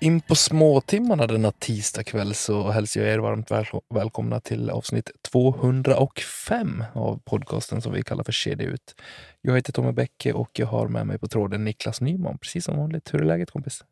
[0.00, 3.64] In på småtimmarna denna tisdag kväll så hälsar jag er varmt väl
[3.94, 8.94] välkomna till avsnitt 205 av podcasten som vi kallar för Kedja ut.
[9.40, 12.78] Jag heter Tommy Bäcke och jag har med mig på tråden Niklas Nyman, precis som
[12.78, 13.14] vanligt.
[13.14, 13.84] Hur är läget kompis?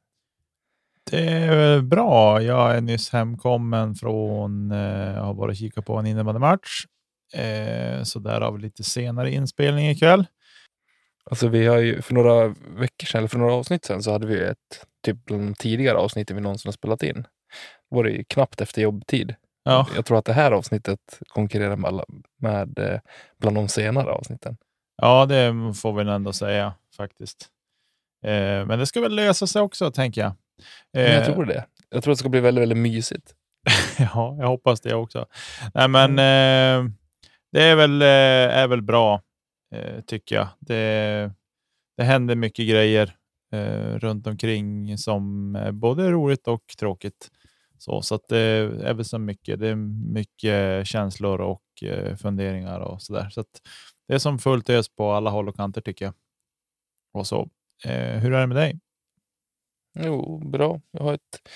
[1.10, 2.42] Det är bra.
[2.42, 6.84] Jag är nyss hemkommen från, jag har varit och kikat på en innebandymatch.
[7.34, 10.26] Eh, så därav lite senare inspelning ikväll.
[11.30, 14.26] Alltså vi har ju för några veckor sedan, eller för några avsnitt sedan, så hade
[14.26, 17.26] vi ett typ de tidigare avsnitten vi någonsin har spelat in.
[17.90, 19.34] Då var det ju knappt efter jobbtid.
[19.64, 19.86] Ja.
[19.96, 22.04] Jag tror att det här avsnittet konkurrerar med, alla,
[22.40, 23.00] med eh,
[23.40, 24.56] bland de senare avsnitten.
[25.02, 27.48] Ja, det får vi ändå säga faktiskt.
[28.24, 30.32] Eh, men det ska väl lösa sig också, tänker jag.
[30.92, 31.64] Men jag Eh, tror det.
[31.90, 33.34] Jag tror att det ska bli väldigt, väldigt mysigt.
[33.98, 35.26] ja, jag hoppas det också.
[35.74, 36.90] Nej, men eh,
[37.52, 39.20] det är väl, eh, är väl bra, eh,
[39.74, 40.48] Eh, tycker jag.
[40.60, 41.32] Det,
[41.96, 43.16] det händer mycket grejer
[43.52, 47.30] eh, runt omkring som är både roligt och tråkigt.
[47.78, 49.60] Så, så att det är väl så mycket.
[49.60, 49.74] Det är
[50.14, 53.30] mycket känslor och eh, funderingar och så där.
[53.30, 53.60] Så att
[54.08, 56.14] det är som fullt ös på alla håll och kanter tycker jag.
[57.12, 57.48] Och så.
[57.84, 58.80] Eh, hur är det med dig?
[59.98, 60.80] Jo, bra.
[60.90, 61.48] Jag har ett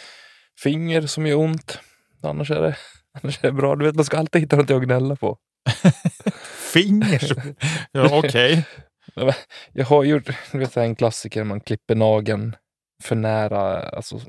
[0.62, 1.80] finger som gör ont.
[2.22, 2.76] Annars är det,
[3.22, 3.76] annars är det bra.
[3.76, 5.38] Du vet, man ska alltid hitta något att gnälla på.
[6.72, 7.18] Finger?
[7.18, 7.54] som-
[7.92, 8.64] ja, Okej.
[9.72, 12.56] Jag har gjort du vet, en klassiker, man klipper nageln
[13.02, 14.20] för nära, alltså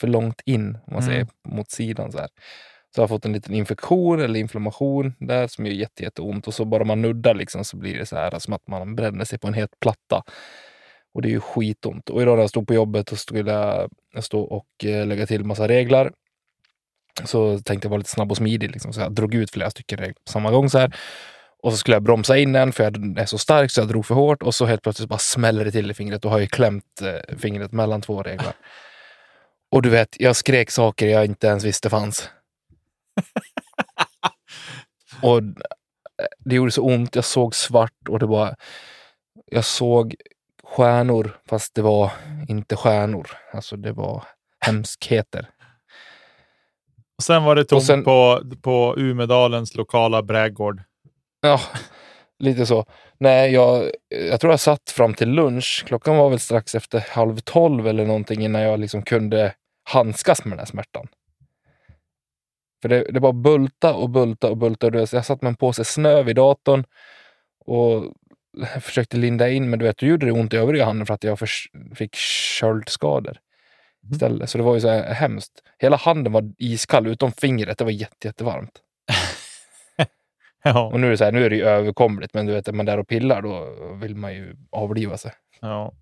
[0.00, 1.06] för långt in, om man Mm.
[1.12, 2.12] säger, mot sidan.
[2.12, 2.28] Så, här.
[2.94, 6.48] så jag har fått en liten infektion eller inflammation där som gör jätte, jätteont.
[6.48, 9.24] Och så bara man nuddar liksom, så blir det så här som att man bränner
[9.24, 10.22] sig på en het platta.
[11.14, 12.10] Och det är ju skitont.
[12.10, 13.90] Och idag när jag stod på jobbet och skulle jag
[14.24, 16.12] stå och eh, lägga till massa regler.
[17.24, 18.70] Så tänkte jag vara lite snabb och smidig.
[18.70, 18.92] Liksom.
[18.92, 20.70] Så jag drog ut flera stycken på samma gång.
[20.70, 20.96] så här.
[21.64, 24.06] Och så skulle jag bromsa in den för jag är så stark så jag drog
[24.06, 26.46] för hårt och så helt plötsligt bara smäller det till i fingret och har ju
[26.46, 28.54] klämt eh, fingret mellan två reglar.
[29.70, 32.30] Och du vet, jag skrek saker jag inte ens visste fanns.
[35.22, 35.44] och eh,
[36.38, 38.56] det gjorde så ont, jag såg svart och det var...
[39.46, 40.14] Jag såg
[40.64, 42.12] stjärnor fast det var
[42.48, 43.30] inte stjärnor.
[43.52, 44.24] Alltså det var
[44.60, 45.50] hemskheter.
[47.16, 50.82] Och sen var det tomt sen- på, på Umedalens lokala brädgård.
[51.40, 51.60] Ja,
[52.38, 52.86] lite så.
[53.18, 55.84] Nej, jag, jag tror jag satt fram till lunch.
[55.86, 59.54] Klockan var väl strax efter halv tolv eller någonting innan jag liksom kunde
[59.90, 61.08] handskas med den här smärtan.
[62.82, 64.90] För det, det bara bulta och bulta och bulta.
[64.94, 66.84] Jag satt med en påse snö vid datorn
[67.66, 68.04] och
[68.80, 71.24] försökte linda in, men du vet, då gjorde det ont i övriga handen för att
[71.24, 71.38] jag
[71.94, 73.38] fick köldskador
[74.12, 74.50] istället.
[74.50, 75.52] Så det var ju så här hemskt.
[75.78, 77.78] Hela handen var iskall utom fingret.
[77.78, 78.78] Det var jätte, jättevarmt.
[80.66, 82.68] Ja, Och nu är det så här, nu är det ju överkomligt, men du vet,
[82.68, 83.68] är man där och pillar då
[84.00, 85.32] vill man ju avliva sig.
[85.60, 85.92] ja.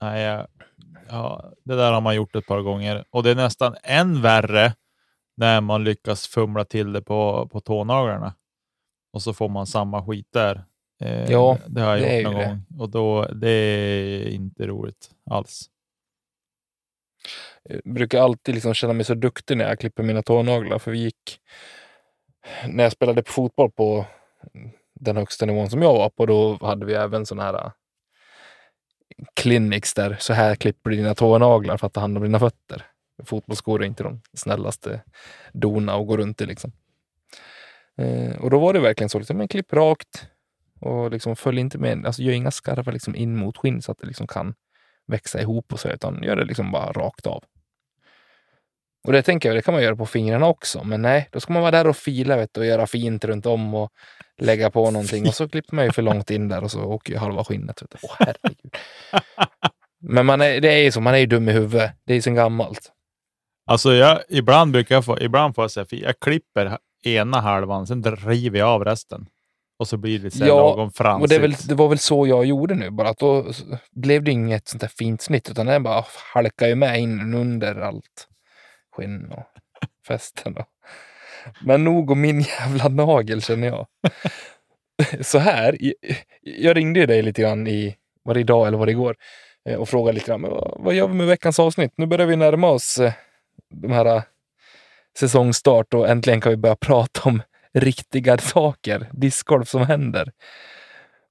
[0.00, 0.46] Nej,
[1.08, 4.74] ja, det där har man gjort ett par gånger och det är nästan än värre
[5.36, 8.34] när man lyckas fumla till det på, på tånaglarna
[9.12, 10.64] och så får man samma skit där.
[11.00, 12.46] Eh, Ja, det har jag det gjort någon det.
[12.46, 15.64] gång och då, det är inte roligt alls.
[17.68, 20.98] Jag brukar alltid liksom känna mig så duktig när jag klipper mina tånaglar, för vi
[20.98, 21.40] gick...
[22.68, 24.06] När jag spelade på fotboll på
[25.00, 27.72] den högsta nivån som jag var på, då hade vi även sådana här eh,
[29.34, 32.86] clinics där så här klipper du dina tånaglar för att ta hand om dina fötter.
[33.24, 35.00] Fotbollsskor är inte de snällaste
[35.52, 36.46] dona att gå runt i.
[36.46, 36.72] Liksom.
[37.98, 40.26] Eh, och då var det verkligen så, liksom, men klipp rakt
[40.80, 43.98] och liksom följ inte med, alltså gör inga skarvar liksom in mot skinn så att
[43.98, 44.54] det liksom kan
[45.06, 47.44] växa ihop och så, utan gör det liksom bara rakt av.
[49.06, 51.52] Och det tänker jag, det kan man göra på fingrarna också, men nej, då ska
[51.52, 53.90] man vara där och fila vet och göra fint runt om och
[54.38, 57.12] lägga på någonting och så klipper man ju för långt in där och så åker
[57.12, 57.82] ju halva skinnet.
[57.82, 57.98] Vet du.
[58.02, 58.74] Åh, herregud.
[60.02, 61.92] Men man är, det är ju så, man är ju dum i huvudet.
[62.06, 62.92] Det är ju så gammalt.
[63.66, 68.16] Alltså jag, ibland brukar jag få, ibland får jag säga, jag klipper ena halvan, sen
[68.16, 69.26] river jag av resten.
[69.78, 71.22] och så blir det så Ja, lagom fransigt.
[71.22, 73.46] Och det, väl, det var väl så jag gjorde nu, bara att då
[73.90, 76.04] blev det inget sånt där fint snitt, utan det bara
[76.34, 78.26] halkade ju med in under allt
[78.92, 79.46] skinn och
[80.08, 80.56] fästen.
[80.56, 80.66] Och.
[81.64, 83.86] Men nog om min jävla nagel känner jag.
[85.20, 85.78] Så här,
[86.40, 89.16] jag ringde ju dig lite grann i, var det idag eller var det igår,
[89.68, 90.42] eh, och frågade lite grann,
[90.76, 91.92] vad, gör vi med veckans avsnitt?
[91.96, 93.12] Nu börjar vi närma oss eh,
[93.70, 94.22] de här eh,
[95.18, 97.42] säsongstart och äntligen kan vi börja prata om
[97.74, 100.32] riktiga saker, discgolf som händer.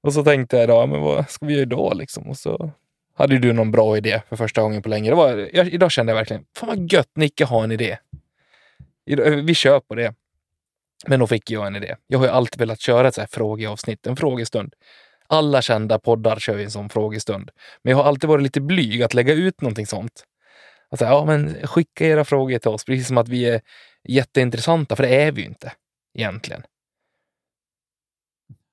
[0.02, 2.28] Och så tänkte jag idag, men vad ska vi göra idag liksom?
[2.28, 2.70] Och så
[3.14, 5.10] hade du någon bra idé för första gången på länge.
[5.10, 7.98] Det var, jag, idag kände jag verkligen, fan vad gött Nicke har en idé.
[9.06, 10.14] Idag, vi kör på det.
[11.06, 11.96] Men då fick jag en idé.
[12.06, 14.74] Jag har ju alltid velat köra ett så här frågeavsnitt, en frågestund.
[15.26, 17.50] Alla kända poddar kör ju en sån frågestund.
[17.82, 20.24] Men jag har alltid varit lite blyg att lägga ut någonting sånt.
[20.90, 23.60] Alltså, ja, men skicka era frågor till oss, precis som att vi är
[24.08, 25.72] jätteintressanta, för det är vi ju inte
[26.14, 26.62] egentligen.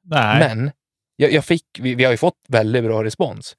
[0.04, 0.40] Nej.
[0.40, 0.72] Men
[1.16, 3.56] jag, jag fick, vi, vi har ju fått väldigt bra respons.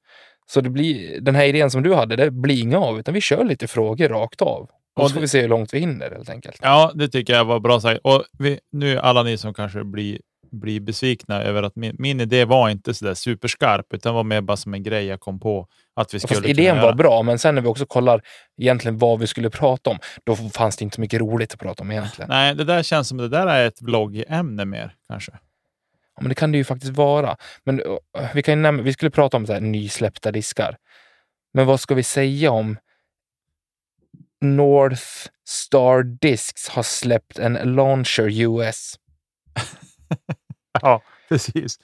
[0.50, 3.20] Så det blir, den här idén som du hade, det blir inga av, utan vi
[3.20, 4.70] kör lite frågor rakt av.
[4.96, 6.58] Och så får vi se hur långt vi hinner helt enkelt.
[6.62, 8.00] Ja, det tycker jag var bra sagt.
[8.04, 10.18] Och vi, nu alla ni som kanske blir,
[10.50, 14.40] blir besvikna över att min, min idé var inte så där superskarp, utan var mer
[14.40, 15.66] bara som en grej jag kom på
[15.96, 16.82] att vi skulle Fast idén göra.
[16.82, 18.22] var bra, men sen när vi också kollar
[18.60, 21.82] egentligen vad vi skulle prata om, då fanns det inte så mycket roligt att prata
[21.82, 22.28] om egentligen.
[22.28, 25.32] Nej, det där känns som det där är ett vloggämne mer kanske.
[26.18, 27.36] Ja, men det kan det ju faktiskt vara.
[27.64, 27.82] Men
[28.34, 30.76] vi, kan nämna, vi skulle prata om så här nysläppta diskar.
[31.54, 32.76] Men vad ska vi säga om
[34.40, 38.94] North Star Discs har släppt en Launcher US?
[40.82, 41.78] Ja, precis.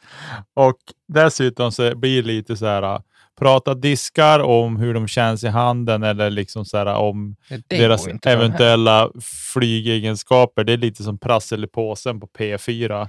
[0.55, 0.79] Och
[1.09, 3.03] dessutom så blir det lite så här,
[3.39, 8.07] prata diskar om hur de känns i handen eller liksom så här om det deras
[8.27, 9.11] eventuella
[9.53, 10.65] flygegenskaper.
[10.65, 13.09] Det är lite som prassel i påsen på P4.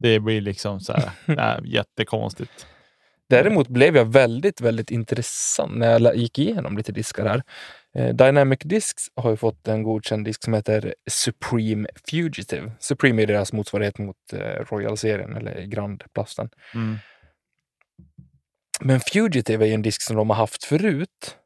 [0.00, 2.66] Det blir liksom så här, nej, jättekonstigt.
[3.28, 7.42] Däremot blev jag väldigt, väldigt intressant när jag gick igenom lite diskar här.
[7.94, 12.72] Eh, Dynamic Discs har ju fått en godkänd disk som heter Supreme Fugitive.
[12.78, 16.48] Supreme är deras motsvarighet mot eh, Royal-serien eller Grand-plasten.
[16.74, 16.98] Mm.
[18.80, 21.36] Men Fugitive är ju en disk som de har haft förut.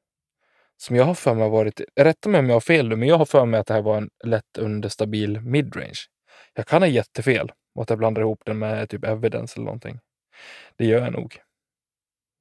[0.77, 3.19] Som jag har för mig varit, rätta mig om jag har fel nu, men jag
[3.19, 5.99] har för mig att det här var en lätt understabil midrange.
[6.55, 9.99] Jag kan ha jättefel och att jag blandar ihop den med typ evidence eller någonting.
[10.77, 11.37] Det gör jag nog.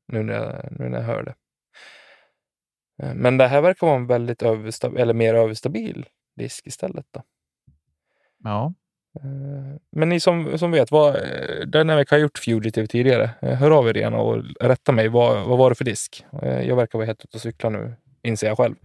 [0.08, 1.36] Nu när jag, nu när jag hör det.
[3.04, 7.06] Eh, Men det här verkar vara en väldigt överstabil, eller mer överstabil disk istället.
[7.12, 7.24] Då.
[8.44, 8.74] Ja.
[9.20, 13.30] Eh, Men ni som, som vet, vad, eh, Dynamic har gjort Fugitive tidigare.
[13.42, 15.08] Hör av er igen och rätta mig.
[15.08, 16.26] Vad, vad var det för disk?
[16.42, 18.76] Jag verkar vara helt ute och cykla nu, inser jag själv.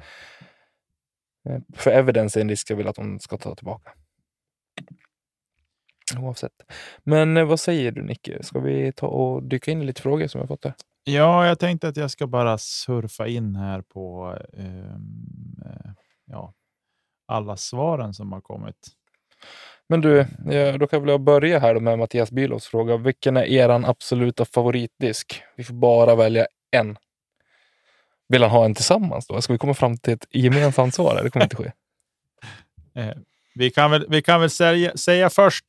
[1.74, 3.92] För Evidence är en disk jag vill att de ska ta tillbaka.
[6.16, 6.52] Oavsett.
[7.04, 8.42] Men eh, vad säger du Nicke?
[8.42, 10.74] Ska vi ta och dyka in i lite frågor som jag fått där?
[11.08, 14.96] ja, jag tänkte att jag ska bara surfa in här på eh,
[16.26, 16.54] ja,
[17.26, 18.88] alla svaren som har kommit.
[19.88, 22.96] Men du, ja, då kan väl jag börja här med Mattias Bülows fråga.
[22.96, 25.42] Vilken är eran absoluta favoritdisk?
[25.56, 26.96] Vi får bara välja en.
[28.28, 29.40] Vill han ha en tillsammans då?
[29.40, 31.20] Ska vi komma fram till ett gemensamt svar?
[31.24, 31.72] Det kommer inte ske.
[32.94, 33.16] Eh,
[33.54, 35.64] vi kan väl, vi kan väl säga, säga först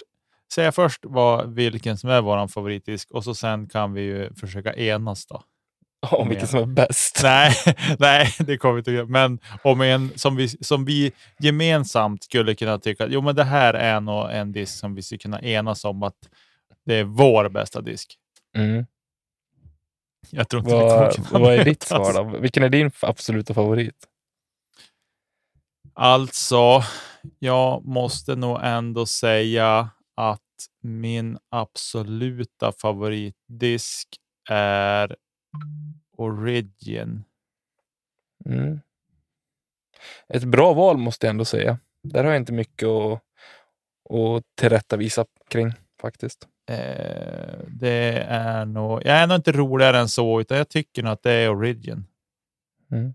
[0.54, 4.74] säga först vad, vilken som är vår favoritdisk och så sen kan vi ju försöka
[4.74, 5.44] enas då.
[6.02, 7.20] Om vilken som är bäst.
[7.24, 7.54] Nej,
[8.00, 9.06] nej, det kommer vi inte att göra.
[9.06, 13.44] Men om en som vi, som vi gemensamt skulle kunna tycka att jo, men det
[13.44, 16.18] här är nog en disk som vi skulle kunna enas om att
[16.86, 18.18] det är vår bästa disk.
[18.56, 18.86] Mm.
[20.30, 22.40] Jag tror inte vi kommer Vad, kunna vad är ditt svar då?
[22.40, 23.96] Vilken är din absoluta favorit?
[25.94, 26.84] Alltså,
[27.40, 30.42] jag måste nog ändå säga att
[30.82, 34.08] min absoluta favoritdisk
[34.50, 35.16] är
[36.18, 37.24] Origin.
[38.46, 38.80] Mm.
[40.28, 41.80] Ett bra val måste jag ändå säga.
[42.04, 43.14] Där har jag inte mycket att,
[44.10, 46.48] att tillrättavisa kring faktiskt.
[46.70, 51.14] Eh, det är nog, jag är nog inte roligare än så, utan jag tycker nog
[51.14, 52.06] att det är Origin.
[52.88, 53.14] Nej,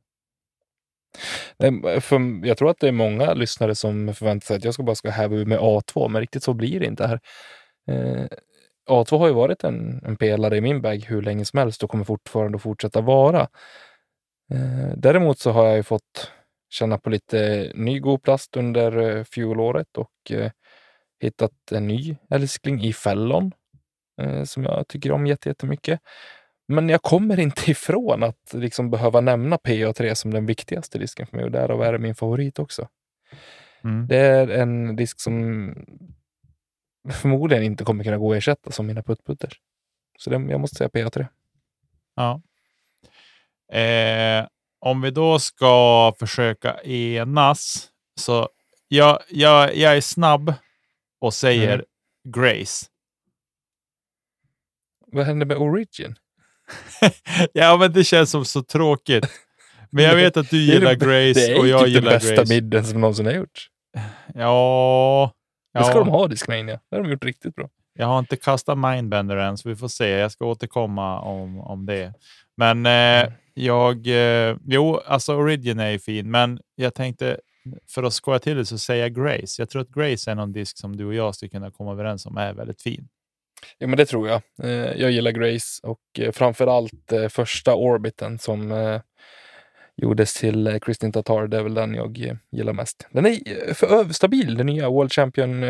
[1.58, 4.82] Ehm, för jag tror att det är många lyssnare som förväntar sig att jag ska
[4.82, 7.20] bara ska häva ur med A2, men riktigt så blir det inte här.
[7.88, 8.26] Eh,
[8.90, 11.90] A2 har ju varit en, en pelare i min bag hur länge som helst och
[11.90, 13.48] kommer fortfarande att fortsätta vara.
[14.52, 16.30] Eh, däremot så har jag ju fått
[16.70, 20.50] känna på lite ny god plast under eh, fjolåret och eh,
[21.20, 23.52] hittat en ny älskling i Fällon
[24.22, 26.00] eh, som jag tycker om jätte- jättemycket.
[26.68, 31.36] Men jag kommer inte ifrån att liksom behöva nämna PA3 som den viktigaste disken för
[31.36, 32.88] mig och därav är det min favorit också.
[33.84, 34.06] Mm.
[34.06, 35.74] Det är en disk som
[37.10, 39.60] förmodligen inte kommer kunna gå att ersätta som mina puttputters.
[40.18, 41.26] Så det, jag måste säga PA3.
[42.14, 42.42] Ja.
[43.78, 44.46] Eh,
[44.78, 47.88] om vi då ska försöka enas,
[48.20, 48.48] så
[48.88, 50.54] jag, jag, jag är snabb
[51.20, 51.86] och säger Mm.
[52.28, 52.86] Grace.
[55.06, 56.14] Vad händer med Origin?
[57.52, 59.26] ja, men det känns som så tråkigt.
[59.90, 61.88] Men jag vet att du Det är gillar det- Grace Det är och jag typ
[61.88, 62.54] gillar den bästa Grace.
[62.54, 63.68] midden som någonsin har gjorts.
[64.34, 65.32] Ja,
[65.74, 65.98] Det ska ja.
[65.98, 66.80] de ha, Discmania.
[66.90, 67.68] Det har de gjort riktigt bra.
[67.98, 70.08] Jag har inte kastat Mindbender än, så vi får se.
[70.08, 72.12] Jag ska återkomma om, om det.
[72.56, 74.06] Men eh, jag...
[74.06, 77.38] Eh, jo, alltså Origin är ju fin, men jag tänkte
[77.90, 79.62] för att skoja till det så säger jag Grace.
[79.62, 82.26] Jag tror att Grace är någon disk som du och jag skulle kunna komma överens
[82.26, 83.08] om är väldigt fin.
[83.78, 84.42] Ja, men det tror jag.
[84.62, 89.00] Eh, jag gillar Grace och eh, framförallt eh, första Orbiten som
[89.96, 91.46] gjordes till Kristin Tatar.
[91.46, 93.06] Det är väl den jag gillar mest.
[93.10, 95.64] Den är för överstabil, den nya World Champion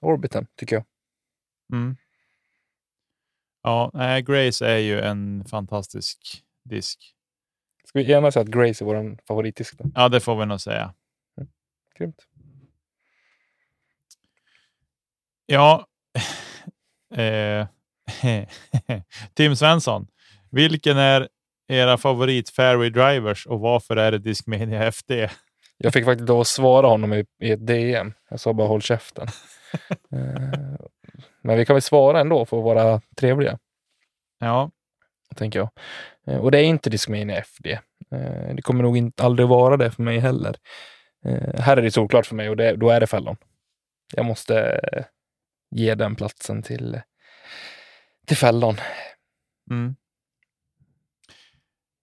[0.00, 0.84] Orbiten, tycker jag.
[1.72, 1.96] Mm.
[3.62, 7.14] Ja, nej, Grace är ju en fantastisk disk.
[7.84, 9.78] Ska vi enas att Grace är vår favoritdisk?
[9.78, 9.90] Då?
[9.94, 10.94] Ja, det får vi nog säga.
[11.98, 12.26] Grymt.
[15.46, 15.86] Ja,
[17.14, 17.66] eh,
[19.34, 20.06] Tim Svensson,
[20.50, 21.28] vilken är
[21.68, 25.28] era favorit fairway drivers och varför är det Discmania FD?
[25.78, 28.12] Jag fick faktiskt att svara honom i, i ett DM.
[28.30, 29.26] Jag sa bara håll käften.
[30.12, 30.78] Eh,
[31.42, 33.58] Men vi kan väl svara ändå för att vara trevliga,
[34.40, 34.70] Ja,
[35.36, 35.68] tänker jag.
[36.26, 37.78] Eh, Och det är inte Discmania FD.
[38.54, 40.56] Det kommer nog inte aldrig vara det för mig heller.
[41.58, 43.36] Här är det solklart för mig och det, då är det fällon.
[44.16, 44.80] Jag måste
[45.70, 47.00] ge den platsen till,
[48.26, 48.76] till fällon.
[49.70, 49.96] mm.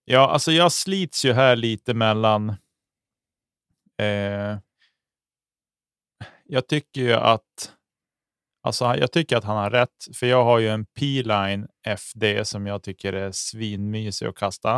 [0.06, 2.50] ja, alltså jag slits ju här lite mellan.
[3.98, 4.58] Eh,
[6.46, 7.74] jag tycker ju att.
[8.64, 12.68] Alltså, jag tycker att han har rätt, för jag har ju en P-line FD som
[12.68, 14.76] jag tycker är svinmysig att kasta.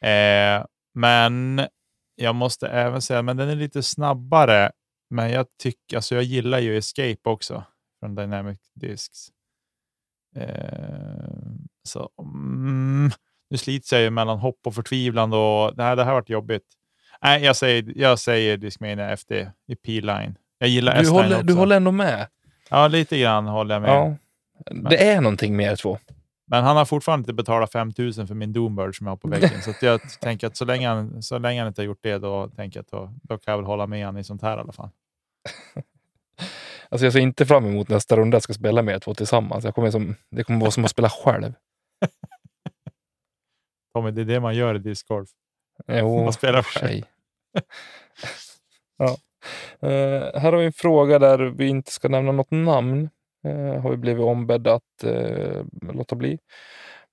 [0.00, 1.66] Eh, men
[2.14, 4.72] jag måste även säga, men den är lite snabbare.
[5.10, 7.64] Men jag tycker, alltså jag gillar ju Escape också
[8.00, 9.28] från Dynamic Discs.
[10.36, 11.30] Eh,
[11.88, 13.10] så mm,
[13.50, 16.62] nu slits jag ju mellan hopp och förtvivlan och nej, det här varit jobbigt.
[17.22, 20.38] Nej, jag säger, jag säger Discmania FD i P-line.
[20.58, 21.46] Jag gillar Du S9 håller, också.
[21.46, 22.28] du håller ändå med.
[22.70, 23.90] Ja, lite grann håller jag med.
[23.90, 24.16] Ja.
[24.90, 25.98] Det är någonting med er två.
[26.50, 29.62] Men han har fortfarande inte betalat 5000 för min Doombird som jag har på väggen.
[29.62, 32.48] så jag tänker att så länge, han, så länge han inte har gjort det, då
[32.48, 34.60] tänker jag att då, då kan jag väl hålla med han i sånt här i
[34.60, 34.90] alla fall.
[36.88, 39.64] Alltså jag ser inte fram emot nästa runda jag ska spela med er två tillsammans.
[39.64, 41.52] Jag kommer som, det kommer vara som att spela själv.
[43.94, 45.28] Tommy, det är det man gör i discgolf.
[45.88, 46.88] Jo, Man spelar för själv.
[46.88, 47.04] sig.
[48.96, 49.16] ja.
[49.88, 53.10] Eh, här har vi en fråga där vi inte ska nämna något namn.
[53.46, 56.38] Uh, har vi blivit ombedda att uh, låta bli.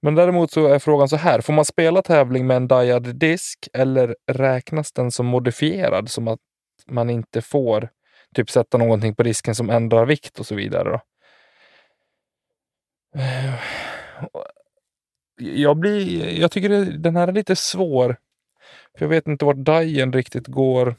[0.02, 1.42] Men däremot så är frågan så här.
[1.42, 6.40] Får man spela tävling med en diad disk eller räknas den som modifierad som att
[6.88, 7.90] man inte får
[8.36, 10.90] typ sätta någonting på disken som ändrar vikt och så vidare?
[10.90, 11.00] Då?
[13.20, 13.54] Eh,
[15.36, 18.18] jag, blir, jag tycker det, den här är lite svår.
[18.98, 20.96] För jag vet inte vart Dien riktigt går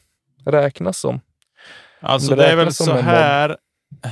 [0.47, 1.21] räknas som.
[2.01, 3.57] Alltså Det det, är väl så här.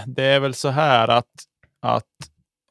[0.07, 1.31] Det är väl så här att,
[1.81, 2.05] att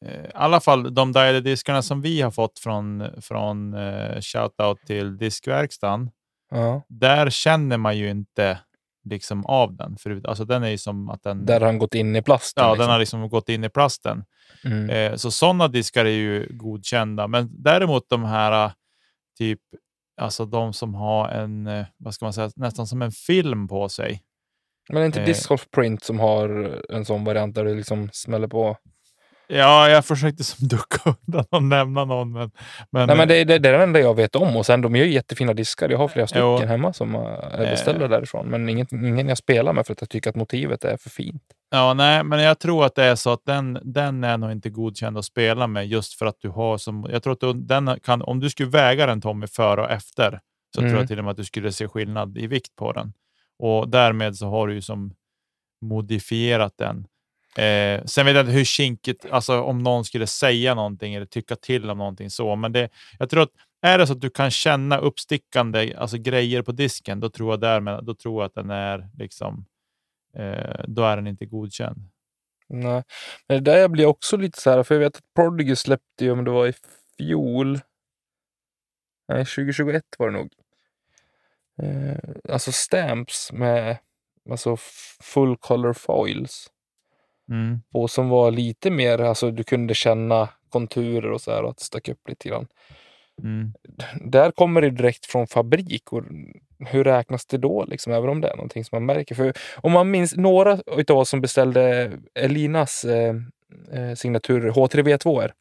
[0.05, 4.79] eh, i alla fall de diode diskarna som vi har fått från, från eh, shoutout
[4.85, 6.09] till diskverkstan.
[6.51, 6.81] Ja.
[6.87, 8.59] Där känner man ju inte
[9.03, 9.97] liksom av den.
[9.97, 10.25] Förut.
[10.25, 12.63] Alltså den är ju som att den, Där har han gått in i plasten.
[12.63, 12.81] ja, liksom.
[12.81, 14.23] den har liksom gått in i plasten.
[14.65, 14.89] mm.
[14.89, 17.27] Eh, så sådana diskar är ju godkända.
[17.27, 18.71] Men däremot de här eh,
[19.37, 19.59] typ,
[20.21, 24.21] alltså de som har en, vad ska man säga, nästan som en film på sig.
[24.93, 26.49] Men är inte eh, Disc Golf Print som har
[26.89, 28.77] en sån variant där du liksom smäller på?
[29.47, 32.51] Ja, jag försökte som ducka undan och nämna någon, men...
[32.91, 34.57] men, Nej, men det, det, det är det enda jag vet om.
[34.57, 35.89] Och sen de gör ju jättefina diskar.
[35.89, 36.65] Jag har flera stycken Jo.
[36.65, 37.21] hemma som eh,
[37.51, 38.09] är beställda Eh.
[38.09, 38.47] därifrån.
[38.47, 41.43] Men inget, ingen jag spelar med för att jag tycker att motivet är för fint.
[41.71, 44.69] Ja, nej, men jag tror att det är så att den, den är nog inte
[44.69, 47.07] godkänd att spela med just för att du har som...
[47.11, 50.39] Jag tror att du, den kan, om du skulle väga den Tommy före och efter
[50.75, 50.99] så tror Mm.
[50.99, 53.13] jag till och med att du skulle se skillnad i vikt på den.
[53.61, 55.13] Och därmed så har du ju som
[55.81, 57.07] modifierat den.
[57.57, 61.55] Eh, sen vet jag inte hur kinkigt, alltså om någon skulle säga någonting eller tycka
[61.55, 62.89] till om någonting så, men det,
[63.19, 63.49] jag tror att
[63.81, 67.59] är det så att du kan känna uppstickande alltså grejer på disken, då tror jag
[67.59, 69.65] därmed, då tror jag att den är liksom,
[70.35, 72.09] eh, då är den inte godkänd.
[72.67, 73.03] Nej.
[73.47, 76.25] Men det där jag blir också lite så här, för jag vet att Prodigy släppte
[76.25, 76.73] ju, om det var i
[77.17, 77.79] fjol,
[79.27, 80.49] nej 2021 var det nog,
[81.81, 83.97] eh, alltså stamps med
[84.49, 84.77] alltså
[85.21, 86.67] full color foils.
[87.49, 87.81] Mm.
[87.93, 91.77] Och som var lite mer, alltså du kunde känna konturer och så här och att
[91.77, 92.67] det stack upp lite grann.
[93.43, 93.73] Mm.
[94.21, 96.23] Där kommer det direkt från fabrik och
[96.79, 97.85] hur räknas det då?
[97.85, 99.35] Liksom, även om det är någonting som man märker.
[99.35, 103.35] För om man minns några av oss som beställde Elinas eh,
[103.91, 105.51] eh, signatur H3V2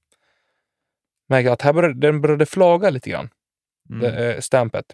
[1.29, 3.29] märkte att här började, den började flaga lite grann,
[3.91, 4.01] Mm.
[4.01, 4.85] det, eh, stampet.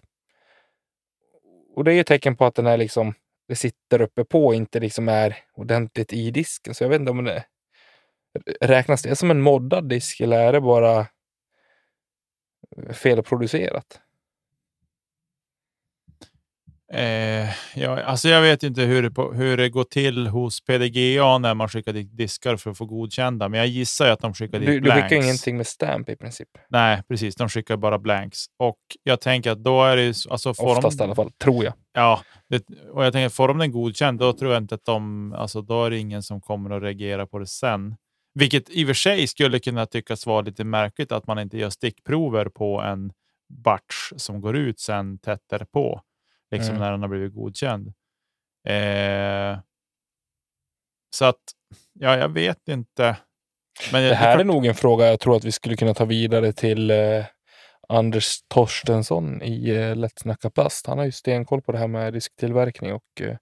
[1.77, 3.13] Och det är ju tecken på att den är liksom,
[3.47, 6.75] det sitter uppe på och inte liksom är ordentligt i disken.
[6.75, 7.45] Så jag vet inte om det
[8.61, 11.07] räknas det som en moddad disk eller är det bara
[12.93, 14.01] felproducerat?
[16.93, 21.37] Eh, ja, alltså jag vet inte hur det, på, hur det går till hos PDGA
[21.37, 24.59] när man skickar dit diskar för att få godkända, men jag gissar att de skickar
[24.59, 25.03] dit Du, du blanks.
[25.03, 26.47] skickar ingenting med stamp i princip.
[26.69, 27.35] Nej, precis.
[27.35, 28.45] De skickar bara blanks.
[28.59, 31.63] Och jag tänker att då är det Alltså får Oftast de, i alla fall, tror
[31.63, 31.73] jag.
[31.93, 35.33] Ja, det, och jag tänker får de den godkänd, då tror jag inte att de...
[35.33, 37.95] Alltså då är det ingen som kommer att reagera på det sen.
[38.33, 41.69] Vilket i och för sig skulle kunna tyckas vara lite märkligt att man inte gör
[41.69, 43.11] stickprover på en
[43.63, 46.01] batch som går ut sen tätt på.
[46.51, 46.81] Liksom Mm.
[46.81, 47.87] när den har blivit godkänd.
[48.67, 49.59] Eh,
[51.15, 51.41] så att,
[51.93, 53.17] ja, jag vet inte.
[53.91, 55.93] Men Det jag- här är klart- nog en fråga jag tror att vi skulle kunna
[55.93, 57.25] ta vidare till eh,
[57.89, 60.87] Anders Torstensson i eh, Lätt snacka plast.
[60.87, 63.37] Han har ju stenkoll på det här med disktillverkning och eh,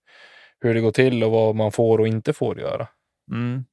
[0.60, 2.88] hur det går till och vad man får och inte får göra.
[3.32, 3.66] Mm.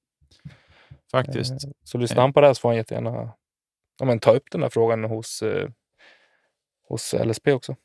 [1.10, 1.52] Faktiskt.
[1.64, 3.32] Eh, Så lyssnar han på det här så får han jättegärna
[3.98, 5.68] ja, men, ta upp den här frågan hos, eh,
[6.88, 7.76] hos LSP också.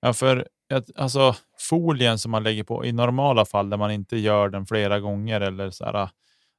[0.00, 0.48] Ja, för
[0.96, 1.34] alltså,
[1.70, 5.40] folien som man lägger på i normala fall där man inte gör den flera gånger
[5.40, 6.08] eller så här,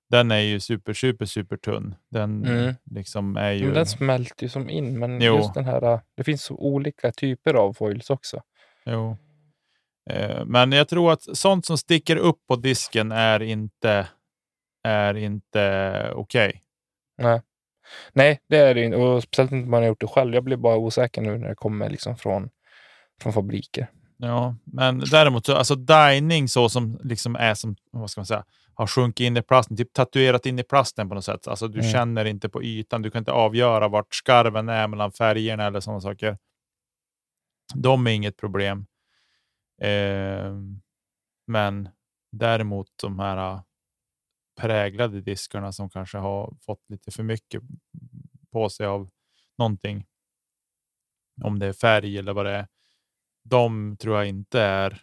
[0.10, 1.96] den är ju super, super, super tunn.
[2.12, 2.76] Den Mm.
[2.92, 3.66] liksom är ju...
[3.66, 5.36] Men den smälter ju som in, men Jo.
[5.38, 8.42] just den här, det finns så olika typer av foils också.
[8.86, 9.18] Jo.
[10.10, 14.08] Eh, Men jag tror att sånt som sticker upp på disken är inte,
[14.84, 16.64] är inte okej.
[17.18, 17.42] Nej.
[18.14, 18.98] Nej, det är det inte.
[18.98, 20.34] Och speciellt inte om man har gjort det själv.
[20.34, 22.50] Jag blir bara osäker nu när det kommer liksom från,
[23.22, 23.88] från fabriker.
[24.18, 28.46] Ja, men däremot så alltså dining så som liksom är som, vad ska man säga,
[28.74, 31.48] har sjunkit in i plasten, typ tatuerat in i plasten på något sätt.
[31.48, 31.92] Alltså du Mm.
[31.92, 36.02] känner inte på ytan, du kan inte avgöra vart skarven är mellan färgerna eller sådana
[36.02, 36.38] saker.
[37.76, 38.86] De är inget problem.
[39.82, 40.54] Eh,
[41.48, 41.90] men
[42.32, 43.62] däremot de här äh,
[44.62, 47.62] präglade diskarna som kanske har fått lite för mycket
[48.52, 49.10] på sig av
[49.58, 50.06] någonting.
[51.44, 52.68] Om det är färg eller vad det är.
[53.50, 55.02] De tror jag inte är.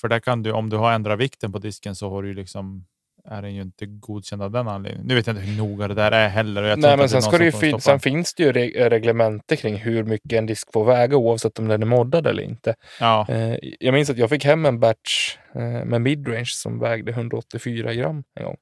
[0.00, 2.86] För där kan du, om du har ändrat vikten på disken så har du liksom
[3.26, 5.06] är den ju inte godkänd av den anledningen.
[5.06, 6.62] Nu vet jag inte hur noga det där är heller.
[6.62, 9.76] Nej, men det sen, ska det ju fin- sen finns det ju re- reglemente kring
[9.76, 12.74] hur mycket en disk får väga oavsett om den är moddad eller inte.
[13.00, 17.12] Ja, Eh, jag minns att jag fick hem en batch eh, med midrange som vägde
[17.12, 18.56] 184 gram en gång.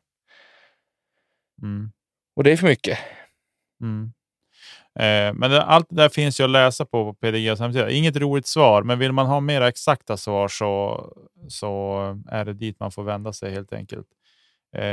[1.63, 1.91] mm,
[2.37, 2.99] Och det är för mycket.
[3.83, 4.13] mm.
[4.99, 7.91] Eh, men det, allt det där finns ju att läsa på på PDGs hemsida.
[7.91, 11.05] Inget roligt svar, men vill man ha mer exakta svar så,
[11.49, 14.07] så är det dit man får vända sig helt enkelt.
[14.77, 14.85] Eh,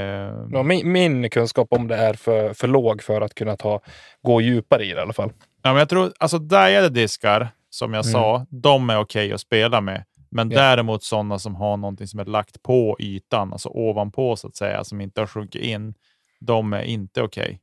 [0.51, 3.81] Ja, min, min kunskap om det är för, för låg för att kunna ta,
[4.21, 5.31] gå djupare i det i alla fall.
[5.61, 8.11] Ja, men jag tror alltså diade diskar, som jag Mm.
[8.13, 10.03] sa, de är okej att spela med.
[10.31, 10.59] Men Ja.
[10.61, 14.83] däremot sådana som har någonting som är lagt på ytan, alltså ovanpå så att säga,
[14.83, 15.93] som inte har sjunkit in,
[16.39, 17.59] de är inte okej.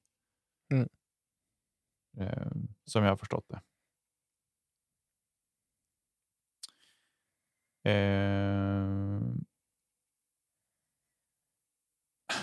[0.72, 0.88] Mm.
[2.20, 2.46] Eh,
[2.84, 3.60] som jag har förstått det.
[7.88, 9.20] Eh,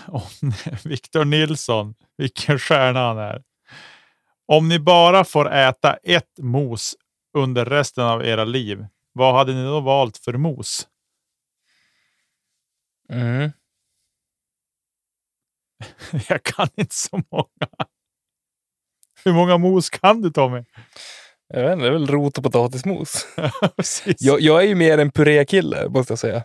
[0.08, 0.30] oh,
[0.84, 3.42] Victor Nilsson, vilken stjärna han är.
[4.46, 6.96] Om ni bara får äta ett mos
[7.36, 10.88] under resten av era liv, vad hade ni då valt för mos?
[13.08, 13.50] Mm.
[16.28, 17.88] Jag kan inte så många.
[19.24, 20.64] Hur många mos kan du Tommy?
[21.48, 23.26] Jag vet inte, det är väl rot och potatismos.
[24.18, 26.44] Jag, jag är ju mer en purékille, måste jag säga.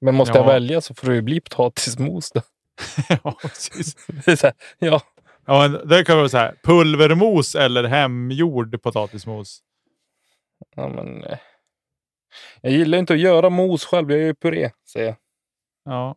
[0.00, 0.50] Men måste jag Ja.
[0.52, 2.40] välja så får det ju bli potatismos då.
[3.08, 3.96] ja, precis.
[4.42, 5.00] Här, ja,
[5.46, 9.62] Ja, men det kan vara så här, pulvermos eller hemgjord potatismos.
[10.76, 11.24] ja, men...
[11.24, 11.38] eh,
[12.60, 15.16] Jag gillar inte att göra mos själv, jag gör ju puré, säger jag.
[15.84, 16.16] Ja.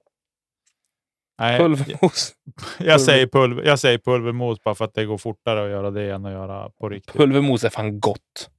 [1.40, 2.36] Nej, Pulvermos.
[2.80, 6.12] jag, säger pulver, jag säger pulvermos bara för att det går fortare att göra det
[6.12, 7.16] än att göra på riktigt.
[7.16, 8.50] Pulvermos är fan gott.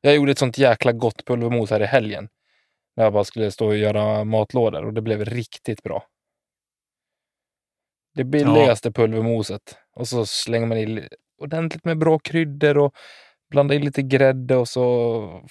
[0.00, 2.28] Jag gjorde ett sånt jäkla gott pulvermos här i helgen.
[2.96, 6.06] När jag bara skulle stå och göra matlådor och det blev riktigt bra.
[8.14, 9.76] Det billigaste pulvermoset.
[9.92, 12.94] Och så slänger man i li- ordentligt med bra kryddor och
[13.50, 14.82] blandar i lite grädde och så...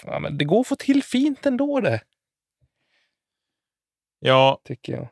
[0.04, 2.02] Ja, men det går att få till fint ändå det,
[4.20, 5.08] Ja, tycker jag.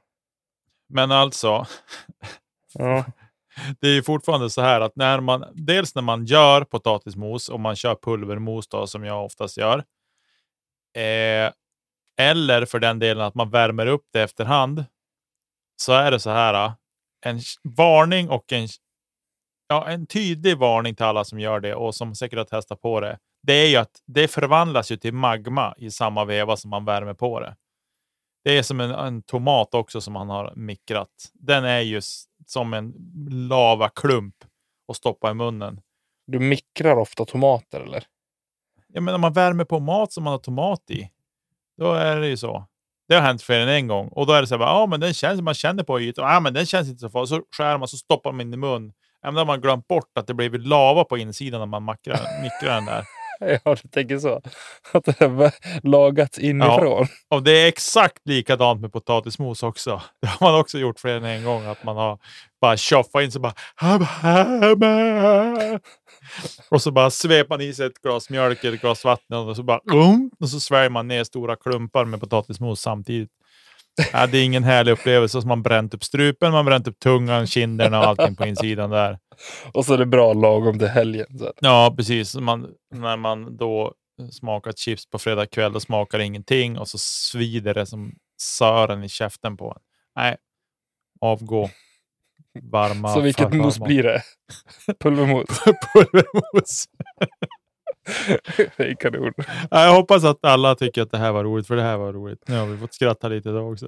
[0.90, 1.66] Men alltså,
[2.74, 3.06] Ja.
[3.80, 7.60] det är ju fortfarande så här att när man, dels när man gör potatismos och
[7.60, 9.78] man kör pulvermos då, som jag oftast gör.
[10.96, 11.52] Eh,
[12.22, 14.86] eller för den delen att man värmer upp det efterhand.
[15.82, 16.66] Så är det så här.
[16.66, 16.74] eh,
[17.26, 17.40] En
[17.78, 18.68] varning och en,
[19.68, 23.00] ja, en tydlig varning till alla som gör det och som säkert har testat på
[23.02, 23.20] det.
[23.44, 27.14] Det är ju att det förvandlas ju till magma i samma veva som man värmer
[27.14, 27.56] på det.
[28.50, 31.10] Det är som en, en tomat också som man har mikrat.
[31.34, 32.02] Den är ju
[32.46, 32.94] som en
[33.30, 34.36] lavaklump
[34.88, 35.82] att stoppa i munnen.
[36.28, 38.04] Du mikrar ofta tomater eller?
[38.88, 41.10] Ja, men om man värmer på mat som man har tomat i,
[41.78, 42.66] då är det ju så.
[43.08, 44.08] Det har hänt fler än en gång.
[44.08, 46.40] Och då är det så här, ja, men den känns, man känner på ytan, ja,
[46.40, 47.30] men den känns inte så farlig.
[47.30, 48.94] Så skär man, så stoppar man in i mun.
[49.22, 51.84] Ja, men då har man glömt bort att det blir lava på insidan när man
[51.84, 53.04] makrar, mikrar den där.
[53.64, 54.42] Ja, du tänker så.
[54.92, 55.52] Att det har
[55.88, 57.08] lagats inifrån.
[57.30, 60.02] Och det är exakt likadant med potatismos också.
[60.22, 61.66] Det har man också gjort fler än en gång.
[61.66, 62.20] Att man har
[62.62, 63.54] bara tjoffat in så bara...
[66.70, 69.56] Och så bara sveper man i sig ett glas mjölk eller ett glas vatten och
[69.56, 69.80] så bara...
[69.94, 73.30] um, Och så sväljer man ner stora klumpar med potatismos samtidigt.
[74.14, 75.42] Ja, det är ingen härlig upplevelse.
[75.42, 79.20] Så man bränt upp strupen, man bränt upp tungan, kinderna och allting på insidan där.
[79.74, 81.40] Och så är det bra lagom till helgen.
[81.40, 81.54] Så.
[81.60, 82.36] Ja, precis.
[82.36, 83.94] Man, när man då
[84.32, 89.10] smakat chips på fredag kväll, då smakar ingenting och så svider det som sören i
[89.10, 89.82] käften på en.
[90.16, 90.38] Nej,
[91.22, 91.70] avgå.
[92.62, 94.22] Varma Så vilket mos blir det?
[95.00, 95.48] Pulvermos.
[95.94, 96.86] Pulvermos.
[98.78, 99.34] det är kanon.
[99.72, 102.14] Ja, Jag hoppas att alla tycker att det här var roligt, för det här var
[102.14, 102.44] roligt.
[102.48, 103.88] Nu har vi fått skratta lite idag också.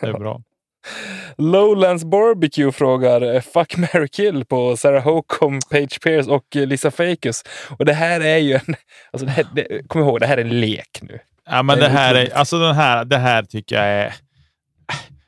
[0.00, 0.42] Det är bra.
[1.38, 6.90] Lowlands Barbecue frågar eh, Fuck, marry, kill på Sarah Hocum, Page Pierce och eh, Lisa
[6.90, 7.42] Fakus.
[7.78, 8.74] Och det här är ju en...
[9.12, 11.18] Alltså det här, det, kom ihåg, det här är en lek nu.
[11.50, 14.14] Ja, men Det det är här, är, alltså den här, det här tycker jag är...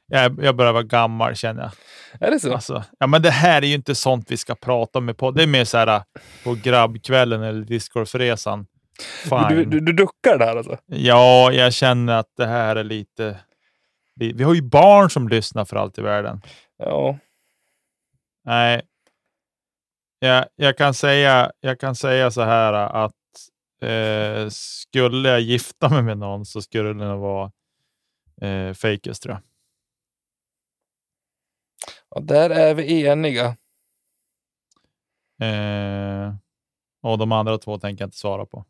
[0.07, 1.73] Jag, jag börjar vara gammal känner jag.
[2.29, 2.55] Är det så?
[2.55, 5.31] Alltså, ja, men det här är ju inte sånt vi ska prata med på.
[5.31, 6.03] Det är mer så här
[6.45, 8.67] på grabbkvällen eller discgolfresan.
[9.49, 10.79] Du, du, du duckar där alltså?
[10.87, 13.41] Ja, jag känner att det här är lite...
[14.15, 16.41] Vi, vi har ju barn som lyssnar för allt i världen.
[16.77, 17.19] Ja.
[18.45, 18.83] Nej.
[20.19, 23.13] Jag, jag, kan, säga, jag kan säga så här att
[23.83, 27.51] eh, skulle jag gifta mig med någon så skulle det nog vara
[28.41, 29.54] eh, Fakers tror jag.
[32.15, 32.21] Ja.
[32.21, 33.57] Där är vi eniga.
[35.43, 36.35] Eh,
[37.03, 38.65] och de andra två tänker jag inte svara på.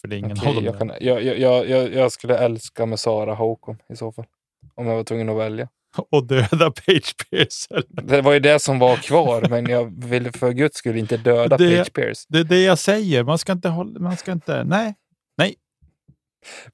[0.00, 0.64] För det är ingen av dem.
[0.64, 4.26] jag, kan, jag, jag, jag, jag, skulle älska med Sarah Hocum i så fall.
[4.74, 5.68] Om jag var tvungen att välja.
[6.10, 7.66] Och döda Page Pierce.
[7.70, 8.02] eller?
[8.02, 11.56] Det var ju det som var kvar, men jag ville för guds skull inte döda
[11.56, 12.26] Det- Page Pierce.
[12.28, 13.24] Det är det jag säger.
[13.24, 14.00] Man ska inte hålla...
[14.00, 14.64] Man ska inte...
[14.64, 14.94] Nej.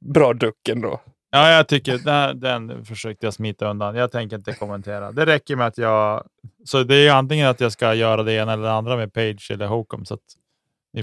[0.01, 1.01] Bra duck ändå.
[1.37, 3.95] Ja, jag tycker den, den försökte jag smita undan.
[3.97, 5.13] Jag tänker inte kommentera.
[5.13, 6.29] Det räcker med att jag...
[6.65, 9.13] Så det är ju antingen att jag ska göra det ena eller det andra med
[9.13, 10.05] Page eller Hocum.
[10.05, 10.19] Så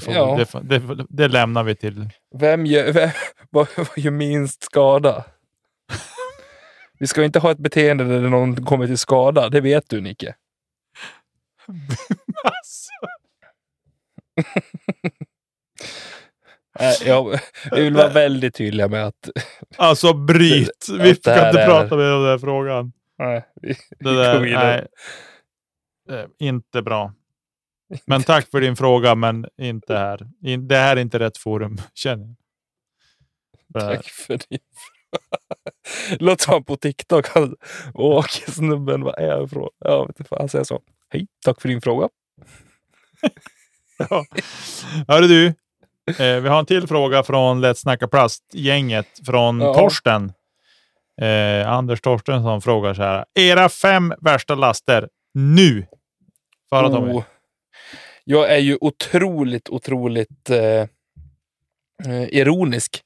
[0.02, 0.46] får, Ja.
[0.62, 2.10] det, det, det lämnar vi till...
[2.36, 3.10] Vem gör, vem,
[3.50, 5.26] vad, vad gör minst skada?
[7.00, 9.50] Vi ska inte ha ett beteende där någon kommer till skada.
[9.50, 10.36] Det vet du, Nicke.
[12.44, 12.92] Alltså.
[17.06, 17.40] Jag,
[17.72, 19.30] jag vill vara väldigt tydliga med att
[19.78, 20.70] Alltså bryt!
[20.90, 22.94] Det- Vi att det här inte är- prata mer om den här frågan.
[23.20, 23.68] nej, vi,
[24.00, 24.88] Det vi där,
[26.10, 27.14] nej, Eh, inte bra.
[28.06, 30.28] Men tack för din fråga, men inte här.
[30.44, 32.36] In, det här är inte rätt forum, känner jag.
[33.68, 33.80] Det.
[33.96, 34.60] Tack för din
[36.20, 37.26] Låter som han på TikTok.
[37.94, 39.70] Åh, snubben, vad är jag ifrån?
[39.80, 40.82] Ja, vet fan, han säger så.
[41.10, 42.10] Hej, tack för din fråga.
[44.10, 44.26] Ja.
[45.08, 45.54] Hörru du,
[46.08, 49.74] eh, vi har en till fråga från Let's Snacka Plast-gänget från Ja.
[49.74, 50.34] Torsten.
[51.22, 53.26] Eh, Anders Torstensson frågar så här.
[53.40, 55.86] Era fem värsta laster nu.
[56.70, 57.14] Tommy.
[57.14, 57.24] Oh.
[58.24, 60.86] Jag är ju otroligt, otroligt eh,
[62.30, 63.04] ironisk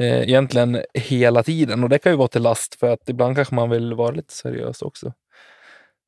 [0.00, 1.82] eh, egentligen hela tiden.
[1.82, 4.32] Och det kan ju vara till last för att ibland kanske man vill vara lite
[4.32, 5.12] seriös också.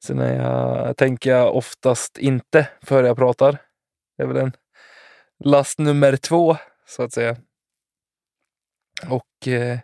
[0.04, 3.58] Sen är jag, tänker jag oftast inte före jag pratar.
[4.16, 4.52] Det är väl en
[5.44, 7.36] last nummer två, så att säga.
[9.08, 9.78] Och eh,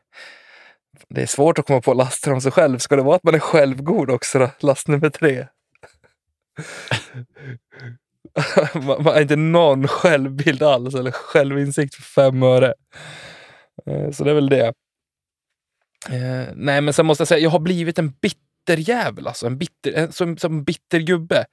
[1.08, 2.78] det är svårt att komma på laster om sig själv.
[2.78, 4.50] Ska det vara att man är självgod också då?
[4.60, 5.46] Last nummer tre.
[8.74, 12.74] man, man har inte någon självbild alls eller självinsikt för fem öre.
[13.86, 14.66] Eh, Så det är väl det.
[16.10, 19.26] Eh, nej, men sen måste jag säga, jag har blivit en bitterjävel.
[19.26, 21.44] Alltså, en bitter, en, som, som bitter gubbe.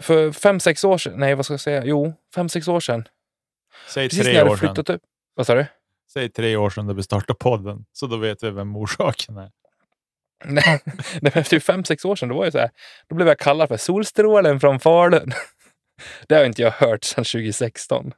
[0.00, 3.08] För fem, sex år sedan, nej vad ska jag säga, jo, fem, sex år sedan.
[3.88, 4.76] Säg Precis tre år sedan.
[4.94, 5.02] upp.
[5.34, 5.66] Vad sa du?
[6.12, 9.50] Säg tre år sedan vi startade podden, så då vet vi vem orsaken är.
[10.44, 10.80] Nej,
[11.20, 12.70] nej, men typ fem, sex år sedan, då var jag så här,
[13.08, 15.32] då blev jag kallad för solstrålen från Falun.
[16.28, 18.12] Det har inte jag hört sedan 2016.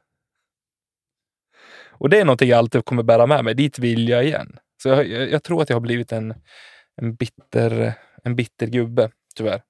[1.99, 3.53] Och det är någonting jag alltid kommer bära med mig.
[3.53, 4.59] Dit vill jag igen.
[4.83, 6.33] Så jag, jag, jag tror att jag har blivit en,
[7.01, 9.61] en, bitter, en bitter gubbe, tyvärr.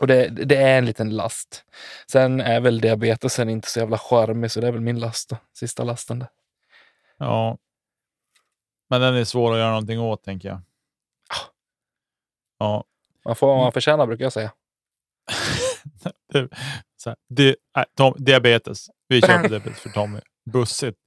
[0.00, 1.64] Och det, det är en liten last.
[2.10, 5.36] Sen är väl diabetesen inte så jävla charmig, så det är väl min last då.
[5.52, 6.28] Sista lasten där.
[7.18, 7.58] Ja.
[8.90, 10.60] Men den är svår att göra någonting åt, tänker jag.
[12.58, 12.84] Ja.
[13.24, 14.52] Man får vad man förtjänar, brukar jag säga.
[16.96, 18.90] Så här, di, nej, Tom, diabetes.
[19.08, 20.20] Vi på diabetes för Tommy.
[20.50, 20.98] Bussigt.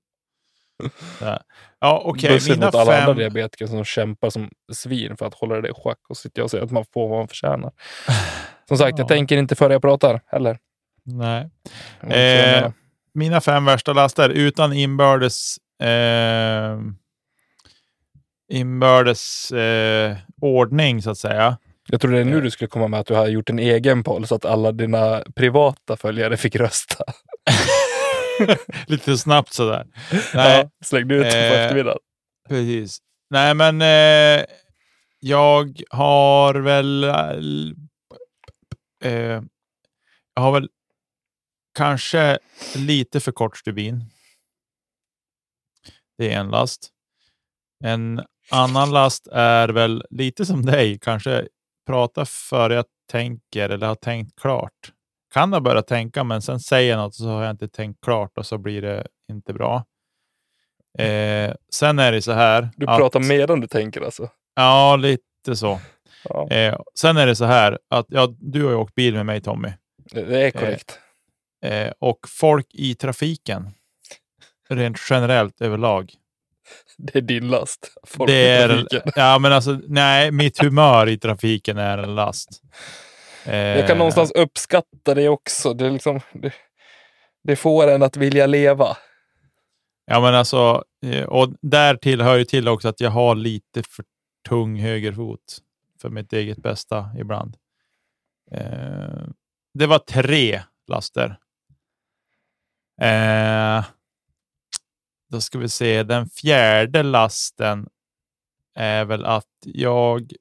[1.80, 2.30] Ja, okej.
[2.30, 3.18] Bussigt Mina mot alla andra fem...
[3.18, 5.98] diabetiker som kämpar som svin för att hålla det i schack.
[6.10, 7.72] Och sitter jag och säger att man får vad man förtjänar.
[8.68, 9.08] Som sagt, jag Ja.
[9.08, 10.58] tänker inte före jag pratar heller.
[11.04, 11.50] Nej.
[12.02, 12.72] Jag Eh,
[13.14, 16.80] mina fem värsta laster utan inbördes eh,
[18.52, 21.58] inbördes eh, ordning, så att säga.
[21.90, 22.44] Jag trodde det är nu eh.
[22.44, 25.24] du skulle komma med att du har gjort en egen poll så att alla dina
[25.36, 27.04] privata följare fick rösta.
[28.88, 29.88] Lite snabbt sådär.
[30.34, 32.00] Nej, Ja, slängde ut dem på Eh, eftermiddagen.
[32.50, 32.98] precis.
[33.30, 34.46] Nej, men eh,
[35.20, 37.04] jag har väl...
[39.04, 39.42] Eh,
[40.34, 40.70] jag har väl
[41.78, 42.40] kanske
[42.76, 44.04] lite för kort stubin.
[46.18, 46.90] Det är en last.
[47.84, 48.22] En
[48.52, 51.48] annan last är väl lite som dig, kanske
[51.88, 54.92] prata före jag tänker eller har tänkt klart.
[55.34, 58.38] Kan ha börjat tänka, men sen säger jag något så har jag inte tänkt klart
[58.38, 59.86] och så blir det inte bra.
[61.00, 62.70] Eh, sen är det så här.
[62.76, 64.30] Du att- pratar medan du tänker alltså.
[64.56, 65.80] Ja, lite så.
[66.24, 69.26] Ja, Eh, sen är det så här att ja, du har ju åkt bil med
[69.26, 69.70] mig Tommy.
[70.12, 71.00] det, det är korrekt.
[71.66, 73.70] Eh, och folk i trafiken,
[74.70, 76.14] rent generellt överlag.
[76.98, 77.94] Det är din last.
[78.08, 82.62] Folk det är, ja, men alltså, nej, mitt humör i trafiken är en last.
[83.48, 85.74] Eh, Jag kan någonstans uppskatta det också.
[85.74, 86.54] Det, liksom, det,
[87.44, 88.98] det får en att vilja leva.
[90.06, 94.06] Ja, men alltså, eh, och därtill hör ju till också att jag har lite för
[94.50, 95.58] tung högerfot
[96.02, 97.58] för mitt eget bästa ibland.
[98.52, 99.24] Eh,
[99.74, 101.38] det var tre laster.
[103.02, 103.86] Eh,
[105.30, 106.04] då ska vi se.
[106.04, 107.90] Den fjärde lasten
[108.76, 110.32] är väl att jag,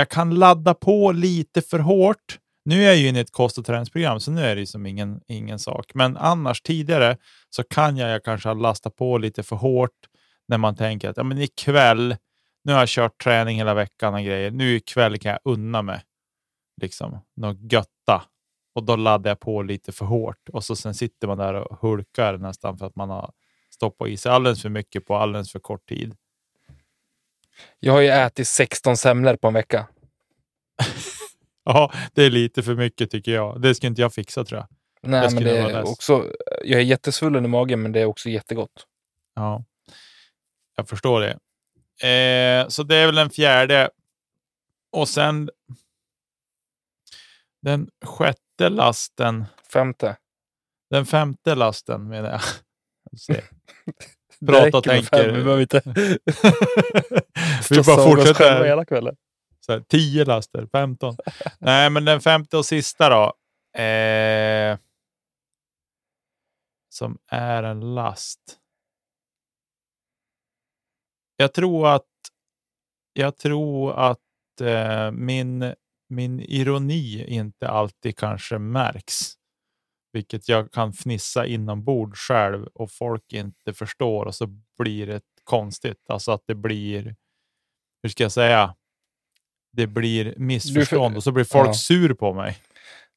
[0.00, 2.38] jag kan ladda på lite för hårt.
[2.64, 4.66] Nu är jag ju inne i ett kost och träningsprogram, så nu är det ju
[4.66, 5.90] som ingen, ingen sak.
[5.94, 7.16] Men annars tidigare
[7.50, 9.98] så kan jag, jag kanske ha lastat på lite för hårt
[10.48, 12.16] när man tänker att ja, men ikväll,
[12.64, 14.50] nu har jag kört träning hela veckan och grejer.
[14.50, 16.02] Nu ikväll kan jag unna mig
[16.82, 18.24] liksom något götta.
[18.74, 21.78] Och då laddar jag på lite för hårt och så sen sitter man där och
[21.80, 23.32] hulkar nästan för att man har
[23.74, 26.14] stoppat i sig alldeles för mycket på alldeles för kort tid.
[27.78, 29.86] Jag har ju ätit 16 semlor på en vecka.
[31.64, 33.60] Ja, det är lite för mycket tycker jag.
[33.62, 34.68] Det skulle inte jag fixa tror jag.
[35.02, 36.32] Nej, Jag men det är också,
[36.64, 38.86] jag är jättesvullen i magen, men det är också jättegott.
[39.34, 39.64] Ja,
[40.76, 41.38] jag förstår det.
[42.08, 43.90] Eh, så det är väl den fjärde.
[44.92, 45.50] Och sen
[47.62, 50.16] den sjätte lasten, Femte.
[50.90, 52.40] den femte lasten menar jag.
[54.46, 55.24] Prata och tänker.
[55.24, 55.82] fem, Vi behöver inte
[57.70, 58.64] Vi bara fortsätter.
[58.64, 59.16] hela kvällen.
[59.66, 61.16] Så här, 10 laster, 15.
[61.58, 63.34] Nej, men den femte och sista då.
[63.82, 64.78] Eh,
[66.88, 68.40] som är en last.
[71.36, 72.06] Jag tror att
[73.12, 75.74] jag tror att eh, min,
[76.08, 79.32] min ironi inte alltid kanske märks.
[80.12, 84.46] Vilket jag kan fnissa inombords själv och folk inte förstår och så
[84.78, 86.04] blir det konstigt.
[86.08, 87.14] Alltså att det blir,
[88.02, 88.74] hur ska jag säga?
[89.72, 91.74] Det blir missförstånd och så blir folk ja.
[91.74, 92.58] sur på mig.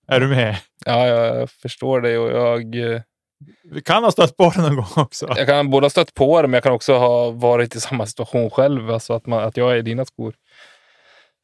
[0.07, 0.57] Är du med?
[0.85, 3.01] Ja, jag förstår dig och jag, eh,
[3.63, 5.33] Vi kan ha stött på det någon gång också.
[5.37, 8.05] jag kan både ha stött på det, men jag kan också ha varit i samma
[8.05, 8.89] situation själv.
[8.91, 10.33] Alltså att, man, att jag är i dina skor.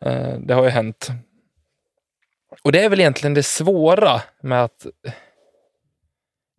[0.05, 1.09] Eh, Det har ju hänt.
[2.63, 4.85] Och det är väl egentligen det svåra med att...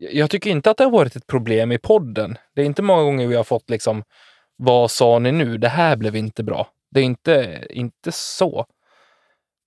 [0.00, 2.38] Jag tycker inte att det har varit ett problem i podden.
[2.54, 4.02] Det är inte många gånger vi har fått liksom,
[4.56, 5.58] vad sa ni nu?
[5.58, 6.68] Det här blev inte bra.
[6.90, 8.66] Det är inte, inte så.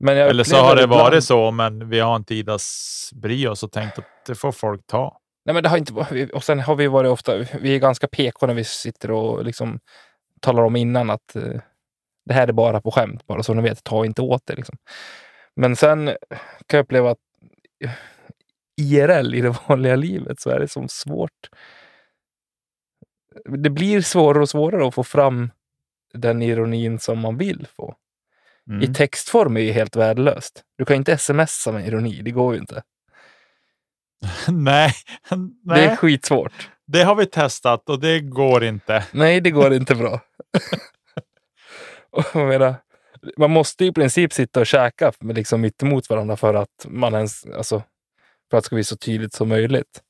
[0.09, 3.71] Eller så har det ibland- varit så, men vi har inte idas bry oss och
[3.71, 5.17] tänkt att det får folk ta.
[5.45, 8.07] Nej, men det har inte varit, och sen har vi varit ofta, vi är ganska
[8.07, 9.79] PK när vi sitter och liksom
[10.41, 11.43] talar om innan att eh,
[12.25, 14.55] det här är bara på skämt, bara så ni vet, ta inte åt det.
[14.55, 14.75] Liksom.
[15.55, 16.05] Men sen
[16.67, 17.17] kan jag uppleva att
[17.83, 17.91] eh,
[18.81, 21.49] IRL i det vanliga livet så är det som svårt.
[23.45, 25.51] Det blir svårare och svårare att få fram
[26.13, 27.95] den ironin som man vill få.
[28.69, 28.81] Mm.
[28.81, 30.63] I textform är ju helt värdelöst.
[30.77, 32.83] Du kan inte smsa med ironi, det går ju inte.
[34.47, 34.93] nej,
[35.63, 35.97] Det är nej.
[35.97, 36.69] skitsvårt.
[36.87, 39.05] Det har vi testat och det går inte.
[39.11, 40.21] Nej, det går inte bra.
[42.09, 42.75] Och jag menar,
[43.37, 47.45] man måste i princip sitta och käka liksom mitt emot varandra för att man ens,
[47.45, 47.83] alltså,
[48.53, 50.01] för att det ska bli så tydligt som möjligt.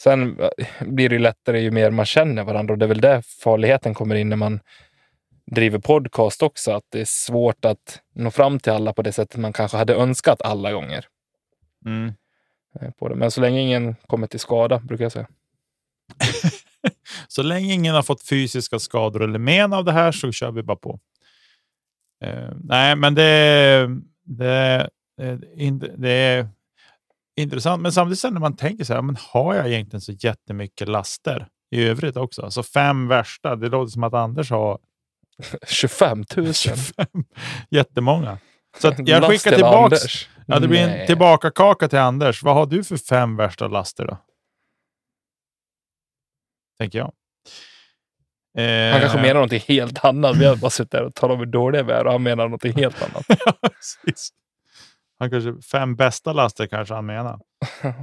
[0.00, 0.48] Sen eh,
[0.80, 4.14] blir det lättare ju mer man känner varandra och det är väl där farligheten kommer
[4.14, 4.60] in när man
[5.46, 9.40] driver podcast också, att det är svårt att nå fram till alla på det sättet
[9.40, 11.04] man kanske hade önskat alla gånger.
[11.86, 12.12] Mm.
[12.80, 13.14] eh, På det.
[13.14, 15.28] Men så länge ingen kommer till skada, brukar jag säga.
[17.28, 20.62] Så länge ingen har fått fysiska skador eller men av det här så kör vi
[20.62, 21.00] bara på.
[22.24, 23.88] Eh, nej, men det,
[24.24, 26.48] det, det, det
[27.38, 27.82] intressant.
[27.82, 31.84] Men samtidigt när man tänker så här, men har jag egentligen så jättemycket laster i
[31.84, 32.42] övrigt också?
[32.42, 33.56] Alltså fem värsta.
[33.56, 34.78] Det låter som att Anders har
[35.66, 36.54] 25 000.
[36.54, 37.06] 25.
[37.70, 38.38] Jättemånga.
[38.78, 40.02] Så jag Last skickar till tillbaks.
[40.02, 40.28] Anders.
[40.46, 41.06] Ja, det blir en Nej.
[41.06, 42.42] tillbaka kaka till Anders.
[42.42, 44.18] Vad har du för fem värsta laster då?
[46.78, 47.12] Tänker jag.
[48.58, 50.36] Eh, Han kanske menar någonting helt annat.
[50.36, 52.44] Vi har bara suttit där och talat om hur dåliga vi är och han menar
[52.44, 53.24] någonting helt annat.
[53.46, 54.32] Ja, precis.
[55.18, 57.40] Han kanske fem bästa laster kanske han menar.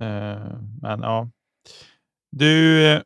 [0.00, 1.28] Eh, men ja.
[2.30, 3.02] Du, eh,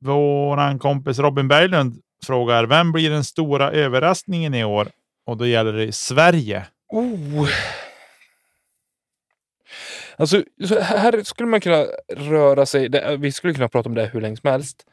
[0.00, 4.88] våran kompis Robin Berglund frågar, vem blir den stora överraskningen i år?
[5.26, 6.66] Och då gäller det Sverige.
[6.88, 7.48] Oh.
[10.16, 12.88] Alltså, så här skulle man kunna röra sig.
[12.88, 14.84] Det, vi skulle kunna prata om det hur länge som helst.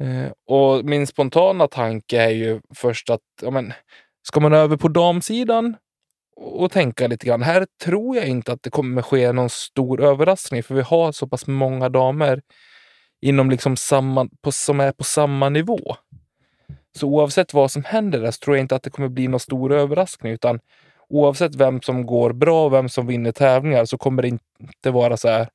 [0.00, 3.72] Eh, och min spontana tanke är ju först att ja, men,
[4.28, 5.76] ska man över på damsidan
[6.36, 7.42] och, tänka lite grann.
[7.42, 11.28] Här tror jag inte att det kommer ske någon stor överraskning, för vi har så
[11.28, 12.42] pass många damer
[13.20, 15.96] inom liksom samma, på, som är på samma nivå.
[16.98, 19.40] Så oavsett vad som händer där så tror jag inte att det kommer bli någon
[19.40, 20.60] stor överraskning, utan
[21.08, 25.16] oavsett vem som går bra och vem som vinner tävlingar så kommer det inte vara
[25.16, 25.48] så här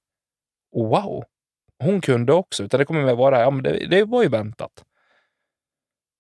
[0.76, 1.24] wow,
[1.80, 4.84] hon kunde också, utan det kommer mer vara ja, men det, det var ju väntat.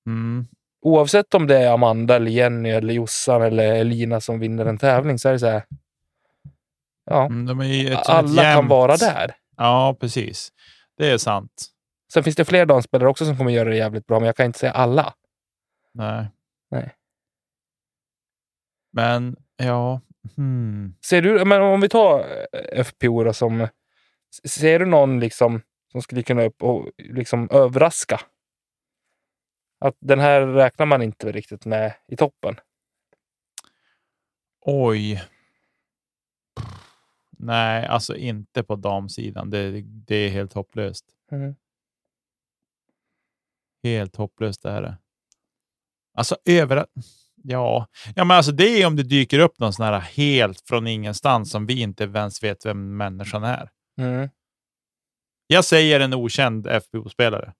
[0.07, 0.47] Mm.
[0.81, 5.19] Oavsett om det är Amanda, eller Jenny, eller Jossan eller Elina som vinner en tävling
[5.19, 5.63] så är det så här.
[7.09, 9.35] Ja, Mm, alla kan vara där.
[9.57, 10.49] Ja, precis.
[10.97, 11.67] Det är sant.
[12.13, 14.45] Sen finns det fler damspelare också som kommer göra det jävligt bra, men jag kan
[14.45, 15.13] inte säga alla.
[15.93, 16.27] Nej.
[16.71, 16.93] Nej.
[18.93, 20.01] Men ja.
[20.35, 20.93] Hmm.
[21.05, 22.19] Ser du, men om vi tar
[22.73, 23.67] eh, FPO då, som,
[24.45, 25.61] ser du någon liksom
[25.91, 28.19] som skulle kunna upp och liksom överraska?
[29.79, 32.55] Att den här räknar man inte riktigt med i toppen.
[34.61, 35.23] Oj.
[37.39, 39.49] Nej, alltså inte på damsidan.
[39.49, 41.05] Det, det är helt hopplöst.
[41.31, 41.55] Mm.
[43.83, 44.83] Helt hopplöst det här.
[44.83, 44.97] är.
[46.13, 46.85] Alltså över...
[47.43, 47.87] Ja.
[48.15, 51.51] ja, men alltså det är om det dyker upp någon sån här helt från ingenstans
[51.51, 53.69] som vi inte ens vet vem människan är.
[54.01, 54.29] Mm.
[55.47, 57.53] Jag säger en okänd FBO-spelare.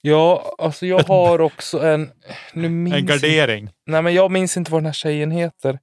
[0.00, 2.10] Ja, alltså jag har också en...
[2.52, 3.70] Nu minns En gardering.
[3.86, 5.78] Nej, men jag minns inte vad den här tjejen heter.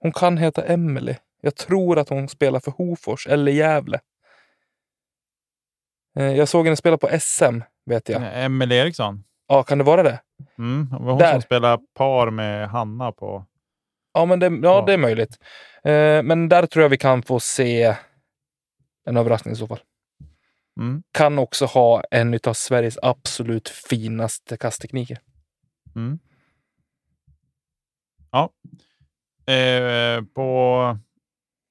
[0.00, 1.14] Hon kan heta Emily.
[1.40, 4.00] Jag tror att hon spelar för Hofors eller Gävle.
[6.18, 8.22] Eh, Jag såg henne spela på SM, vet jag.
[8.44, 9.24] Emil Eriksson.
[9.48, 10.20] Ja, kan det vara det?
[10.58, 11.32] Mm, det var hon Där.
[11.32, 13.44] som spelade par med Hanna på...
[14.14, 14.84] Ja, men det, ja, Ja.
[14.86, 15.36] det är möjligt.
[15.84, 17.94] Eh, Men där tror jag vi kan få se
[19.06, 19.80] en överraskning i så fall.
[20.78, 25.18] Mm, Kan också ha en av Sveriges absolut finaste kasttekniker.
[25.96, 26.18] mm.
[28.30, 28.50] Ja.
[29.52, 30.98] Eh, på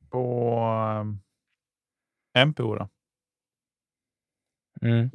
[0.09, 0.59] på
[1.01, 1.21] um,
[2.47, 2.89] MPO då?
[4.81, 5.11] Mm.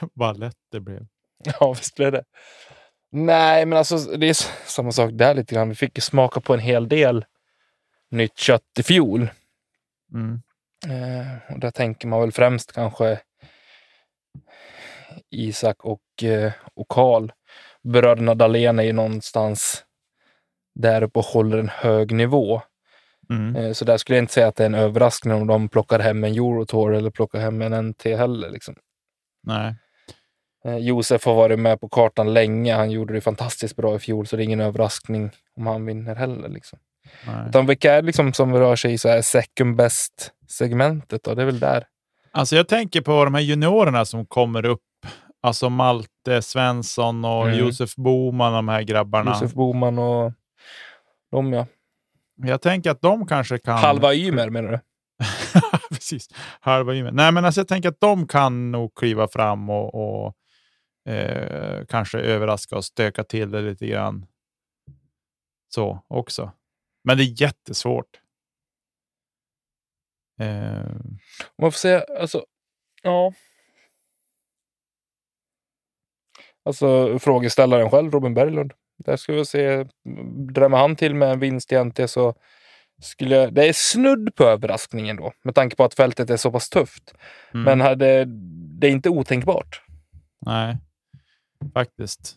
[0.14, 1.06] Vad lätt det blev.
[1.60, 2.24] Ja, visst blev det.
[3.10, 4.34] Nej, men alltså det är
[4.68, 5.68] samma sak där lite grann.
[5.68, 7.24] Vi fick ju smaka på en hel del
[8.10, 9.28] nytt kött i fjol.
[10.14, 10.42] Mm.
[10.88, 13.20] Eh, och där tänker man väl främst kanske
[15.30, 17.30] Isak och, eh, och Karl.
[17.82, 19.84] Bröderna Dahlén är ju någonstans
[20.74, 22.62] där uppe och håller en hög nivå.
[23.30, 23.56] Mm.
[23.56, 25.98] Eh, så där skulle jag inte säga att det är en överraskning om de plockar
[25.98, 28.50] hem en Eurotour eller plockar hem en NT heller.
[28.50, 28.74] Liksom.
[29.42, 29.74] Nej.
[30.64, 32.74] Eh, Josef har varit med på kartan länge.
[32.74, 36.14] Han gjorde det fantastiskt bra i fjol, så det är ingen överraskning om han vinner
[36.14, 36.48] heller.
[36.48, 36.78] Liksom.
[37.26, 37.48] Nej.
[37.48, 39.76] Utan vilka är det liksom som rör sig i så här second
[40.48, 41.22] best-segmentet?
[41.24, 41.34] då?
[41.34, 41.86] Det är väl där.
[42.32, 44.80] Alltså jag tänker på de här juniorerna som kommer upp.
[45.42, 47.58] Alltså Malte Svensson och Mm.
[47.58, 49.30] Josef Boman, de här grabbarna.
[49.30, 50.32] Josef Boman och
[51.30, 51.66] de ja.
[52.36, 53.78] Jag tänker att de kanske kan...
[53.78, 54.78] Halva Ymer menar du?
[55.90, 56.28] Precis.
[56.60, 57.12] Halva Ymer.
[57.12, 60.34] Nej, men alltså jag tänker att de kan nog kliva fram och, och
[61.12, 64.26] eh, kanske överraska och stöka till det lite grann.
[65.74, 66.52] Så också.
[67.04, 68.20] Men det är jättesvårt.
[70.40, 70.96] Eh,
[71.58, 72.44] Man får säga, alltså,
[73.02, 73.32] ja.
[76.64, 78.72] Alltså frågeställaren själv, Robin Berglund.
[79.04, 79.84] Där ska vi se,
[80.54, 82.34] drämmer han till med en vinst i NT så
[83.02, 86.52] skulle jag, det är snudd på överraskningen då, med tanke på att fältet är så
[86.52, 87.14] pass tufft.
[87.54, 88.24] mm, Men hade,
[88.80, 89.82] det är inte otänkbart.
[90.46, 90.76] Nej,
[91.74, 92.36] faktiskt.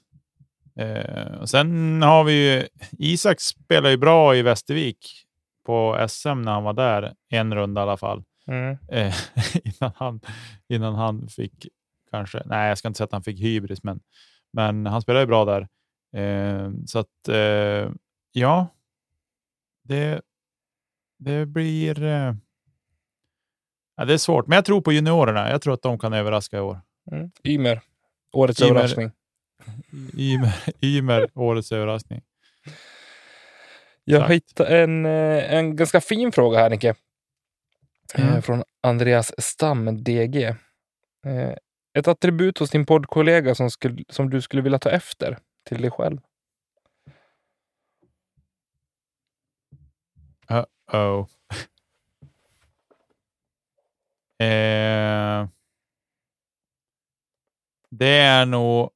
[0.80, 2.68] Eh, och sen har vi ju,
[3.00, 5.27] Isak spelar ju bra i Västervik
[5.68, 8.24] på SM när han var där, en runda i alla fall.
[8.48, 8.78] Mm.
[8.92, 9.16] Eh,
[9.64, 10.20] innan, han,
[10.70, 11.68] innan han fick
[12.12, 14.00] kanske, nej jag ska inte säga att han fick hybris, men,
[14.54, 15.68] men han spelade ju bra där.
[16.16, 17.92] Eh, så att eh,
[18.32, 18.68] ja,
[19.84, 20.22] det,
[21.20, 22.04] det blir...
[22.04, 22.34] Eh,
[23.96, 25.50] ja, det är svårt, men jag tror på juniorerna.
[25.50, 26.82] Jag tror att de kan överraska i år.
[27.12, 27.32] Mm.
[27.44, 27.82] Ymer,
[28.34, 28.72] årets Ymer.
[28.72, 29.12] överraskning.
[30.18, 32.22] Ymer, Ymer årets överraskning.
[34.10, 34.34] Jag Exakt.
[34.34, 36.96] hittade en, eh, en ganska fin fråga här, Nicke.
[38.16, 38.42] Mm.
[38.42, 40.44] Från Andreas Stam, DG.
[41.26, 41.54] Eh,
[41.98, 45.92] Ett attribut hos din poddkollega som, skulle, som du skulle vilja ta efter till dig
[45.92, 46.20] själv?
[50.94, 51.28] Oh.
[54.40, 55.48] eh,
[57.90, 58.90] det är nog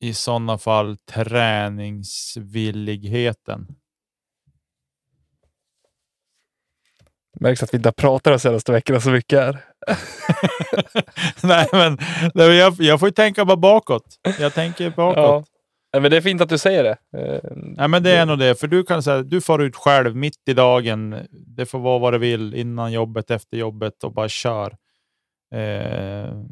[0.00, 3.76] i sådana fall träningsvilligheten.
[7.40, 9.64] Märks att vi inte har pratat de senaste veckorna så mycket här.
[11.42, 11.98] Nej, men
[12.34, 14.04] jag, jag får ju tänka bara bakåt.
[14.40, 15.16] Jag tänker bakåt.
[15.16, 15.44] Ja.
[15.92, 16.96] Nej, Men det är fint att du säger det.
[17.18, 20.16] Eh, Nej, men det är nog det, för du kan säga du får ut själv
[20.16, 21.26] mitt i dagen.
[21.30, 24.76] Det får vara vad det vill innan jobbet, efter jobbet och bara kör.
[25.54, 26.42] Eh,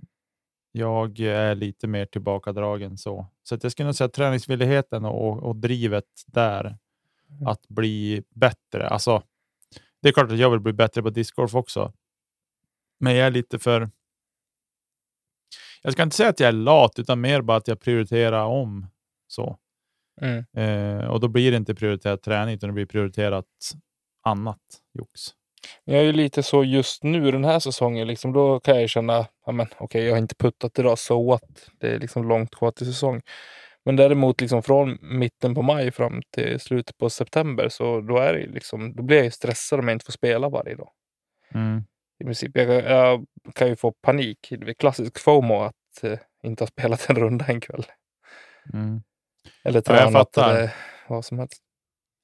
[0.72, 3.26] jag är lite mer tillbakadragen så.
[3.43, 6.76] Så att jag skulle nog säga träningsvilligheten och, och drivet där.
[7.47, 8.89] Att bli bättre.
[8.89, 9.22] Alltså,
[10.05, 11.92] det är klart att jag vill bli bättre på discgolf också.
[13.00, 13.90] Men jag är lite för...
[15.82, 18.86] Jag ska inte säga att jag är lat, utan mer bara att jag prioriterar om.
[19.26, 19.59] så.
[20.20, 20.44] Mm.
[20.57, 23.46] Eh, och då blir det inte prioriterat träning, utan det blir prioriterat
[24.24, 24.61] annat
[24.92, 25.20] jox.
[25.84, 28.07] Jag är ju lite så just nu den här säsongen.
[28.07, 29.26] Liksom, då kan jag känna,
[29.78, 31.70] okej, jag har inte puttat idag, so what?
[31.80, 33.22] Det är liksom långt kvar till säsong.
[33.85, 38.32] Men däremot liksom från mitten på maj fram till slutet på september, så då, är
[38.35, 40.91] det liksom, då blir jag ju stressad om jag inte får spela varje dag.
[41.55, 41.85] Mm.
[42.18, 44.39] I princip, jag, jag kan ju få panik.
[44.51, 47.85] Det är klassisk FOMO att eh, inte ha spelat en runda en kväll.
[48.72, 49.03] Mm.
[49.64, 50.55] Eller Ja, jag tränat fattar.
[50.55, 50.74] eller
[51.09, 51.62] vad som helst.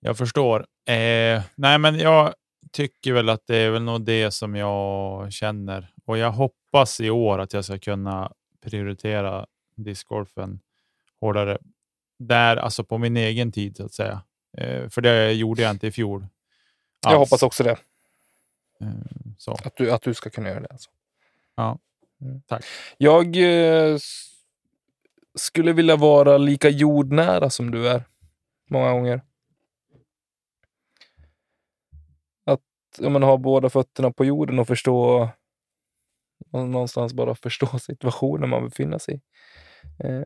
[0.01, 0.61] Jag förstår.
[0.89, 2.35] Eh, nej, men jag
[2.73, 5.89] tycker väl att det är väl nog det som jag känner.
[6.05, 8.33] Och jag hoppas i år att jag ska kunna
[8.65, 9.47] prioritera
[9.77, 10.61] discgolfen
[11.21, 11.59] hårdare.
[12.19, 14.23] Där, alltså på min egen tid så att säga.
[14.59, 16.27] Eh, för det gjorde jag inte i fjol.
[17.01, 17.19] Jag alls.
[17.19, 17.79] hoppas också det.
[18.81, 18.89] Eh,
[19.39, 19.53] så.
[19.53, 20.69] Att du, att du ska kunna göra det.
[20.71, 20.91] Alltså.
[21.55, 21.79] Ja.
[22.21, 22.43] Mm.
[22.47, 22.65] Tack.
[22.99, 23.99] Jag eh,
[25.35, 28.05] skulle vilja vara lika jordnära som du är.
[28.71, 29.23] Många gånger.
[32.45, 32.61] Att
[32.99, 35.29] men, ha båda fötterna på jorden och förstå
[36.53, 39.21] nå- någonstans bara förstå situationen man befinner sig i.
[40.05, 40.23] Eh,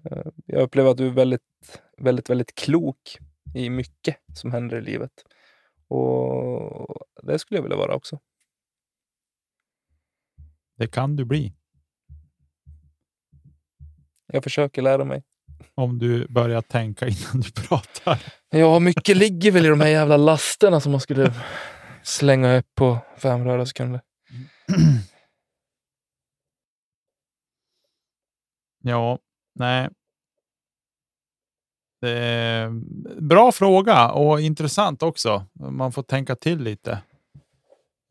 [0.46, 1.42] jag upplever att du är väldigt,
[1.98, 3.18] väldigt, väldigt klok
[3.54, 5.12] i mycket som händer i livet.
[5.88, 8.20] Och det skulle jag vilja vara också.
[10.76, 11.54] Det kan du bli
[14.26, 15.22] Jag försöker lära mig.
[15.74, 18.22] om du börjar tänka innan du pratar.
[18.50, 21.34] Ja, mycket ligger väl i de här jävla lasterna som man skulle
[22.02, 24.00] slänga upp på fem röda sekunder.
[28.82, 29.18] Ja,
[29.54, 29.88] nej.
[32.00, 32.70] Det är
[33.20, 35.46] bra fråga och intressant också.
[35.52, 36.92] Man får tänka till lite.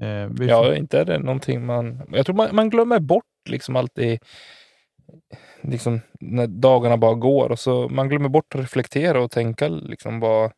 [0.01, 2.01] Eh, vi får, Ja, inte är det någonting man...
[2.11, 4.19] Jag tror man, man glömmer bort liksom alltid
[5.61, 10.19] liksom när dagarna bara går och så man glömmer bort att reflektera och tänka liksom
[10.19, 10.51] vad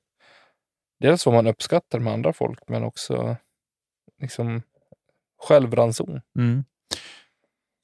[0.99, 3.35] dels vad man uppskattar med andra folk men också
[4.21, 4.61] liksom
[5.37, 6.21] självranson.
[6.37, 6.63] Mm.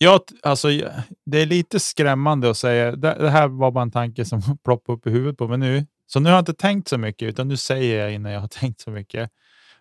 [0.03, 0.91] Ja, t- alltså, jag-
[1.25, 2.91] det är lite skrämmande att säga.
[2.95, 5.85] Det, det här var bara en tanke som ploppade upp i huvudet på mig nu.
[6.07, 8.47] Så nu har jag inte tänkt så mycket, utan nu säger jag innan jag har
[8.61, 9.29] tänkt så mycket.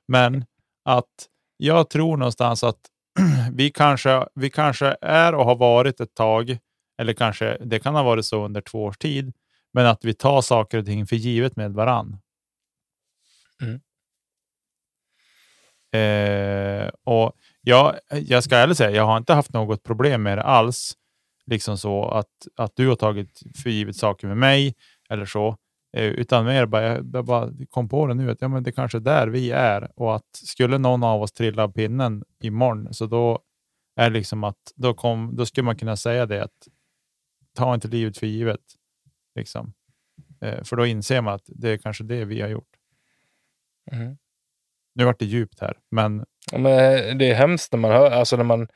[0.08, 0.44] Men
[0.84, 2.78] att jag tror någonstans att
[3.52, 6.58] vi kanske, vi kanske är och har varit ett tag,
[6.98, 9.32] eller kanske det kan ha varit så under två års tid,
[9.72, 12.18] men att vi tar saker och ting för givet med varann.
[13.62, 13.80] Mm.
[15.92, 20.42] Eh, och jag, jag ska ärligt säga, jag har inte haft något problem med det
[20.42, 20.96] alls.
[21.46, 24.74] liksom så att, att du har tagit för givet saker med mig
[25.08, 25.56] eller så.
[25.96, 28.98] Eh, utan mer bara, jag, bara kom på det nu att ja, men det kanske
[28.98, 33.06] är där vi är och att skulle någon av oss trilla av pinnen imorgon så
[33.06, 33.40] då
[33.96, 36.68] är liksom att då, kom, då skulle man kunna säga det att
[37.56, 38.60] ta inte livet för givet.
[39.34, 39.72] Liksom.
[40.40, 42.76] Eh, för då inser man att det är kanske det vi har gjort.
[43.92, 44.16] Mm.
[44.94, 46.24] Nu vart det djupt här, men...
[46.52, 48.68] Men det är hemskt när man hör, alltså när man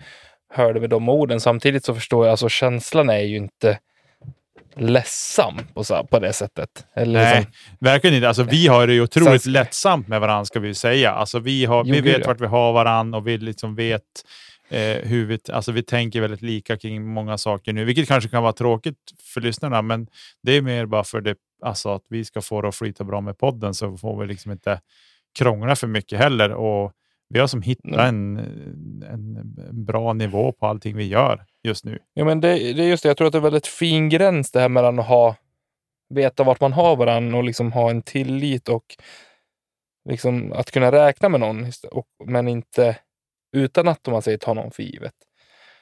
[0.55, 1.41] hör det med de orden.
[1.41, 3.79] Samtidigt så förstår jag, alltså känslan är ju inte
[4.77, 6.69] ledsam på, så, på det sättet.
[6.97, 8.29] Eller Nej, liksom, verkligen inte.
[8.29, 11.13] Alltså, vi har det ju otroligt Sen- lättsamt med varandra, ska vi säga.
[11.13, 12.27] Alltså, vi, har, Jo, vi vet ja.
[12.27, 14.03] vart vi har varandra och vi liksom vet
[14.69, 18.43] eh, hur vi, alltså, vi tänker väldigt lika kring många saker nu, vilket kanske kan
[18.43, 18.99] vara tråkigt
[19.35, 20.07] för lyssnarna, men
[20.43, 23.21] det är mer bara för det, alltså, att vi ska få det att flyta bra
[23.21, 24.81] med podden, så får vi liksom inte
[25.39, 26.53] krångla för mycket heller.
[26.53, 26.93] Och
[27.29, 28.09] vi har som hittat Nej.
[28.09, 28.37] en,
[29.11, 31.99] en, bra nivå på allting vi gör just nu.
[32.15, 34.51] ja, men det, det är just det, jag tror att det är väldigt fin gräns
[34.51, 35.37] det här mellan att ha,
[36.15, 38.97] veta vart man har varandra och liksom ha en tillit och
[40.09, 42.97] liksom att kunna räkna med någon, och, men inte
[43.57, 45.15] utan att, om man säger, ta någon för givet.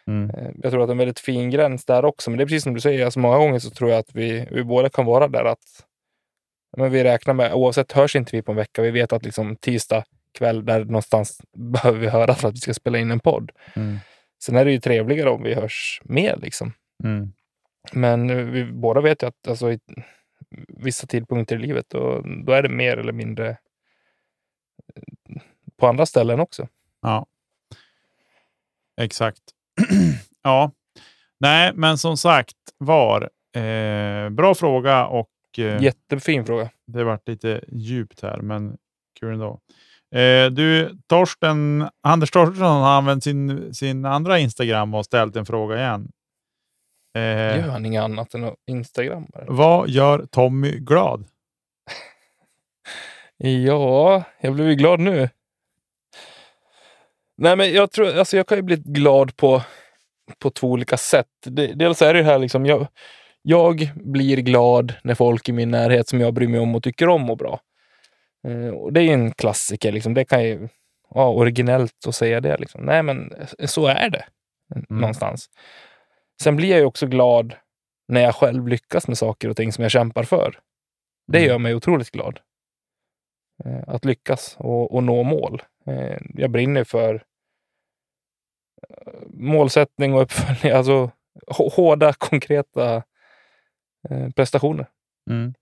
[0.07, 0.31] Mm.
[0.31, 2.47] Eh, Jag tror att det är en väldigt fin gräns där också, men det är
[2.47, 5.07] precis som du säger, alltså många gånger så tror jag att vi, vi båda kan
[5.07, 5.87] vara där att
[6.77, 9.57] men vi räknar med, oavsett hörs inte vi på en vecka, vi vet att liksom
[9.57, 13.51] tisdag kväll, där någonstans behöver vi höra för att vi ska spela in en podd.
[13.77, 13.99] Mm.
[14.43, 16.73] Sen är det ju trevligare om vi hörs mer liksom.
[17.05, 17.33] Mm.
[17.93, 19.81] Men vi båda vet ju att alltså, i
[20.69, 25.43] vissa tidpunkter i livet, då, då är det mer eller mindre eh,
[25.77, 26.69] på andra ställen också.
[27.03, 27.27] Ja,
[29.01, 29.43] exakt.
[30.43, 30.73] ja,
[31.41, 36.71] nej, men som sagt var eh, bra fråga och eh, Jättefin fråga.
[36.87, 38.77] det varit lite djupt här, men
[39.21, 39.61] kul ändå.
[40.13, 45.77] Eh, du, Torsten, Anders Torstensson har använt sin, sin andra Instagram och ställt en fråga
[45.77, 46.09] igen.
[47.17, 47.23] Eh,
[47.59, 49.27] Gör han inget annat än att Instagramma?
[49.35, 49.53] eller?
[49.53, 51.25] vad gör Tommy glad?
[53.45, 55.29] Ja, jag blev ju glad nu.
[57.37, 59.63] Nej, men jag tror, alltså jag kan ju bli glad på,
[60.39, 61.27] på två olika sätt.
[61.75, 62.87] Dels är det ju här liksom, jag,
[63.43, 67.09] jag blir glad när folk i min närhet som jag bryr mig om och tycker
[67.09, 67.61] om mår bra.
[68.49, 70.15] Eh, och det är ju en klassiker, liksom.
[70.15, 70.69] det kan ju
[71.09, 72.57] vara originellt att säga det.
[72.57, 72.83] Liksom.
[72.85, 73.33] Nej, men
[73.65, 74.25] så är det
[74.89, 75.51] någonstans.
[76.43, 77.55] Sen blir jag ju också glad
[78.09, 80.59] när jag själv lyckas med saker och ting som jag kämpar för.
[81.33, 81.49] Det Mm.
[81.51, 82.41] gör mig otroligt glad.
[83.65, 85.63] Eh, Att lyckas och, och nå mål.
[85.87, 87.25] Eh, Jag brinner för
[89.27, 90.73] målsättning och uppföljning.
[90.79, 91.11] Alltså
[91.47, 93.03] hå- hårda, konkreta
[94.37, 94.87] prestationer.
[95.31, 95.55] Mm.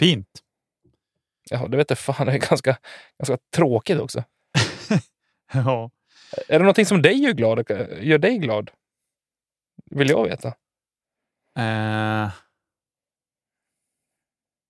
[0.00, 0.28] Fint.
[1.50, 2.78] Ja, det vet jag fan, det är ganska,
[3.18, 4.24] ganska tråkigt också.
[5.52, 5.90] Ja.
[6.48, 7.70] Är det någonting som dig gör glad?
[8.00, 8.70] Gör dig glad?
[9.90, 10.48] Vill jag veta.
[11.58, 12.30] Eh,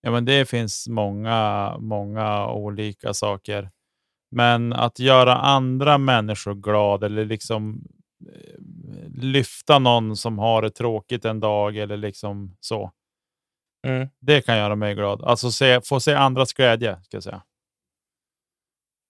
[0.01, 3.71] ja, men det finns många, många olika saker.
[4.31, 7.83] Men att göra andra människor glad eller liksom
[8.33, 8.61] eh,
[9.15, 12.93] lyfta någon som har det tråkigt en dag eller liksom så.
[13.87, 14.09] Mm.
[14.21, 15.23] Det kan göra mig glad.
[15.25, 17.43] Alltså se, få se andras glädje, ska jag säga.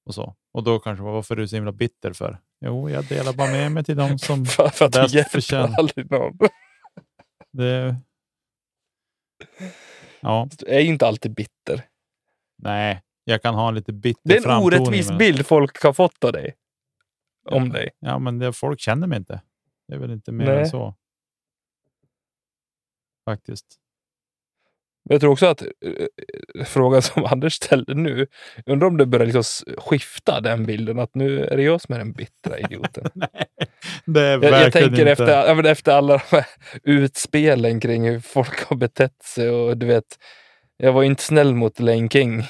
[0.06, 0.36] Och så.
[0.52, 2.38] Och då kanske, varför är du så himla bitter för?
[2.60, 5.78] Jo, jag delar bara med mig till dem som För, för att bäst hjälper förtjänar.
[5.78, 6.38] aldrig någon.
[7.52, 7.96] det...
[10.20, 11.84] Ja, Du är inte alltid bitter.
[12.58, 15.82] nej, jag kan ha en lite bitter Det är en framtoning, orättvis men- bild folk
[15.82, 16.54] har fått av dig.
[17.50, 17.90] Om dig.
[17.98, 19.42] Ja, men det, folk känner mig inte.
[19.88, 20.58] Det är väl inte mer Nej.
[20.60, 20.94] än så.
[23.24, 23.79] Faktiskt.
[25.12, 28.26] Jag tror också att eh, frågan som Anders ställde nu,
[28.66, 31.98] undrar om det börjar liksom skifta den bilden att nu är det jag som är
[31.98, 33.10] den bittra idioten.
[33.14, 33.28] Nej,
[34.04, 35.12] det är jag, jag tänker inte.
[35.12, 36.46] efter, efter alla de här
[36.82, 40.18] utspelen kring hur folk har betett sig och du vet,
[40.82, 42.40] jag var inte snäll mot Lane King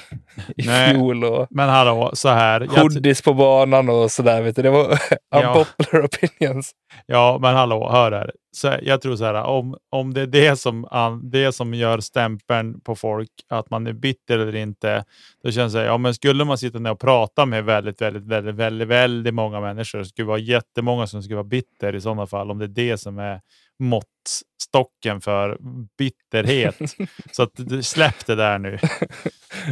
[0.57, 0.89] i Nej.
[0.93, 2.67] fjol och Men hallå, så här.
[2.81, 4.41] Hoodies på banan och sådär.
[4.41, 4.61] Vet du.
[4.61, 4.99] Det var
[5.31, 5.47] Ja.
[5.57, 6.71] unpopular opinions.
[7.05, 8.31] ja, men hallå, hör här.
[8.55, 10.87] Så jag tror så här, om, om det är det som,
[11.31, 15.03] det som gör stämpeln på folk, att man är bitter eller inte,
[15.43, 18.55] då känns det, ja men skulle man sitta ner och prata med väldigt, väldigt, väldigt,
[18.55, 22.51] väldigt, väldigt många människor, det skulle vara jättemånga som skulle vara bitter i sådana fall,
[22.51, 23.41] om det är det som är
[23.81, 25.57] måttstocken för
[25.97, 26.75] bitterhet.
[27.31, 27.51] så att,
[27.81, 28.79] släpp det där nu.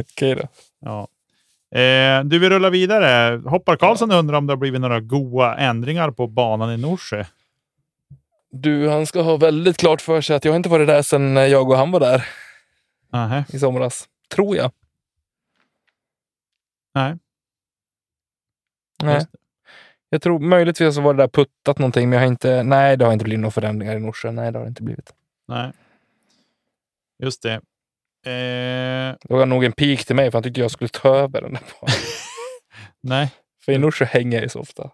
[0.00, 0.48] Okej då.
[0.80, 1.08] Ja.
[1.78, 3.40] Eh, du, vi rullar vidare.
[3.44, 7.24] Hoppar Karlsson undrar om det har blivit några goa ändringar på banan i Norsjö.
[8.50, 11.70] Du, han ska ha väldigt klart för sig att jag inte varit där sedan jag
[11.70, 12.28] och han var där
[13.12, 13.44] Nähä.
[13.48, 14.08] i somras.
[14.34, 14.72] Tror jag.
[16.94, 17.18] Nej.
[19.02, 19.26] Nej.
[20.12, 23.04] Jag tror möjligtvis så var det där puttat någonting, men jag har inte, nej, det
[23.04, 24.30] har inte blivit några förändringar i Norsjö.
[24.32, 25.14] Nej, det har det inte blivit.
[25.48, 25.72] Nej,
[27.22, 27.54] just det.
[28.26, 31.40] Eh, Det var nog en pik till mig, för han tyckte jag skulle ta över
[31.40, 31.62] den där
[33.00, 33.34] nej,
[33.64, 34.90] För i Norsjö hänger jag ju så ofta.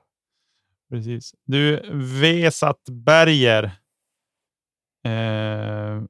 [0.90, 1.34] precis.
[1.44, 1.82] Du,
[2.20, 3.64] Vesat Berger
[5.06, 6.02] eh,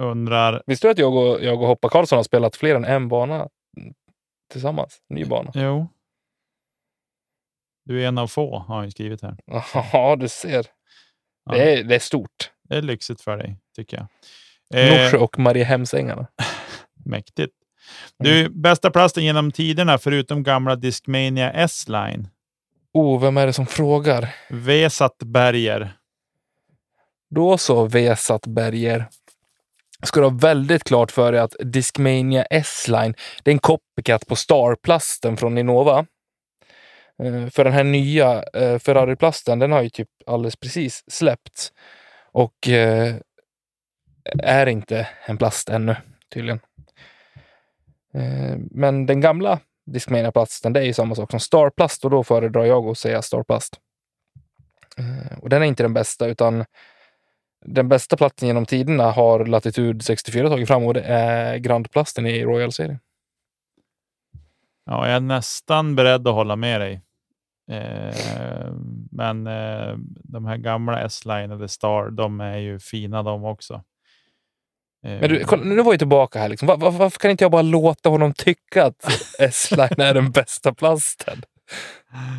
[0.00, 0.62] undrar...
[0.66, 3.48] Visste du att jag och, jag och Hoppa Karlsson har spelat fler än en bana
[4.52, 4.98] tillsammans?
[5.08, 5.50] Ny bana.
[5.54, 5.88] Jo.
[7.84, 9.36] Du är en av få, har han skrivit här.
[9.92, 10.66] Ja, du ser.
[11.44, 12.50] Ja, Det är, det är stort.
[12.68, 14.06] det är lyxigt för dig, tycker jag.
[14.80, 16.26] Eh, Norsjö och Mariehemsängarna.
[17.04, 17.52] Mäktigt.
[18.18, 22.28] Du, bästa plasten genom tiderna förutom gamla Discmania S-Line.
[22.94, 24.34] Oh, vem är det som frågar?
[24.50, 25.92] Vesat Berger.
[27.30, 29.08] Då så, Vesat Berger.
[30.02, 34.36] Ska du ha väldigt klart för dig att Discmania S-Line, det är en copycat på
[34.36, 36.06] Starplasten från Innova.
[37.22, 41.72] Eh, för den här nya eh, Ferrari-plasten, den har ju typ alldeles precis släppts.
[42.32, 43.14] Och eh,
[44.38, 45.96] är inte en plast ännu,
[46.34, 46.60] tydligen.
[48.70, 52.88] Men den gamla Discmania-plasten, det är ju samma sak som Starplast och då föredrar jag
[52.88, 53.80] att säga Starplast.
[55.42, 56.64] Och den är inte den bästa, utan
[57.64, 62.44] den bästa platsen genom tiderna har Latitude 64 tagit fram och det är Grandplasten i
[62.44, 62.98] Royal-serien.
[64.86, 67.03] Ja, jag är nästan beredd att hålla med dig.
[67.70, 68.72] Eh,
[69.12, 69.94] men eh,
[70.24, 73.74] de här gamla S-Line eller Star, de är ju fina de också.
[75.06, 76.48] Eh, Men du, kolla, nu var jag tillbaka här.
[76.48, 76.68] Liksom.
[76.68, 80.74] Var, var, varför kan inte jag bara låta honom tycka att S-Line är den bästa
[80.74, 81.42] plasten?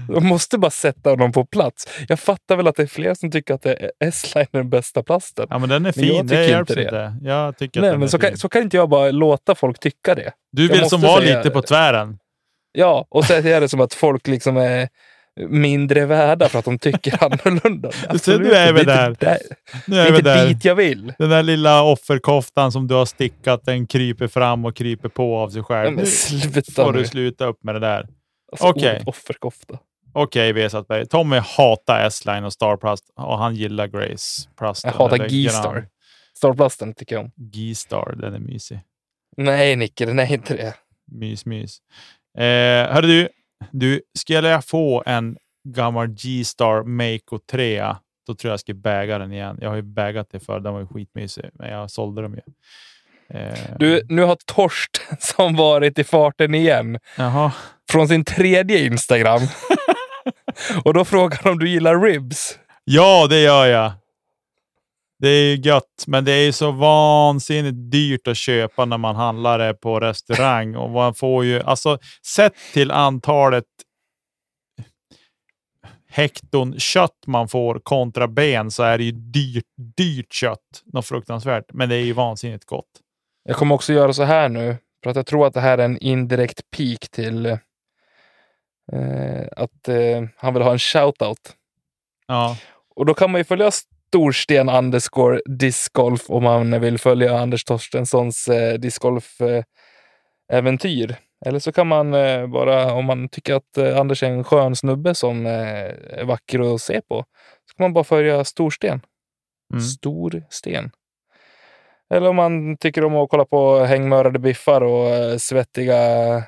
[0.10, 1.88] Jag måste bara sätta honom på plats.
[2.08, 3.66] Jag fattar väl att det är fler som tycker att
[4.00, 5.48] S-Line är den bästa plasten.
[5.50, 6.28] Ja, men den är Men jag fin.
[6.28, 6.96] Det tycker hjälps inte inte.
[6.96, 7.14] det.
[7.22, 8.38] Jag tycker Nej, men så kan, fin.
[8.38, 10.32] så kan inte jag bara låta folk tycka det.
[10.52, 12.20] Du vill som var säga- lite på tvären.
[12.72, 14.90] Ja, och är det som att folk liksom är
[15.50, 17.92] mindre värda för att de tycker annorlunda.
[17.92, 19.40] Ser, nu är vi inte där.
[19.88, 20.48] Nu Det är är vi inte där.
[20.48, 21.14] dit jag vill.
[21.18, 25.50] Den där lilla offerkoftan som du har stickat, den kryper fram och kryper på av
[25.50, 25.94] sig själv.
[25.96, 27.00] men Nu sluta får nu.
[27.00, 28.08] du sluta upp med det där.
[28.52, 28.92] Alltså, Okej.
[28.96, 29.80] ordet Offerkofta.
[30.14, 31.06] Okej, Vesatberg.
[31.06, 34.92] Tommy hatar S-Line och Starplast och han gillar Grace Plasten.
[34.92, 35.88] Jag hatar G-Star.
[36.38, 37.32] Starplasten tycker jag om.
[37.36, 38.80] G-Star, den är mysig.
[39.38, 40.74] Nej, Nicke, den är inte det.
[41.12, 41.78] Mys, mys.
[42.38, 42.44] Eh,
[42.94, 43.30] hörru du,
[43.72, 45.38] du, skulle jag få en
[45.68, 47.84] gammal G-Star Mako 3,
[48.28, 49.58] då tror jag jag ska bäga den igen.
[49.62, 52.42] Jag har ju bägat det för den var ju skitmysig, men jag sålde dem ju.
[53.40, 57.52] Eh, Du, nu har Torsten som varit i farten igen Jaha.
[57.92, 59.42] från sin tredje Instagram.
[60.84, 62.60] och då frågar han om du gillar ribs.
[62.84, 63.92] Ja, det gör jag.
[65.26, 69.16] Det är ju gött, men det är ju så vansinnigt dyrt att köpa när man
[69.16, 70.76] handlar det på restaurang.
[70.76, 73.64] Och man får ju, alltså, sett till antalet
[76.08, 79.66] hekton kött man får kontra ben så är det ju dyrt,
[79.98, 80.84] dyrt kött.
[80.86, 83.02] Något fruktansvärt, men det är ju vansinnigt gott.
[83.44, 85.86] Jag kommer också göra så här nu, för att jag tror att det här är
[85.86, 87.58] en indirekt peak till eh,
[89.58, 91.56] att eh, han vill ha en shoutout.
[92.28, 92.58] Ja,
[92.96, 93.72] Och då kan man ju följa
[94.16, 101.16] Storsten underscore discgolf om man vill följa Anders Torstenssons eh, discgolf-äventyr.
[101.46, 104.76] Eller så kan man eh, bara, om man tycker att eh, Anders är en skön
[104.76, 105.84] snubbe som eh,
[106.20, 107.26] är vacker att se på,
[107.70, 109.02] så kan man bara följa Storsten.
[109.74, 109.84] Mm.
[109.84, 110.92] Storsten.
[112.14, 116.44] Eller om man tycker om att kolla på hängmörade biffar och eh, svettiga eh,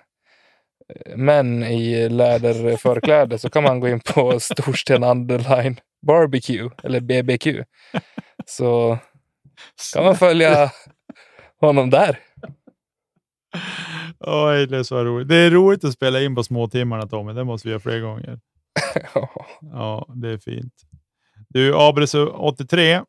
[1.15, 7.47] män i läderförkläde så kan man gå in på Storsten Underline Barbecue eller BBQ.
[8.45, 8.97] Så
[9.93, 10.71] kan man följa
[11.61, 12.19] honom där.
[14.19, 15.27] Oj, det är så roligt.
[15.27, 18.39] Det är roligt att spela in på småtimmarna Tommy, det måste vi göra fler gånger.
[19.61, 20.73] Ja, det är fint.
[21.49, 23.05] Du, Abresu83,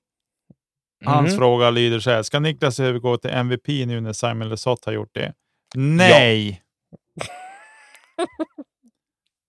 [1.05, 1.39] hans Mhm.
[1.39, 2.23] fråga lyder så här.
[2.23, 5.33] Ska Niklas övergå till MVP nu när Simon Lesoth har gjort det?
[5.77, 6.63] Nej!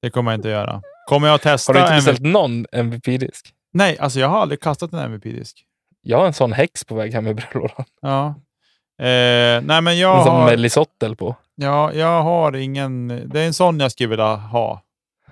[0.01, 0.81] Det kommer jag inte att göra.
[1.07, 1.73] Kommer jag att testa?
[1.73, 3.53] Har du inte beställt någon MVP-disk?
[3.73, 5.65] Nej, alltså jag har aldrig kastat en MVP-disk.
[6.01, 7.85] Jag har en sån häx på väg hem i brevlådan.
[8.01, 8.27] Ja.
[9.05, 11.35] Eh, nej, men jag En sån har, med Lisottel på.
[11.55, 13.07] ja, jag har ingen...
[13.07, 14.81] Det är en sån jag skulle vilja ha.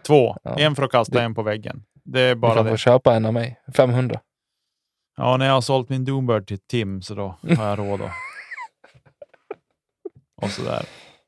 [0.08, 0.38] Två.
[0.44, 0.56] Ja.
[0.60, 1.84] En för att kasta, Det- en på väggen.
[2.06, 2.72] Det är Du bara kan det.
[2.72, 3.60] få köpa en av mig.
[3.76, 4.20] 500.
[5.18, 8.00] Ja, när jag har sålt min Doombird till Tim så då har jag råd.
[8.00, 8.10] Då.
[10.42, 10.86] Och sådär.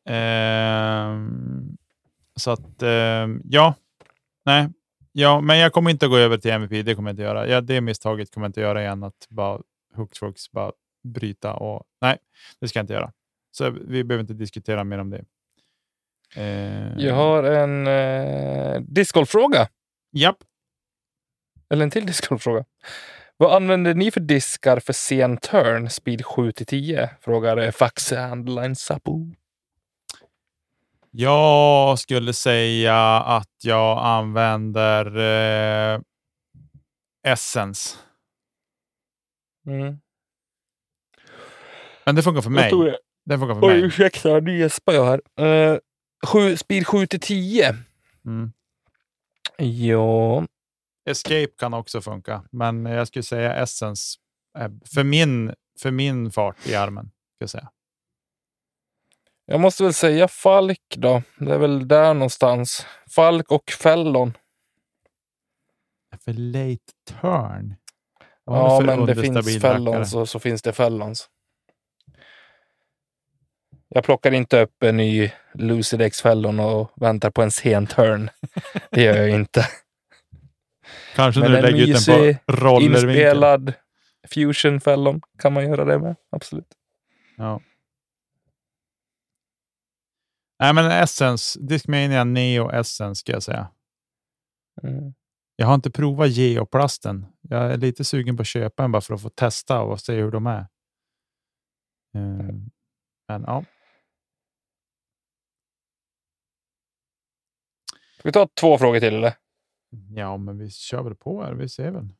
[0.10, 1.78] Ehm,
[2.40, 3.74] så att, ehm, ja.
[4.46, 4.68] Nej.
[5.12, 6.86] Ja, men jag kommer inte att gå över till MVP.
[6.86, 7.48] Det kommer jag inte göra.
[7.48, 9.04] Ja, det misstaget kommer jag inte göra igen.
[9.04, 9.62] Att bara
[9.96, 10.72] hux flux bara
[11.04, 12.18] bryta och nej,
[12.62, 13.12] det ska jag inte göra.
[13.52, 15.26] Så vi behöver inte diskutera mer om det.
[16.36, 19.68] Eh, Jag har en eh, discgolffråga.
[20.12, 20.38] Japp.
[21.70, 22.66] Eller en till discgolffråga.
[23.38, 27.10] Vad använder ni för diskar för sen turn, speed 7-10?
[27.22, 29.26] Frågar Faxe Handline Sapo.
[31.12, 35.18] Jag skulle säga att jag använder
[35.96, 36.02] eh,
[37.28, 37.98] Essence.
[39.68, 39.98] Mm.
[42.06, 42.72] Men det funkar för mig.
[43.26, 43.82] Det funkar för Oj, mig.
[43.82, 45.46] ursäkta, nu gäspar jag här.
[45.74, 45.80] Uh,
[46.28, 47.76] sju, speed 7-10.
[48.26, 48.52] Mm.
[49.58, 50.46] Ja,
[51.10, 54.20] Escape kan också funka, men jag skulle säga Essence
[54.94, 57.06] för min, för min fart i armen.
[57.06, 57.70] Ska jag säga.
[59.50, 61.22] Jag måste väl säga Falk då.
[61.38, 62.86] Det är väl där någonstans.
[63.16, 64.38] Falk och Fällon.
[66.26, 67.76] För late turn?
[68.46, 69.62] Ja, men det finns?
[69.62, 71.30] Fällons och så finns det Fällons.
[73.90, 78.30] Jag plockar inte upp en ny Lucid X Fällon och väntar på en sen turn.
[78.92, 79.68] Det gör jag inte.
[81.16, 83.10] Kanske Men när du en lägger ut den på rollervinkel.
[83.10, 83.74] Inspelad
[84.28, 86.16] Fusion Fällon kan man göra det med.
[86.32, 86.68] Absolut.
[87.38, 87.62] Ja.
[90.60, 93.72] Nej, men Essence, Discmania Neo Essence ska jag säga.
[94.84, 95.14] Mm.
[95.56, 97.26] Jag har inte provat geoplasten.
[97.42, 100.14] Jag är lite sugen på att köpa en bara för att få testa och se
[100.16, 100.68] hur de är.
[102.16, 102.70] Mm.
[103.28, 103.66] Men ja,
[108.20, 109.34] Ska vi ta två frågor till eller?
[110.16, 111.54] ja, men vi kör väl på här.
[111.54, 112.14] Vi ser väl.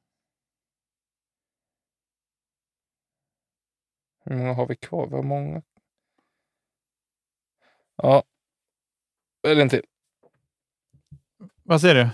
[4.26, 5.08] Hur många har vi kvar?
[5.08, 5.62] Vi har många.
[8.02, 8.24] Ja.
[9.48, 9.84] Eller en till.
[11.64, 12.10] Vad säger du?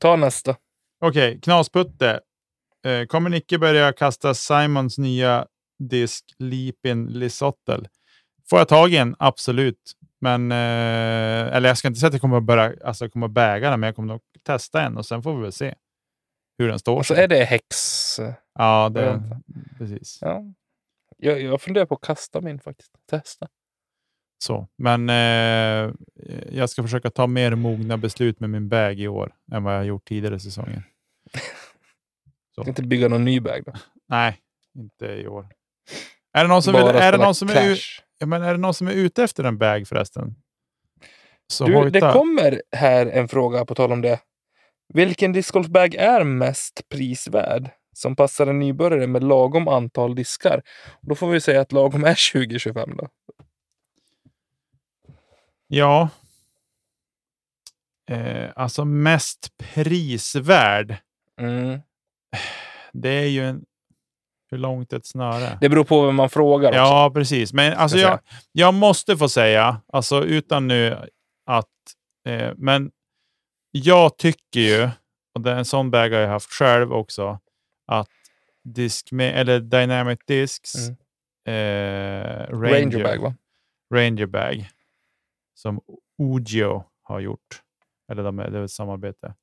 [0.00, 0.56] Ta nästa.
[1.00, 2.20] Okej, Knasputte.
[2.86, 5.46] Eh, kommer Nicke börja kasta Simons nya
[5.78, 7.88] disk Leapin Lisottel?
[8.50, 9.16] Får jag tag i en?
[9.18, 9.92] Absolut.
[10.20, 13.32] Men, eh, eller jag ska inte säga att jag kommer att börja, alltså kommer att
[13.32, 15.74] bäga den, men jag kommer nog testa en och sen får vi väl se
[16.58, 17.24] hur den står Och så sig.
[17.24, 17.66] är det häx.
[18.54, 19.22] Ja, det,
[19.78, 20.18] precis.
[20.20, 20.42] Ja.
[21.16, 22.92] Jag, jag funderar på att kasta min faktiskt.
[23.10, 23.48] Testa.
[24.38, 24.68] Så.
[24.78, 25.94] Men eh,
[26.52, 29.78] jag ska försöka ta mer mogna beslut med min bag i år än vad jag
[29.78, 30.82] har gjort tidigare säsonger.
[32.52, 33.72] Ska inte bygga någon ny bag då.
[34.08, 34.36] Nej,
[34.78, 35.46] inte i år.
[36.32, 37.78] Är det någon som, vill, är det någon som är,
[38.18, 40.34] ja, men är det någon som är ute efter en bag förresten?
[41.52, 44.20] Så Du, det kommer här en fråga på tal om det.
[44.94, 47.70] Vilken discgolfbag är mest prisvärd?
[47.92, 50.62] Som passar en nybörjare med lagom antal diskar.
[51.00, 53.08] Då får vi säga att lagom är 2025 då.
[55.68, 56.08] Ja.
[58.10, 60.96] Eh, alltså mest prisvärd.
[61.40, 61.80] Mm.
[62.92, 63.64] Det är ju en...
[64.50, 65.58] Hur långt ett snöre?
[65.60, 66.78] Det beror på vem man frågar också.
[66.78, 67.52] Ja, precis.
[67.52, 68.18] Men alltså jag,
[68.52, 71.08] jag måste få säga, alltså utan nu
[71.46, 71.66] att...
[72.28, 72.90] Eh, men
[73.70, 74.90] jag tycker ju,
[75.34, 77.40] och det är en sån bag har jag haft själv också,
[77.86, 78.08] att
[78.64, 80.96] disk med, eller Dynamic Discs Mm.
[81.48, 83.34] eh, Ranger, Ranger bag va?
[83.94, 84.68] Ranger Bag
[85.66, 85.80] som
[86.22, 87.62] Ugio har gjort.
[88.12, 89.34] Eller de det är ett samarbete.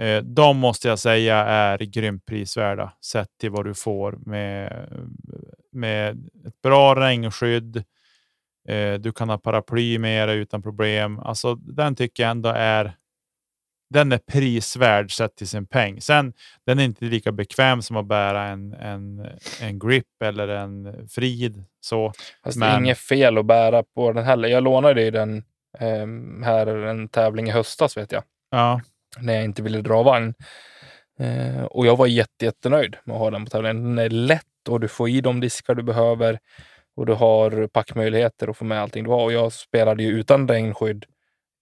[0.00, 4.88] Eh, de måste jag säga är grymt prisvärda sett till vad du får med,
[5.72, 7.76] med ett bra regnskydd.
[8.68, 11.18] Eh, du kan ha paraply med dig utan problem.
[11.18, 12.96] Alltså, den tycker jag ändå är
[13.90, 16.00] den är prisvärd sett till sin peng.
[16.00, 16.32] Sen,
[16.66, 19.26] den är inte lika bekväm som att bära en, en,
[19.62, 21.64] en grip eller en frid.
[21.80, 22.12] Så.
[22.44, 24.48] Fast det Men- är inget fel att bära på den heller.
[24.48, 25.44] Jag lånade ju den
[25.78, 28.22] ehm, här en tävling i höstas vet jag.
[28.50, 28.80] Ja,
[29.18, 30.34] När jag inte ville dra vagn.
[31.18, 33.84] Eh, och jag var jätte, jättenöjd med att ha den på tävlingen.
[33.84, 36.38] Den är lätt och du får i de diskar du behöver.
[36.96, 39.24] Och du har packmöjligheter att få med allting du har.
[39.24, 41.04] Och jag spelade ju utan regnskydd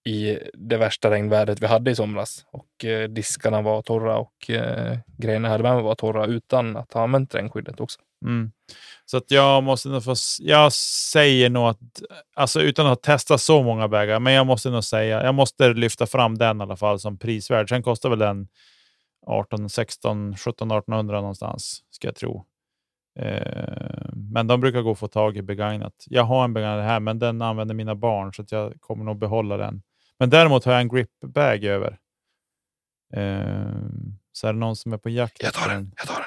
[0.05, 2.45] i det värsta regnvädret vi hade i somras.
[2.51, 7.03] Och eh, diskarna var torra och eh, grejerna hade med var torra utan att ha
[7.03, 7.99] använt regnskyddet också.
[8.25, 8.51] Mm.
[9.05, 10.73] Så att jag måste nog få, jag
[11.13, 11.79] säger nog att,
[12.35, 16.05] alltså utan att testa så många vägar, men jag måste nog säga, jag måste lyfta
[16.07, 17.69] fram den i alla fall som prisvärd.
[17.69, 18.47] Sen kostar väl den
[19.27, 22.45] 18, 16, 17, 1800 någonstans, ska jag tro.
[23.19, 25.93] Eh, men de brukar gå att få tag i begagnat.
[26.07, 29.17] Jag har en begagnad här, men den använder mina barn, så att jag kommer nog
[29.17, 29.81] behålla den.
[30.19, 31.99] Men däremot har jag en grip-bag över.
[33.13, 33.75] Eh,
[34.31, 36.25] så är det någon som är på jakt efter en, jag tar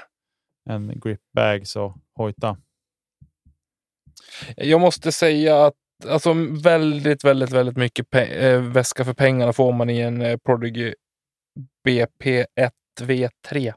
[0.66, 0.90] den.
[0.90, 2.56] en grip-bag, så hojta.
[4.56, 5.74] Jag måste säga att
[6.06, 6.32] alltså,
[6.62, 10.94] väldigt, väldigt, väldigt mycket eh, väska för pengarna får man i en eh, Prodigy
[11.86, 12.70] BP1
[13.00, 13.74] V3.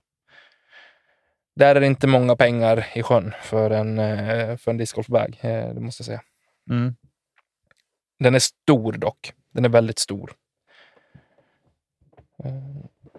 [1.55, 5.73] Där är det inte många pengar i sjön för en, eh, för en discgolfbag, eh,
[5.73, 6.21] det måste jag säga.
[6.69, 6.95] Mm.
[8.19, 9.33] Den är stor dock.
[9.51, 10.31] Den är väldigt stor.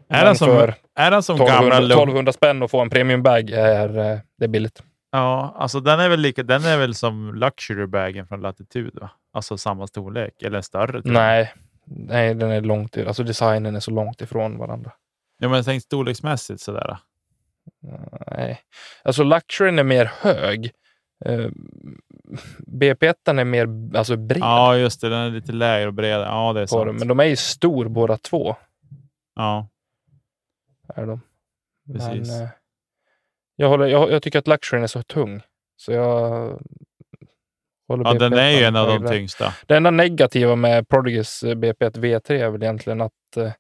[0.09, 1.93] Är den som, är den som gamla 1200, lugn?
[1.93, 4.83] 1200 spänn och få en premiumbag är, eh, det är billigt.
[5.11, 9.11] Ja, alltså den är väl lika, den är väl som luxury-bagen från Latitude, va?
[9.33, 11.03] Alltså samma storlek, eller större?
[11.05, 11.53] Nej,
[11.85, 14.93] nej, den är långt Alltså designen är så långt ifrån varandra.
[15.39, 16.99] Ja, men tänk storleksmässigt sådär.
[18.27, 18.61] Nej.
[19.05, 20.73] Alltså luxuryn är mer hög.
[22.33, 25.09] Eh, BP1 är mer alltså bred Ja, just det.
[25.09, 26.25] Den är lite lägre och bredare.
[26.29, 26.87] Ja, det är sant.
[26.87, 28.57] den, men de är ju stor båda två.
[29.35, 29.69] Ja,
[30.95, 31.21] Är de.
[31.93, 32.31] Precis.
[32.31, 32.49] Men, eh,
[33.57, 35.43] jag, håller, jag, jag tycker att luxuryn är så tung.
[35.77, 36.11] Så jag
[37.89, 39.55] håller ja den BP1 är ju en av de tyngsta.
[39.67, 43.53] Det enda negativa med Prodigys BP1 V3 är väl egentligen att eh,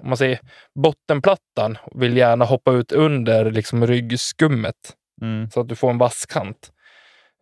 [0.00, 0.40] om man säger
[0.74, 5.50] bottenplattan vill gärna hoppa ut under liksom ryggskummet Mm.
[5.50, 6.72] så att du får en vass kant.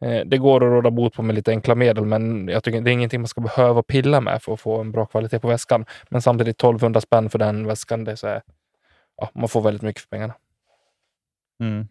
[0.00, 2.90] Eh, det går att råda bot på med lite enkla medel, men jag tycker det
[2.90, 5.84] är ingenting man ska behöva pilla med för att få en bra kvalitet på väskan.
[6.08, 8.42] Men samtidigt 1200 spänn för den väskan, det är så här,
[9.16, 10.34] ja, man får väldigt mycket för pengarna.
[11.62, 11.88] Mm.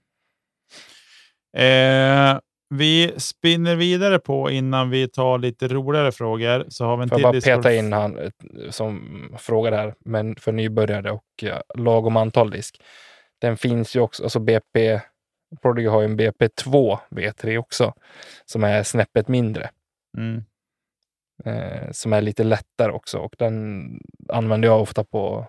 [1.58, 2.40] Eh,
[2.70, 6.66] vi spinner vidare på innan vi tar lite roligare frågor.
[6.70, 8.30] Så har vi en Får jag bara peta in han eh,
[8.70, 9.02] som
[9.38, 12.82] frågar här, men för nybörjare och ja, lagom antal disk.
[13.42, 15.02] Den finns ju också, alltså BP,
[15.62, 17.94] Prodigy har ju en BP2 V3 också,
[18.46, 19.70] som är snäppet mindre.
[20.18, 20.44] Mm.
[21.46, 23.88] eh, som är lite lättare också och den
[24.30, 25.48] använder jag ofta på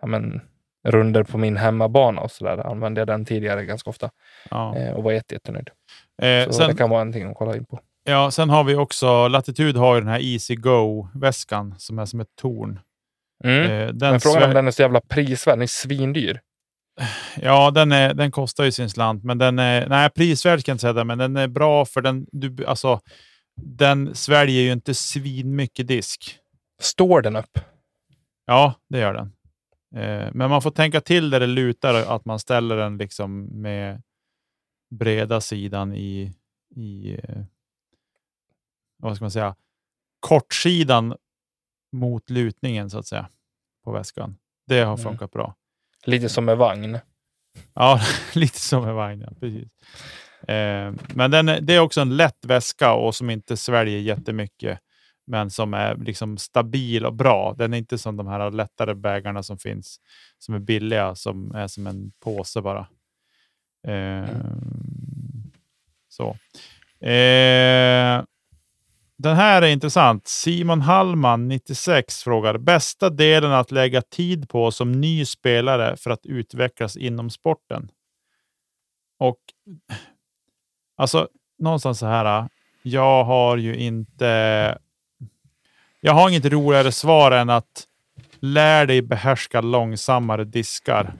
[0.00, 0.40] ja, men,
[0.86, 2.58] runder på min hemmabana och så där.
[2.66, 4.10] Använde jag den tidigare ganska ofta
[4.50, 4.76] Ja.
[4.76, 5.70] eh, och var jätte, jättenöjd.
[6.22, 7.80] Eh, Så sen, det kan vara någonting att kolla in på.
[8.04, 12.20] ja, sen har vi också Latitude har ju den här Easy Go-väskan som är som
[12.20, 12.80] ett torn.
[13.44, 13.62] Mm.
[13.70, 15.54] Eh, den Men frågan är om den är så jävla prisvärd.
[15.54, 16.40] Den är svindyr.
[17.36, 19.88] Ja, den, är, den kostar ju sin slant, men den är...
[19.88, 22.26] Nej, prisvärd kan jag inte säga det, men den är bra för den...
[22.32, 23.00] Du, alltså,
[23.56, 26.38] den sväljer ju inte svinmycket disk.
[26.80, 27.58] Står den upp?
[28.46, 29.32] Ja, det gör den.
[30.02, 34.02] Eh, men man får tänka till där det lutar, att man ställer den liksom med
[34.90, 36.32] breda sidan i,
[36.76, 37.42] i eh,
[38.98, 39.56] vad ska man säga,
[40.20, 41.16] kortsidan
[41.92, 43.28] mot lutningen så att säga
[43.84, 44.36] på väskan.
[44.66, 44.98] Det har Mm.
[45.04, 45.54] funkat bra.
[46.06, 46.98] Lite som med vagn.
[47.74, 48.00] Ja,
[48.34, 49.20] lite som en vagn.
[49.20, 49.68] Ja, precis.
[50.48, 54.78] Eh, men den, är- det är också en lätt väska och som inte sväljer jättemycket,
[55.26, 57.54] men som är liksom stabil och bra.
[57.58, 60.00] Den är inte som de här lättare bägarna som finns,
[60.38, 62.86] som är billiga, som är som en påse bara.
[63.88, 64.28] Eh,
[66.08, 66.36] Så.
[67.06, 68.22] Eh,
[69.24, 70.28] den här är intressant.
[70.28, 76.26] Simon Hallman, 96, frågar bästa delen att lägga tid på som ny spelare för att
[76.26, 77.90] utvecklas inom sporten.
[79.18, 79.38] Och
[80.96, 82.48] alltså någonstans så här.
[82.82, 84.78] Jag har ju inte.
[86.00, 87.86] Jag har inget roligare svar än att
[88.40, 91.14] lär dig behärska långsammare diskar.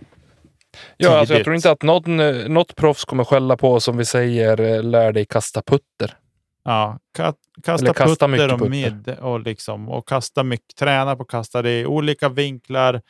[0.97, 3.97] Ja, alltså jag tror inte att någon, eh, något proffs kommer skälla på oss om
[3.97, 6.17] vi säger eh, lär dig kasta putter.
[6.65, 8.71] Ja, ka kasta, Eller kasta putter och putter.
[8.71, 13.03] mid och, liksom, och kasta mycket, träna på att kasta det i olika vinklar.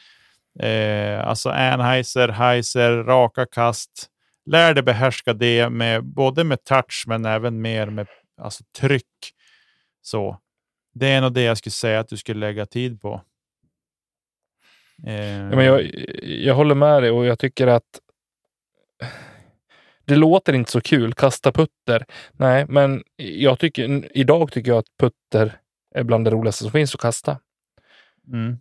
[0.60, 4.10] Eh, alltså Anheuser, Heiser, raka kast.
[4.46, 8.06] Lär dig behärska det med både med touch men även mer med
[8.42, 9.06] alltså, tryck.
[10.02, 10.38] Så
[10.94, 13.20] det är nog det jag skulle säga att du skulle lägga tid på.
[15.06, 15.90] Eh, Ja, men jag,
[16.22, 18.00] jag håller med dig och jag tycker att
[20.04, 22.06] det låter inte så kul, kasta putter.
[22.32, 25.60] Nej, men jag tycker, idag tycker jag att putter
[25.94, 27.38] är bland det roligaste som finns att kasta.
[28.32, 28.56] mm,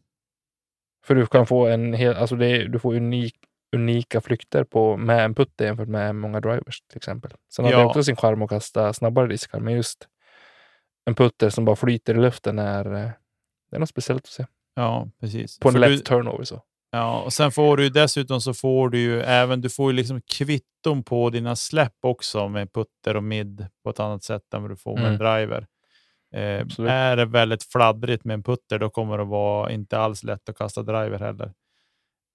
[1.06, 3.36] För du kan få en hel, alltså det du får unik,
[3.76, 7.32] unika flykter på, med en putter jämfört med många drivers till exempel.
[7.56, 7.78] Sen har Ja.
[7.80, 10.08] det också sin charm att kasta snabbare diskar, men just
[11.06, 13.10] en putter som bara flyter i luften är, eh,
[13.72, 14.46] det är något speciellt att se.
[14.76, 15.60] ja, precis.
[15.60, 16.62] På en För lätt du- turnover så.
[16.96, 20.22] Ja, och sen får du dessutom så får du ju även du får ju liksom
[20.22, 24.72] kvitton på dina släpp också med putter och mid på ett annat sätt än vad
[24.72, 25.68] du får med en driver.
[26.34, 30.50] Eh, är det väldigt fladdrigt med en putter, då kommer det vara inte alls lätt
[30.50, 31.54] att kasta driver heller.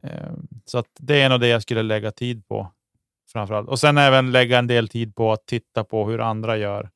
[0.03, 0.33] Eh,
[0.65, 2.73] så att det är nog det jag skulle lägga tid på
[3.33, 3.69] framförallt.
[3.69, 6.91] Och sen även lägga en del tid på att titta på hur andra gör.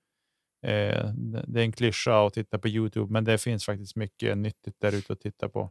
[0.66, 1.06] Eh,
[1.46, 4.94] det är en klyscha att titta på Youtube, men det finns faktiskt mycket nyttigt där
[4.94, 5.70] ute att titta på.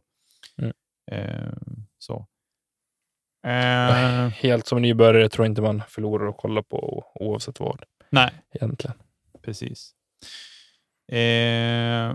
[0.58, 0.72] Mm.
[1.10, 1.52] Eh,
[1.98, 2.26] så.
[3.46, 8.30] Eh, Helt som nybörjare tror jag inte man förlorar att kolla på oavsett vad nej,
[8.50, 8.96] egentligen.
[9.42, 9.94] precis.
[11.12, 12.14] Eh,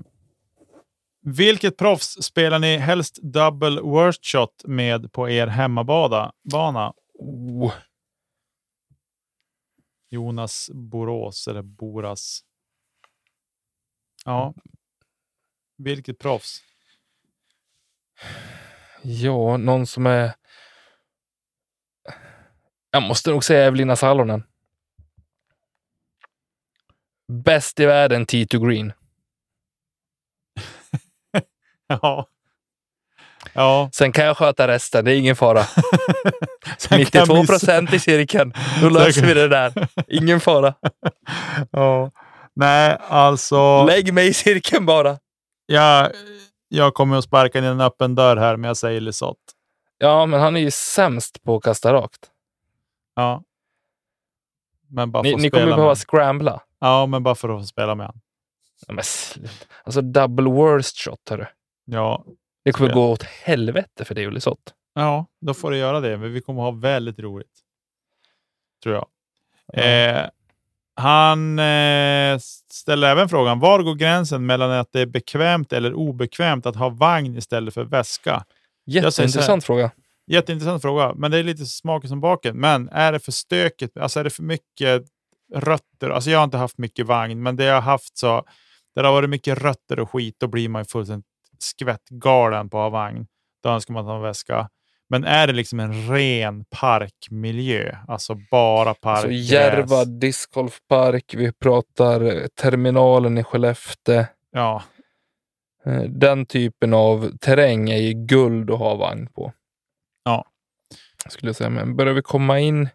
[1.21, 6.33] vilket proffs spelar ni helst double worst shot med på er hemmabana?
[6.51, 6.93] Bana?
[7.13, 7.73] Oh,
[10.09, 12.39] Jonas Borås eller Boras.
[14.25, 14.53] Ja,
[15.77, 16.61] Vilket proffs?
[19.09, 20.31] Ja, någon som är...
[22.91, 24.43] Jag måste nog säga Evelina Salonen.
[27.31, 28.93] Bäst i världen T2 Green.
[31.87, 32.27] Ja.
[33.53, 33.89] Ja.
[33.93, 35.63] Sen kan jag sköta resten, det är ingen fara.
[36.77, 38.53] Sen kan 92 jag missa- procent i cirkeln.
[38.81, 39.87] Då löser vi det där.
[40.07, 40.73] Ingen fara.
[41.71, 42.11] Ja.
[42.55, 43.85] Nej, alltså.
[43.85, 45.19] Lägg mig i cirkeln bara.
[45.65, 46.11] Jag,
[46.67, 49.53] jag kommer att sparka in en öppen dörr här, men jag säger Lisotte.
[49.97, 52.31] Ja, men han är ju sämst på att kasta rakt.
[53.15, 53.43] Ja.
[54.89, 56.61] Men bara Ni, ni kommer spela behöva scrambla.
[56.79, 58.21] Ja, men bara för att få spela med han.
[58.87, 59.03] Ja, men.
[59.83, 61.45] Alltså double worst shot, hörru.
[61.85, 62.25] Ja.
[62.63, 62.95] Det kommer Spel.
[62.95, 64.73] gå åt helvete för dig, Olisott.
[64.93, 66.17] ja, då får du göra det.
[66.17, 67.59] Men vi kommer ha väldigt roligt.
[68.83, 69.07] Tror jag.
[69.73, 69.81] Ja.
[69.81, 70.29] Eh,
[70.97, 72.39] han eh,
[72.71, 76.89] ställer även frågan, var går gränsen mellan att det är bekvämt eller obekvämt att ha
[76.89, 78.45] vagn istället för väska?
[78.85, 79.91] Jätteintressant fråga.
[80.27, 82.57] Jätteintressant fråga, men det är lite smaken som baken.
[82.57, 83.97] Men är det för stökigt?
[83.97, 85.03] Alltså är det för mycket
[85.53, 86.09] rötter?
[86.09, 88.43] Alltså jag har inte haft mycket vagn, men det jag har haft så,
[88.95, 91.25] där det har varit mycket rötter och skit, då blir man ju fullständigt
[91.59, 93.27] skvättgalen på att ha vagn.
[93.63, 94.69] Då önskar man att ha en väska.
[95.09, 99.51] Men är det liksom en ren parkmiljö, alltså bara Så parkgräs?
[99.51, 104.25] Järva discgolfpark, vi pratar eh, terminalen i Skellefteå.
[104.51, 104.83] Ja,
[105.85, 109.53] Eh, Den typen av terräng är ju guld att ha vagn på.
[110.25, 110.45] Ja.
[111.29, 111.69] Skulle jag säga.
[111.69, 112.89] Men börjar vi komma in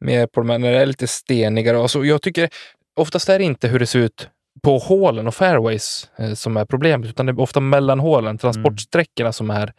[0.00, 1.78] mer på de här, när det är lite stenigare.
[1.80, 2.48] Alltså jag tycker
[2.96, 4.28] oftast är det inte hur det ser ut
[4.62, 9.32] på hålen och fairways eh, som är problemet, utan det är ofta mellan hålen, transportsträckorna
[9.32, 9.72] som, är,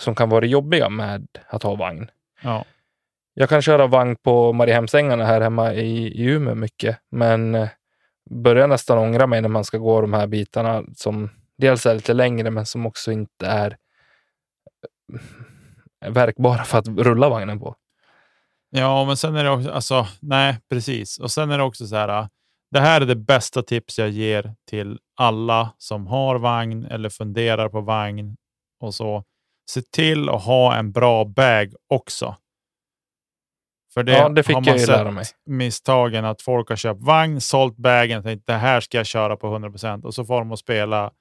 [0.00, 2.10] som kan vara jobbiga med att ha vagn.
[2.42, 2.64] ja,
[3.34, 7.68] Jag kan köra vagn på Mariehemsängarna här hemma i, i Umeå mycket, men eh,
[8.30, 12.12] börjar nästan ångra mig när man ska gå de här bitarna som dels är lite
[12.14, 13.76] längre, men som också inte är
[16.04, 17.76] eh, verkbara för att rulla vagnen på.
[18.70, 21.18] Ja, men sen är det också, alltså, nej, precis.
[21.18, 22.26] Och sen är det också så här, äh,
[22.70, 27.68] det här är det bästa tips jag ger till alla som har vagn eller funderar
[27.68, 28.36] på vagn
[28.80, 29.24] och så.
[29.70, 32.36] Se till att ha en bra bag också.
[33.94, 35.24] För det, Ja, det fick har man jag lära mig.
[35.46, 39.36] misstagen att folk har köpt vagn, sålt bagen och tänkt det här ska jag köra
[39.36, 41.12] på 100% och så får de att spela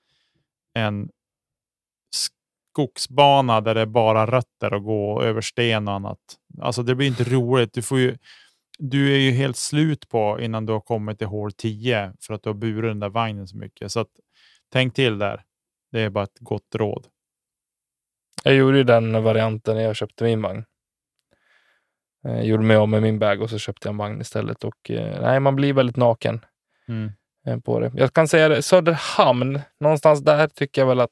[0.73, 1.09] en
[2.75, 6.19] skogsbana där det är bara rötter och gå över sten och annat.
[6.61, 7.73] Alltså det blir inte roligt.
[7.73, 8.17] Du, får ju,
[8.79, 12.43] du är ju helt slut på innan du har kommit till hål 10 för att
[12.43, 13.91] du har burit den där vagnen så mycket.
[13.91, 14.09] Så att,
[14.73, 15.43] tänk till där.
[15.91, 17.07] Det är bara ett gott råd.
[18.43, 20.65] Jag gjorde ju den varianten när jag köpte min vagn.
[22.23, 24.63] Jag gjorde mig av med min bag och så köpte jag en vagn istället.
[24.63, 26.45] Och, eh, nej, man blir väldigt naken.
[27.45, 27.91] eh, på det.
[27.95, 31.09] Jag kan säga det, Söderhamn, någonstans där tycker jag väl att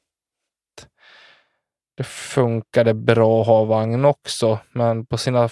[1.96, 4.58] det funkade bra att ha vagn också.
[4.72, 5.48] Men på sina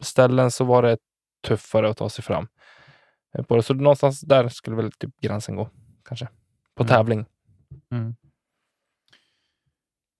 [0.00, 0.98] ställen så var det
[1.46, 2.48] tuffare att ta sig fram.
[3.38, 3.62] eh, På det.
[3.62, 5.70] Så någonstans där skulle väl typ gränsen gå,
[6.04, 6.28] kanske.
[6.74, 6.88] På Mm.
[6.88, 7.24] tävling.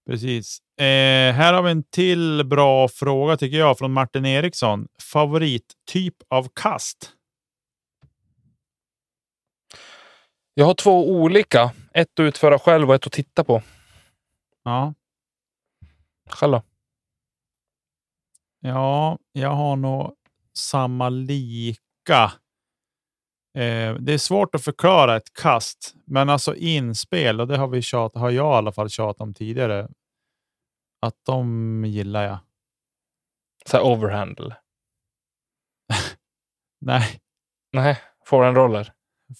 [0.06, 0.58] Precis.
[0.78, 4.88] Eh, här har vi en till bra fråga tycker jag från Martin Eriksson.
[5.12, 7.12] Favorittyp av kast?
[10.54, 11.72] Jag har två olika.
[11.94, 13.62] Ett att utföra själv och ett att titta på.
[14.64, 14.94] Ja,
[16.30, 16.62] Själv då?
[18.60, 20.14] ja jag har nog
[20.54, 22.32] samma lika.
[23.54, 27.82] Eh, det är svårt att förklara ett kast, men alltså inspel, och det har, vi
[27.82, 29.88] tjat, har jag i alla fall tjatat om tidigare,
[31.02, 32.38] att de gillar jag.
[33.66, 34.56] Så här overhandle.
[36.80, 37.20] Nej,
[37.72, 38.92] Nej, forehand-roller.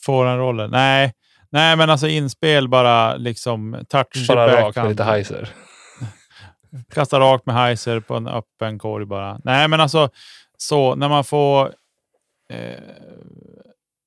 [0.04, 0.68] får en roller.
[0.68, 1.12] Nej,
[1.50, 4.88] nej, men alltså inspel bara liksom touch Bara rakt med backhand.
[4.88, 5.48] lite heiser.
[6.94, 9.40] Kasta rakt med heiser på en öppen korg bara.
[9.44, 10.08] Nej, men alltså
[10.58, 11.74] så när man får
[12.50, 12.80] eh,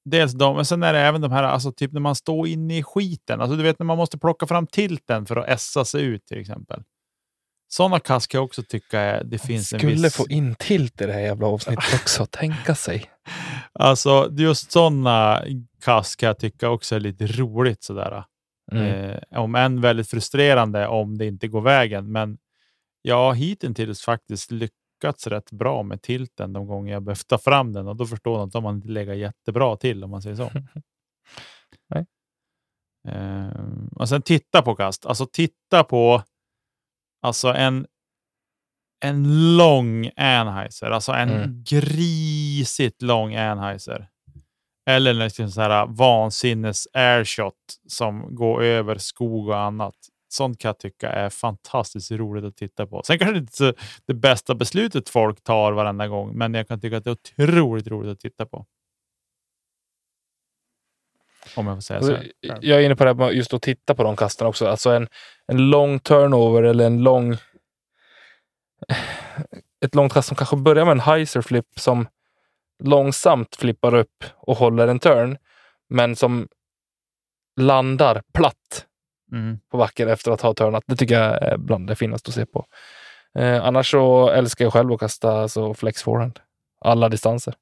[0.05, 2.77] dels de, men sen är det även de här, alltså typ när man står inne
[2.77, 3.41] i skiten.
[3.41, 6.37] Alltså du vet när man måste plocka fram tilten för att essa sig ut till
[6.41, 6.83] exempel.
[7.67, 10.15] Sådana kast kan jag också tycka är, det finns en Skulle viss...
[10.15, 12.25] få in tilt i det här jävla avsnittet också.
[12.25, 13.11] Tänka sig.
[13.73, 15.43] Alltså just sådana
[15.81, 18.23] kast kan jag tycka också är lite roligt sådär.
[18.71, 19.09] Mm.
[19.09, 22.11] Eh, om än väldigt frustrerande om det inte går vägen.
[22.11, 22.37] Men
[23.01, 27.73] jag har hittills faktiskt lyckats rätt bra med tilten de gånger jag behövt ta fram
[27.73, 30.35] den och då förstår man att de har inte legat jättebra till om man säger
[30.35, 30.51] så.
[31.89, 32.05] Nej.
[33.07, 33.49] Eh,
[33.95, 35.05] och sen titta på kast.
[35.05, 36.23] Alltså titta på
[37.21, 37.87] alltså en,
[39.05, 41.63] en lång Anheuser, alltså en Mm.
[41.63, 44.09] grisigt lång Anheuser.
[44.89, 47.53] Eller liksom så här vansinnes airshot
[47.87, 49.95] som går över skog och annat.
[50.35, 53.03] Sånt kan jag tycka är fantastiskt roligt att titta på.
[53.03, 53.75] Sen kanske det inte är
[54.05, 57.87] det bästa beslutet folk tar varenda gång, men jag kan tycka att det är otroligt
[57.87, 58.65] roligt att titta på.
[61.55, 62.13] Om jag får säga så.
[62.13, 64.67] Eh, jag är inne på det här just att titta på de kasten också.
[64.67, 65.07] Alltså en,
[65.47, 67.37] en lång turnover eller en lång...
[69.85, 72.07] Ett långt kast som kanske börjar med en heiser flip som
[72.83, 75.37] långsamt flippar upp och håller en turn,
[75.89, 76.47] men som
[77.61, 78.85] landar platt
[79.35, 79.59] mm.
[79.71, 80.83] på backen efter att ha turnat.
[80.87, 82.65] Det tycker jag är bland det finaste att se på.
[83.39, 86.39] Eh, annars så älskar jag själv att kasta alltså, flex forehand.
[86.81, 87.53] Alla distanser.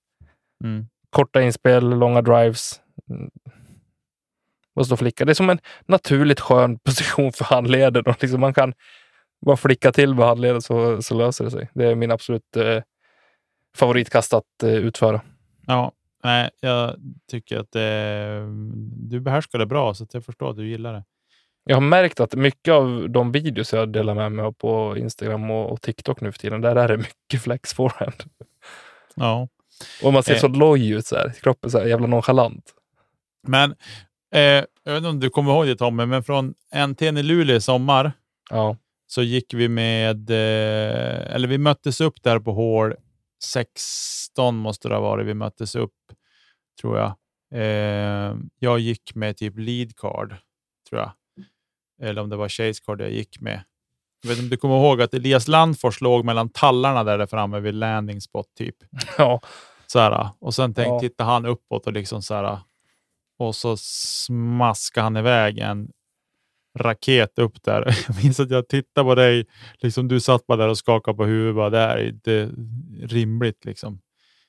[0.64, 0.88] Mm.
[1.10, 2.82] Korta inspel, långa drives.
[3.10, 3.32] Mm.
[4.76, 5.26] Och stå flicka.
[5.26, 8.04] Det är som en naturligt skön position för handleden.
[8.06, 8.74] Och liksom man kan
[9.46, 11.70] bara flicka till med handleden så, så löser det sig.
[11.74, 12.84] Det är min absolut eh,
[13.78, 15.22] favoritkast att eh, utföra.
[15.68, 15.92] Ja,
[16.24, 16.96] nej, jag
[17.32, 18.40] tycker att det,
[19.10, 21.04] du behärskar det bra, så jag förstår att du gillar det.
[21.64, 25.52] Jag har märkt att mycket av de videos jag delar med mig av på Instagram
[25.52, 28.24] och, och TikTok nu för tiden, där är det mycket flex forehand.
[29.16, 29.48] Ja.
[30.04, 30.40] Och man ser eh.
[30.40, 31.34] så loj ut, så här.
[31.42, 32.74] kroppen så här, jävla nonchalant.
[33.48, 33.76] Men
[34.36, 36.54] eh, jag vet inte om du kommer ihåg det Tommy, men från
[36.88, 38.12] NT i Luleå i sommar
[38.50, 38.78] ja.
[39.08, 42.96] så gick vi med, eh, eller vi möttes upp där på hål
[43.44, 45.92] 16 måste det ha varit vi möttes upp,
[46.82, 47.16] tror jag.
[47.56, 50.36] Eh, jag gick med typ lead card,
[50.90, 51.12] tror jag.
[52.02, 53.64] Eller om det var chase card jag gick med.
[54.22, 57.26] Jag vet inte om du kommer ihåg att Elias Landfors låg mellan tallarna där, där
[57.26, 58.76] framme vid landing spot typ.
[59.18, 59.42] Ja.
[59.88, 61.00] Så här, och sen tänkte, ja.
[61.00, 62.60] tittade han uppåt och liksom så här,
[63.40, 65.90] och så smaskade han iväg en
[66.80, 67.86] raket upp där.
[68.08, 69.46] Jag minns att jag tittade på dig,
[69.80, 71.56] liksom du satt bara där och skakade på huvudet.
[71.56, 72.50] Bara, det här är inte
[73.02, 73.66] rimligt.
[73.66, 74.00] Liksom.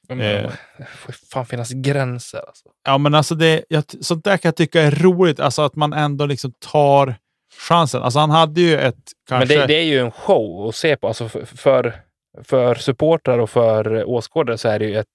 [0.09, 2.39] Men, eh, det får fan finnas gränser.
[2.47, 2.69] Alltså.
[2.85, 5.41] Ja, men alltså det, jag, sånt där kan jag tycka är roligt.
[5.41, 7.17] Alltså att man ändå liksom tar
[7.59, 8.03] chansen.
[8.03, 8.97] Alltså han hade ju ett...
[9.29, 9.55] Kanske...
[9.55, 11.07] Men det, det är ju en show att se på.
[11.07, 11.95] Alltså för, för,
[12.43, 15.07] för supportrar och för åskådare så är det ju ett...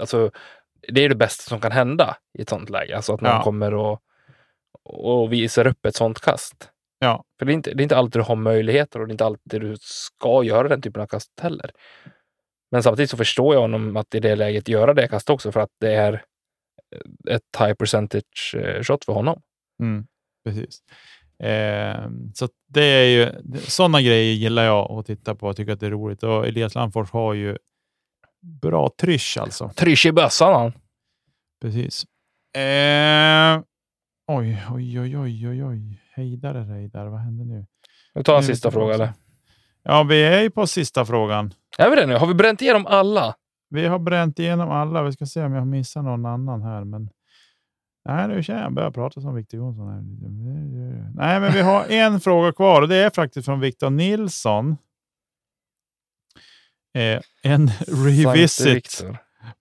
[0.00, 0.30] Alltså,
[0.88, 2.96] det är det bästa som kan hända i ett sånt läge.
[2.96, 3.42] Alltså att någon ja.
[3.42, 4.00] kommer och
[4.84, 6.70] och visar upp ett sånt kast.
[6.98, 7.24] Ja.
[7.38, 9.24] För det är, inte, det är inte alltid du har möjligheter och det är inte
[9.24, 11.70] alltid du ska göra den typen av kast heller.
[12.70, 15.60] Men samtidigt så förstår jag honom att i det läget göra det kastet också för
[15.60, 16.24] att det är
[17.30, 19.42] ett high percentage eh, shot för honom.
[19.82, 20.06] Mm,
[20.44, 20.78] precis.
[21.38, 25.80] Eh, så det är ju sådana grejer gillar jag att titta på och tycker att
[25.80, 26.22] det är roligt.
[26.22, 27.56] Och Elias Landfors har ju
[28.62, 29.68] bra trysch alltså.
[29.76, 30.72] Trysch i bössan.
[31.62, 32.04] Precis.
[32.56, 33.60] Eh,
[34.26, 36.00] Oj, oj, oj, oj, oj, oj.
[36.14, 37.10] Hejdare, hejdare.
[37.10, 37.66] Vad händer nu?
[38.14, 39.12] Vi tar en nu sista fråga eller?
[39.82, 41.54] Ja, vi är ju på sista frågan.
[41.78, 42.14] Är vi det nu?
[42.14, 43.34] Har vi bränt igenom alla?
[43.70, 45.02] Vi har bränt igenom alla.
[45.02, 46.84] Vi ska se om jag missar någon annan här.
[46.84, 47.10] Men...
[48.04, 49.88] Nej, nu känner jag börjar prata som Victor Jonsson.
[49.88, 50.02] Här.
[51.14, 54.76] Nej, men vi har en fråga kvar och det är faktiskt från Victor Nilsson.
[56.94, 59.04] Eh, en revisit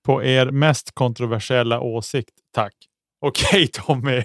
[0.06, 2.34] på er mest kontroversiella åsikt.
[2.54, 2.74] Tack.
[3.22, 4.24] Okej okay, Tommy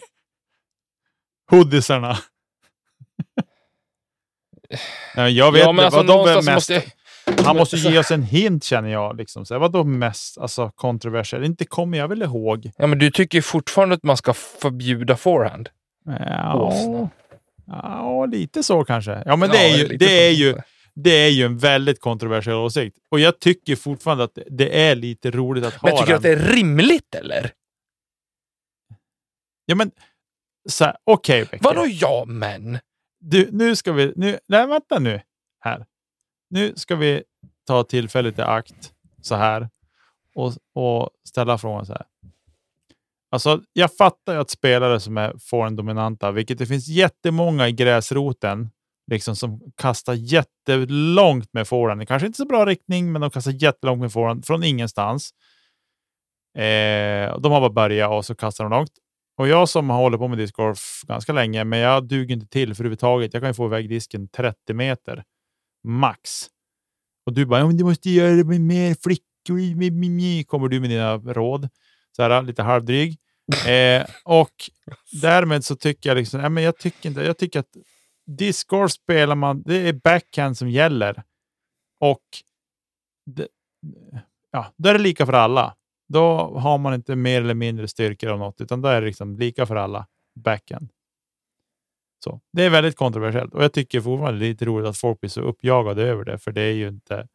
[1.50, 2.18] hoodiesarna.
[5.16, 6.48] Nej, jag vet ja, men alltså, vad de är mest...
[6.48, 6.82] Måste jag...
[7.44, 9.16] Han måste ge oss en hint känner jag.
[9.16, 9.46] Liksom.
[9.46, 11.46] Så vad då mest alltså, kontroversiellt?
[11.46, 12.70] Inte kommer jag väl ihåg.
[12.76, 15.68] Ja, men du tycker fortfarande att man ska förbjuda forehand?
[16.04, 17.08] Ja,
[17.66, 19.22] ja lite så kanske.
[19.26, 20.56] Ja, men det är ju, det är ju,
[20.94, 22.96] det är ju en väldigt kontroversiell åsikt.
[23.10, 25.98] Och jag tycker fortfarande att det är lite roligt att men ha.
[25.98, 27.52] Men tycker du att det är rimligt eller?
[29.66, 29.90] Ja, men
[31.04, 32.78] Okej, okay, Vadå ja, men?
[33.20, 34.12] Du, nu ska vi...
[34.16, 35.20] Nu, nej, vänta nu.
[35.60, 35.86] Här.
[36.50, 37.22] Nu ska vi
[37.66, 38.92] ta tillfället i akt
[39.22, 39.68] så här
[40.34, 42.06] och, och ställa frågan så här.
[43.30, 48.70] Alltså, jag fattar ju att spelare som är forehand-dominanta, vilket det finns jättemånga i gräsroten,
[49.10, 52.08] liksom som kastar jättelångt med forehand.
[52.08, 55.30] Kanske inte så bra riktning, men de kastar jättelångt med forehand från ingenstans.
[56.56, 58.92] Eh, de har bara börjat och så kastar de långt.
[59.38, 62.74] Och jag som har hållit på med discgolf ganska länge, men jag duger inte till
[62.74, 63.34] för överhuvudtaget.
[63.34, 65.24] Jag kan ju få iväg disken 30 meter
[65.88, 66.46] max.
[67.26, 70.44] Och du bara, du måste göra det med mer flickor.
[70.44, 71.68] Kommer du med dina råd.
[72.16, 73.18] Så här, lite halvdryg.
[73.66, 74.54] eh, och
[75.22, 77.76] därmed så tycker jag liksom, ja, men jag tycker inte, jag tycker att
[78.26, 81.22] discgolf spelar man, det är backhand som gäller.
[82.00, 82.24] Och
[83.26, 83.48] det,
[84.50, 85.74] ja, då är det lika för alla.
[86.08, 89.38] Då har man inte mer eller mindre styrkor av något, utan då är det liksom
[89.38, 90.06] lika för alla
[90.44, 90.90] backend.
[92.24, 95.20] Så Det är väldigt kontroversiellt och jag tycker fortfarande det är lite roligt att folk
[95.20, 97.26] blir så uppjagade över det, för det är ju inte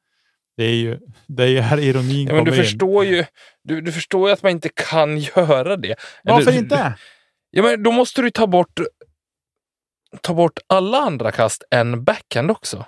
[0.57, 2.57] Det är ju det är ju här ironin Ja, men du in.
[2.57, 3.25] förstår ju
[3.63, 5.95] du, du förstår ju att man inte kan göra det.
[6.23, 6.93] Varför Eller- inte?
[7.49, 8.79] Ja, men då måste du ta bort
[10.21, 12.85] ta bort alla andra kast än backhand också.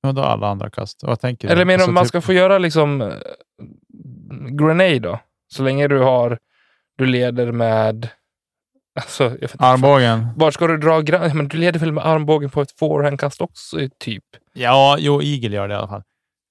[0.00, 1.02] Ja, då alla andra kast.
[1.02, 1.52] Vad tänker du?
[1.54, 3.08] Eller menar du Alltså, man typ- ska få göra liksom eh,
[4.50, 5.18] grenade då?
[5.48, 6.38] Så länge du har
[6.96, 8.08] du leder med
[9.00, 10.28] alltså, Armbågen?
[10.36, 11.02] Var ska du dra
[11.34, 14.24] Men du leder väl med armbågen på ett forehandkast också typ?
[14.52, 16.02] Ja, jo, Eagle gör det i alla fall.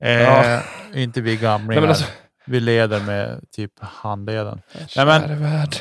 [0.04, 0.62] Eh, Ja.
[0.94, 1.82] Inte vi gamlingar.
[1.82, 2.06] Nej alltså,
[2.46, 4.62] Vi leder med typ handleden.
[4.96, 5.76] Nej, men- värld.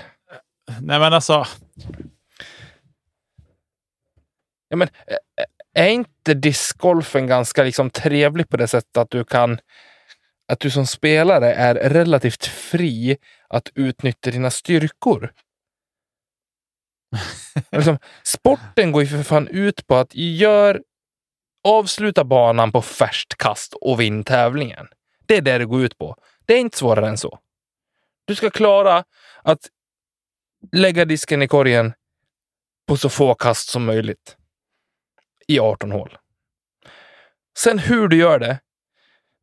[0.81, 1.47] Nej, men alltså.
[4.69, 4.89] Ja, men,
[5.75, 9.59] är inte discgolfen ganska liksom trevlig på det sättet att du kan
[10.53, 13.17] att du som spelare är relativt fri
[13.55, 15.33] att utnyttja dina styrkor?
[17.73, 20.83] liksom, sporten går ju för fan ut på att gör
[21.65, 24.87] avsluta banan på färskt kast och vinn tävlingen.
[25.27, 26.17] Det är det det går ut på.
[26.47, 27.39] Det är inte svårare än så.
[28.25, 29.05] Du ska klara
[29.43, 29.69] att
[30.73, 31.93] lägga disken i korgen
[32.87, 34.37] på så få kast som möjligt
[35.47, 36.19] i 18 hål.
[37.59, 38.59] Sen hur du gör det,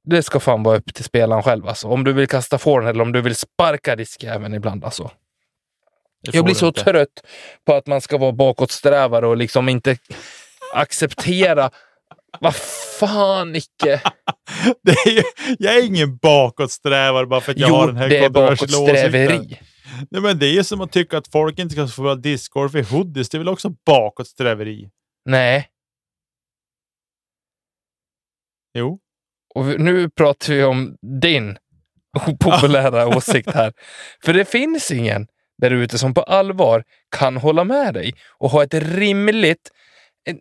[0.04, 1.68] det ska fan vara upp till spelaren själv.
[1.68, 1.88] Alltså.
[1.88, 4.84] Om du vill kasta forehand eller om du vill sparka diskjäveln ibland.
[4.84, 5.12] Alltså.
[6.22, 6.84] Jag blir så inte.
[6.84, 7.24] trött
[7.66, 9.98] på att man ska vara bakåtsträvare och liksom inte
[10.74, 11.72] acceptera
[12.40, 12.56] vad
[13.00, 14.02] fan icke.
[14.84, 15.24] Det är ju,
[15.60, 19.60] jag är ingen bakåtsträvare bara för att jag Jo, har den här det är bakåtsträveri.
[20.10, 22.76] Nej, men det är ju som att tycka att folk inte ska få spela discgolf
[22.76, 23.30] i hoodies.
[23.30, 24.90] Det är väl också bakåtsträveri?
[25.26, 25.68] Nej,
[28.74, 29.00] Jo.
[29.56, 31.58] Och nu pratar vi om din
[32.28, 33.74] opopulära åsikt här.
[34.26, 38.64] För det finns ingen där ute som på allvar kan hålla med dig och ha
[38.64, 39.72] ett rimligt...
[40.24, 40.40] En,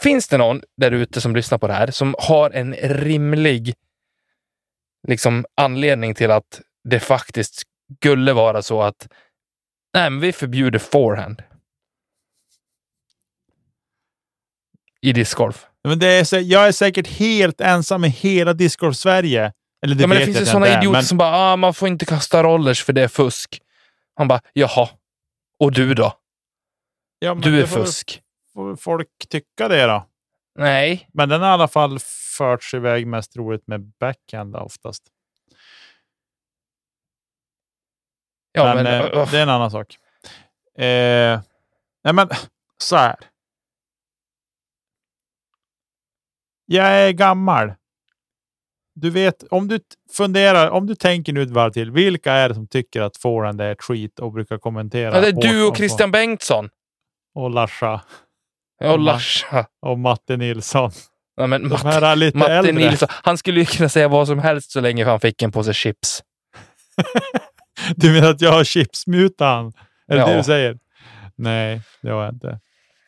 [0.00, 3.74] finns det någon där ute som lyssnar på det här som har en rimlig
[5.08, 7.62] liksom, anledning till att det faktiskt
[7.96, 9.08] skulle vara så att
[9.94, 11.42] nej, men vi förbjuder forehand
[15.00, 15.66] i discgolf?
[15.88, 19.52] Men det är, jag är säkert helt ensam i hela discgolf-Sverige.
[19.82, 21.88] Eller det ja, men det finns ju sådana idioter men- som bara, ah, man får
[21.88, 23.60] inte kasta rollers för det är fusk.
[24.14, 24.88] Han bara, jaha.
[25.58, 26.12] Och du då?
[27.18, 28.22] Ja, Du är fusk.
[28.52, 30.06] Får folk tycka det då?
[30.58, 31.08] Nej.
[31.12, 31.98] Men den har i alla fall
[32.38, 35.02] förts iväg mest roligt med backhand oftast.
[38.52, 39.96] Ja, men men, eh, uh, det är en annan sak.
[40.78, 41.40] Eh,
[42.04, 42.28] nej, men
[42.78, 43.16] så här.
[46.72, 47.72] Jag är gammal.
[48.94, 49.80] Du vet, om du
[50.12, 53.60] funderar, om du tänker nu ett varv till, vilka är det som tycker att forehand
[53.60, 55.14] är ett skit och brukar kommentera?
[55.14, 56.68] ja, det är du och Christian Bengtsson.
[57.34, 58.00] Och Larsa
[58.84, 58.98] och.
[58.98, 59.66] Larsa.
[59.82, 60.90] och Matte Nilsson.
[61.36, 62.72] Ja, men De Matte, här är lite Matte äldre.
[62.72, 63.08] Nilsson.
[63.10, 66.22] Han skulle ju kunna säga vad som helst så länge han fick en påse chips.
[67.96, 69.72] Du menar att jag har chipsmutan?
[70.08, 70.26] Är det Ja.
[70.26, 70.78] det du säger?
[71.36, 72.60] Nej, det har jag inte.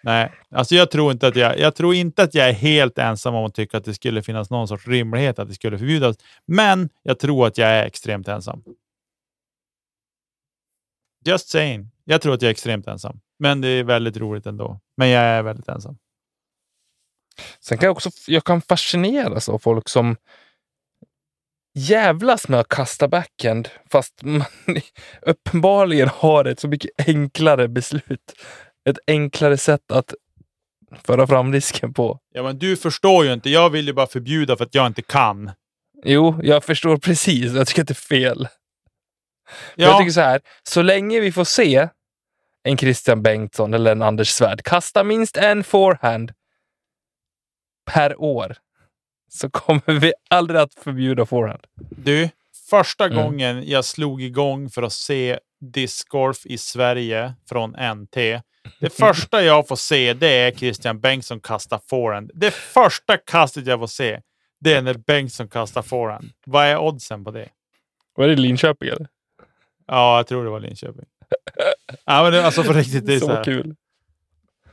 [0.04, 3.34] Nej, alltså jag tror inte att jag, jag tror inte att jag är helt ensam
[3.34, 6.16] om att tycka att det skulle finnas någon sorts rimlighet att det skulle förbjudas.
[6.46, 8.62] Men jag tror att jag är extremt ensam.
[11.26, 11.90] Just saying.
[12.04, 13.20] Jag tror att jag är extremt ensam.
[13.38, 14.80] Men det är väldigt roligt ändå.
[14.96, 15.98] Men jag är väldigt ensam.
[17.60, 20.16] Sen kan jag också jag kan fascineras av folk som
[21.74, 24.44] jävlas med att kasta backhand fast man
[25.22, 28.32] uppenbarligen har ett så mycket enklare beslut.
[28.84, 30.14] Ett enklare sätt att
[31.02, 32.18] föra fram risken på.
[32.32, 33.50] Ja, men du förstår ju inte.
[33.50, 35.50] Jag vill ju bara förbjuda för att jag inte kan.
[36.04, 37.52] Jo, jag förstår precis.
[37.52, 38.48] Jag tycker att det är fel.
[39.74, 41.88] Ja, Jag tycker så här, så länge vi får se
[42.62, 46.32] en Christian Bengtsson eller en Anders Svärd kasta minst en forehand
[47.92, 48.56] per år
[49.28, 51.64] så kommer vi aldrig att förbjuda forehand.
[51.90, 52.28] Du,
[52.70, 53.16] första Mm.
[53.16, 55.38] gången jag slog igång för att se
[55.72, 58.14] discgolf i Sverige från NT.
[58.80, 62.30] Det första jag får se det är Christian Bengtsson kasta forehand.
[62.34, 64.20] Det första kastet jag får se
[64.60, 66.30] det är när Bengtsson kastar forehand.
[66.46, 67.48] Vad är oddsen på det?
[68.16, 69.08] Var det Linköping eller?
[69.86, 71.04] Ja, jag tror det var Linköping.
[72.04, 73.74] Ja, men det, alltså på riktigt, det är så, så kul.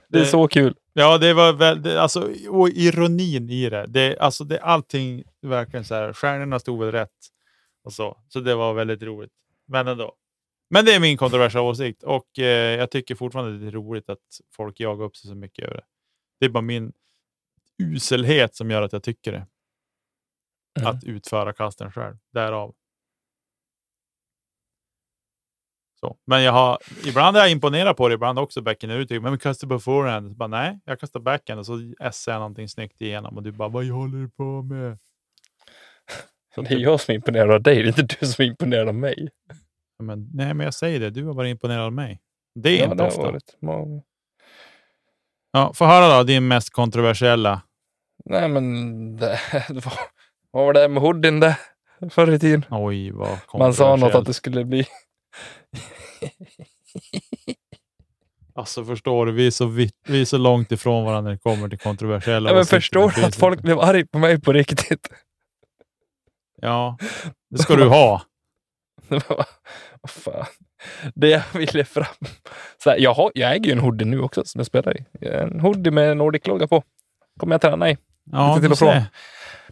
[0.09, 0.75] Det är Det- så kul.
[0.93, 3.85] Ja, det var väl, det, alltså, och ironin i det.
[3.87, 7.09] det alltså, det allting verkligen så här, stjärnorna stod väl rätt.
[7.83, 8.17] Och så.
[8.29, 9.31] så det var väldigt roligt.
[9.67, 10.13] Men ändå.
[10.73, 14.19] Men det är min kontroversiella åsikt och eh, jag tycker fortfarande det är roligt att
[14.55, 15.83] folk jagar upp sig så mycket över det.
[16.39, 16.93] Det är bara min
[17.83, 19.47] uselhet som gör att jag tycker det.
[20.79, 20.89] Mm.
[20.89, 22.17] Att utföra kasten själv.
[22.33, 22.75] Därav.
[25.99, 26.17] Så.
[26.25, 28.93] Men jag har, ibland är jag imponerad på det, ibland också backhand.
[28.93, 30.31] Du tycker, men kasta på forehand.
[30.31, 33.51] Så Bara, nej, jag kastar backhand och så essar jag någonting snyggt igenom och du
[33.51, 34.97] bara, vad håller du på med?
[36.55, 38.87] Det är jag som är imponerad av dig, det är inte du som är imponerad
[38.87, 39.29] av mig.
[40.01, 42.21] Men, nej, men jag säger det, du har varit imponerad av mig.
[42.55, 43.21] Det är Ja, inte det ofta.
[43.21, 44.01] varit många.
[45.51, 47.61] Ja, få höra då, din mest kontroversiella.
[48.25, 49.93] Nej, men det, var,
[50.51, 51.55] vad var det med hoodien där
[52.09, 52.65] förr i tiden?
[52.69, 54.85] Oj, vad Man sa något att det skulle bli...
[58.53, 61.37] Alltså förstår du, vi är så, vitt, vi är så långt ifrån varandra när det
[61.37, 65.09] kommer till kontroversiella Ja, men förstår du att folk blev arga på mig på riktigt?
[66.61, 66.97] Ja,
[67.49, 68.21] det ska du ha.
[70.07, 70.45] Fan.
[71.15, 72.05] Det jag ville fram...
[72.83, 75.05] Så här, jag, har, jag äger ju en hoodie nu också som jag spelar i.
[75.27, 76.83] En hoodie med Nordic-logga på.
[77.39, 77.97] Kommer jag träna i.
[78.31, 79.01] Ja, Lite till och från.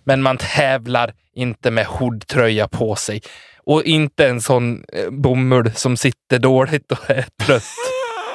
[0.04, 3.22] Men man tävlar inte med hoodtröja på sig.
[3.58, 7.64] Och inte en sån eh, bomull som sitter dåligt och är trött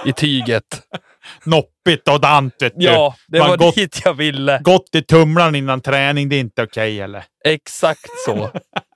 [0.07, 0.83] i tyget.
[1.45, 2.85] Noppigt och dant, vet du.
[2.85, 4.59] Ja, det Man var gått- dit jag ville.
[4.63, 7.25] Gått i tumlaren innan träning, det är inte okej eller?
[7.45, 8.51] Exakt så.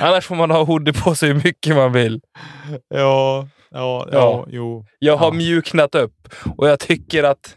[0.00, 2.20] Annars får man ha hoodie på sig hur mycket man vill.
[2.88, 4.46] Ja, ja, ja, Ja.
[4.48, 4.86] jo.
[4.98, 5.32] Jag har Ja.
[5.32, 7.56] mjuknat upp och jag tycker att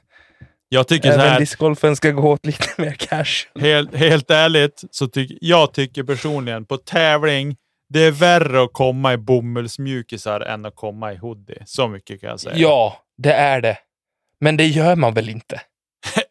[0.69, 3.61] Jag tycker så även här, discgolfen ska gå åt lite mer cash.
[3.61, 7.55] helt, helt ärligt, så tycker jag tycker personligen på tävling,
[7.89, 11.63] det är värre att komma i bomullsmjukisar än att komma i hoodie.
[11.65, 12.55] Så mycket kan jag säga.
[12.57, 13.77] Ja, det är det.
[14.41, 15.61] Men det gör man väl inte?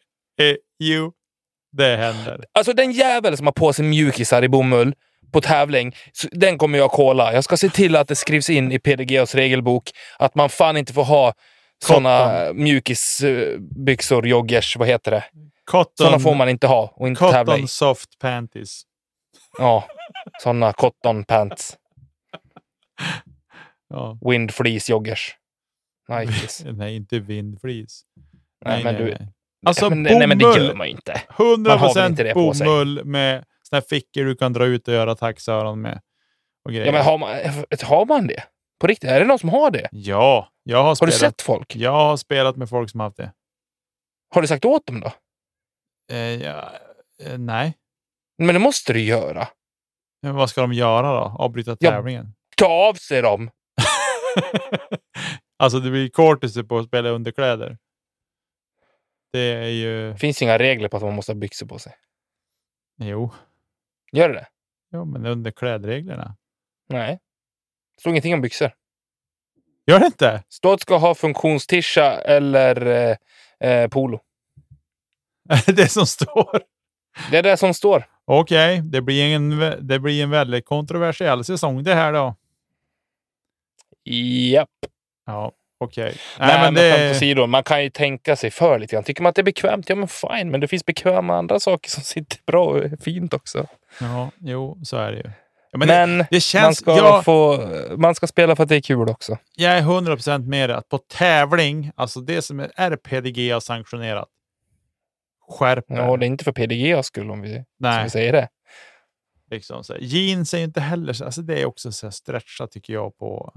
[0.41, 1.11] Eh, jo,
[1.71, 2.43] det händer.
[2.53, 4.93] Alltså den jävel som har på sig mjukisar i bomull
[5.31, 7.33] på tävling, så den kommer jag kolla.
[7.33, 9.89] Jag ska se till att det skrivs in i PDGs regelbok
[10.19, 11.33] att man fan inte får ha
[11.83, 15.23] såna mjukisbyxor, joggers, vad heter det?
[15.65, 17.57] Cotton, Såna får man inte ha och inte tävla i.
[17.57, 18.81] cotton soft panties.
[19.57, 19.83] Ja,
[20.43, 21.77] såna cotton pants.
[23.89, 24.17] Ja.
[24.31, 25.35] Wind fleece joggers.
[26.09, 26.63] Nikes.
[26.71, 28.01] Nej, inte vindflis.
[28.65, 29.17] Nej, men du,
[29.65, 30.65] Alltså men, nej, men det bomull.
[30.65, 31.21] gör man inte.
[31.39, 34.87] 100 Man har inte det på bomull med såna här fickor du kan dra ut
[34.87, 36.01] och göra taxöron med.
[36.65, 36.85] Och grejer.
[36.85, 37.29] Ja, men har man,
[37.83, 38.43] har man det?
[38.79, 39.09] På riktigt?
[39.09, 39.89] Är det någon som har det?
[39.91, 41.75] ja, jag har Har du sett folk?
[41.75, 43.33] Jag har spelat med folk som har haft det.
[44.33, 45.11] Har du sagt åt dem då?
[46.15, 46.71] Eh, ja,
[47.23, 47.73] eh, nej.
[48.37, 49.47] Men det måste du göra.
[50.21, 51.35] Men vad ska de göra då?
[51.39, 51.91] Avbryta Ja.
[51.91, 52.33] tävlingen?
[52.57, 53.49] Ta av sig dem.
[55.59, 57.77] alltså det blir courtesy på att spela underkläder.
[59.33, 60.15] Det är ju...
[60.15, 61.93] Finns inga regler på att man måste ha byxor på sig.
[63.01, 63.31] Jo,
[64.11, 64.47] Gör det
[64.93, 66.35] jo men underklädreglerna.
[66.89, 67.19] Nej.
[67.95, 68.71] Det står ingenting om byxor.
[69.87, 70.43] Gör det inte?
[70.49, 74.19] Stå ska ha funktionstisha eller eh, eh, polo.
[75.67, 76.61] det som står.
[77.31, 78.05] Det är det som står.
[78.25, 82.35] Okej, det, blir en, det blir en väldigt kontroversiell säsong det här då.
[84.03, 84.69] Japp.
[85.25, 86.17] Ja, okej.
[86.39, 87.11] Nej, Nej, men det...
[87.11, 89.03] åsido, man kan ju tänka sig för lite grann.
[89.03, 90.51] Tycker man att det är bekvämt, ja men fine.
[90.51, 93.67] Men det finns bekväma andra saker som sitter bra och är fint också.
[94.01, 95.31] Ja, jo, så är det ju.
[95.71, 96.77] Ja, men det, Men, det man, känns...
[96.77, 97.67] ska jag, få,
[97.97, 99.37] man ska spela för att det är kul också.
[99.55, 100.77] jag är 100% med det.
[100.77, 104.27] Att på tävling, alltså det som är, är PDG sanktionerat.
[105.49, 108.47] Skärp Ja, det är inte för PDG skull om vi, Nej, vi säger det.
[109.51, 109.99] liksom så här.
[110.01, 111.13] Jeans är ju inte heller...
[111.13, 113.53] så- Alltså det är också så här stretcha tycker jag på...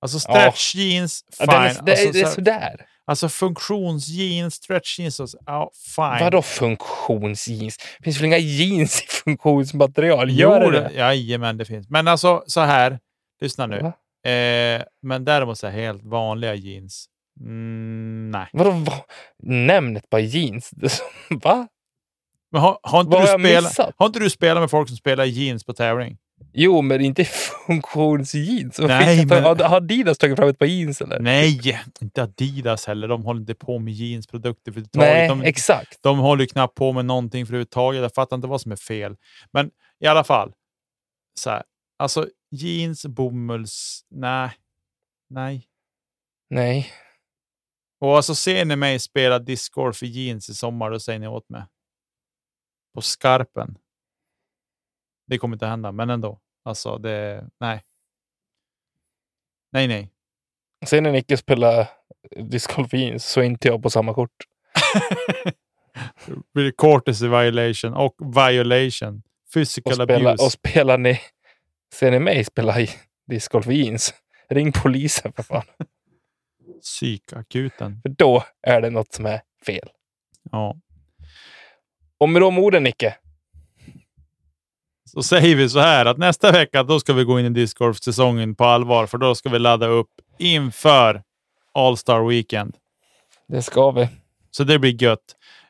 [0.00, 1.54] Alltså stretch jeans, Ja, fine.
[1.54, 2.86] den är, det, alltså, är- det är sådär.
[3.06, 6.18] alltså funktionsjeans, stretch jeans, och så- ja fine.
[6.24, 7.76] Vadå funktionsjeans?
[7.98, 10.30] Det finns väl inga jeans i funktionsmaterial?
[10.30, 10.90] Gör jo, det?
[10.94, 11.88] Jajamän, det finns.
[11.90, 12.98] Men alltså så här,
[13.40, 13.78] lyssna nu.
[14.30, 17.06] Eh, men däremot så här, helt vanliga jeans.
[17.40, 18.46] Mm, nej.
[18.52, 18.70] Vadå?
[18.70, 18.92] Va?
[19.42, 20.70] Nämn ett par jeans.
[21.42, 21.68] Va?
[22.52, 23.94] Men har, har, inte Vad du har missat?
[23.96, 26.16] har inte du spelat med folk som spelar jeans på tävling?
[26.52, 27.24] Jo, men inte
[27.66, 28.78] funktionsjeans.
[28.78, 31.20] Nej, men- Har Adidas tagit fram ett par jeans eller?
[31.20, 33.08] Nej, inte Adidas heller.
[33.08, 35.08] De håller inte på med jeansprodukter överhuvudtaget.
[35.08, 36.02] Nej, de, exakt.
[36.02, 38.02] de håller knappt på med någonting överhuvudtaget.
[38.02, 39.16] Jag fattar inte vad som är fel.
[39.52, 40.52] Men i alla fall.
[41.40, 41.62] Så här,
[41.98, 44.00] alltså jeans, bomulls...
[44.10, 44.50] Nej.
[45.30, 45.66] Nej.
[46.50, 46.92] Nej.
[48.00, 51.48] Och alltså ser ni mig spela discgolf i jeans i sommar, då säger ni åt
[51.48, 51.62] mig.
[52.94, 53.78] På skarpen.
[55.26, 56.40] Det kommer inte hända, men ändå.
[56.62, 57.48] Alltså, det...
[57.60, 57.82] Nej.
[59.72, 60.10] Nej, nej.
[60.86, 61.88] Sen när Nicke spelar
[62.36, 64.30] discgolf i jeans så är inte jag på samma kort.
[66.54, 69.16] Blir courtesy violation och violation.
[69.16, 70.44] Och Physical spelar, abuse.
[70.44, 71.20] och spelar ni...
[71.92, 72.74] Ser ni mig spela
[73.26, 74.14] discgolf jeans?
[74.48, 75.64] Ring polisen för fan.
[76.82, 78.00] Psykakuten.
[78.02, 79.88] För då är det något som är fel.
[80.50, 80.76] Ja.
[82.18, 83.16] Och med de orden Nicke,
[85.16, 88.54] så säger vi så här att nästa vecka då ska vi gå in i discgolf-säsongen
[88.54, 91.22] på allvar, för då ska vi ladda upp inför
[91.74, 92.76] All-Star Weekend.
[93.48, 94.08] Det ska vi.
[94.50, 95.20] Så det blir gött.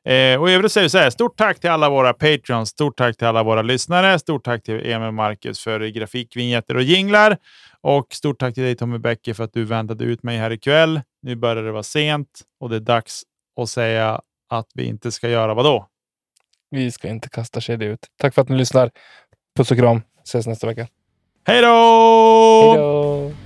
[0.05, 2.97] Eh, och i övrigt säger vi så här, stort tack till alla våra Patreons, stort
[2.97, 7.37] tack till alla våra lyssnare, stort tack till Emil Marcus för grafikvinjetter och jinglar
[7.81, 11.01] och stort tack till dig Tommy Bäcke för att du väntade ut mig här ikväll.
[11.23, 13.23] Nu börjar det vara sent och det är dags
[13.61, 14.21] att säga
[14.51, 15.89] att vi inte ska göra vad då?
[16.71, 18.07] Vi ska inte kasta kedja ut.
[18.17, 18.91] Tack för att ni lyssnar.
[19.57, 20.03] Puss och kram.
[20.25, 20.87] Ses nästa vecka.
[21.47, 21.69] Hej då!
[22.73, 23.46] Hej då!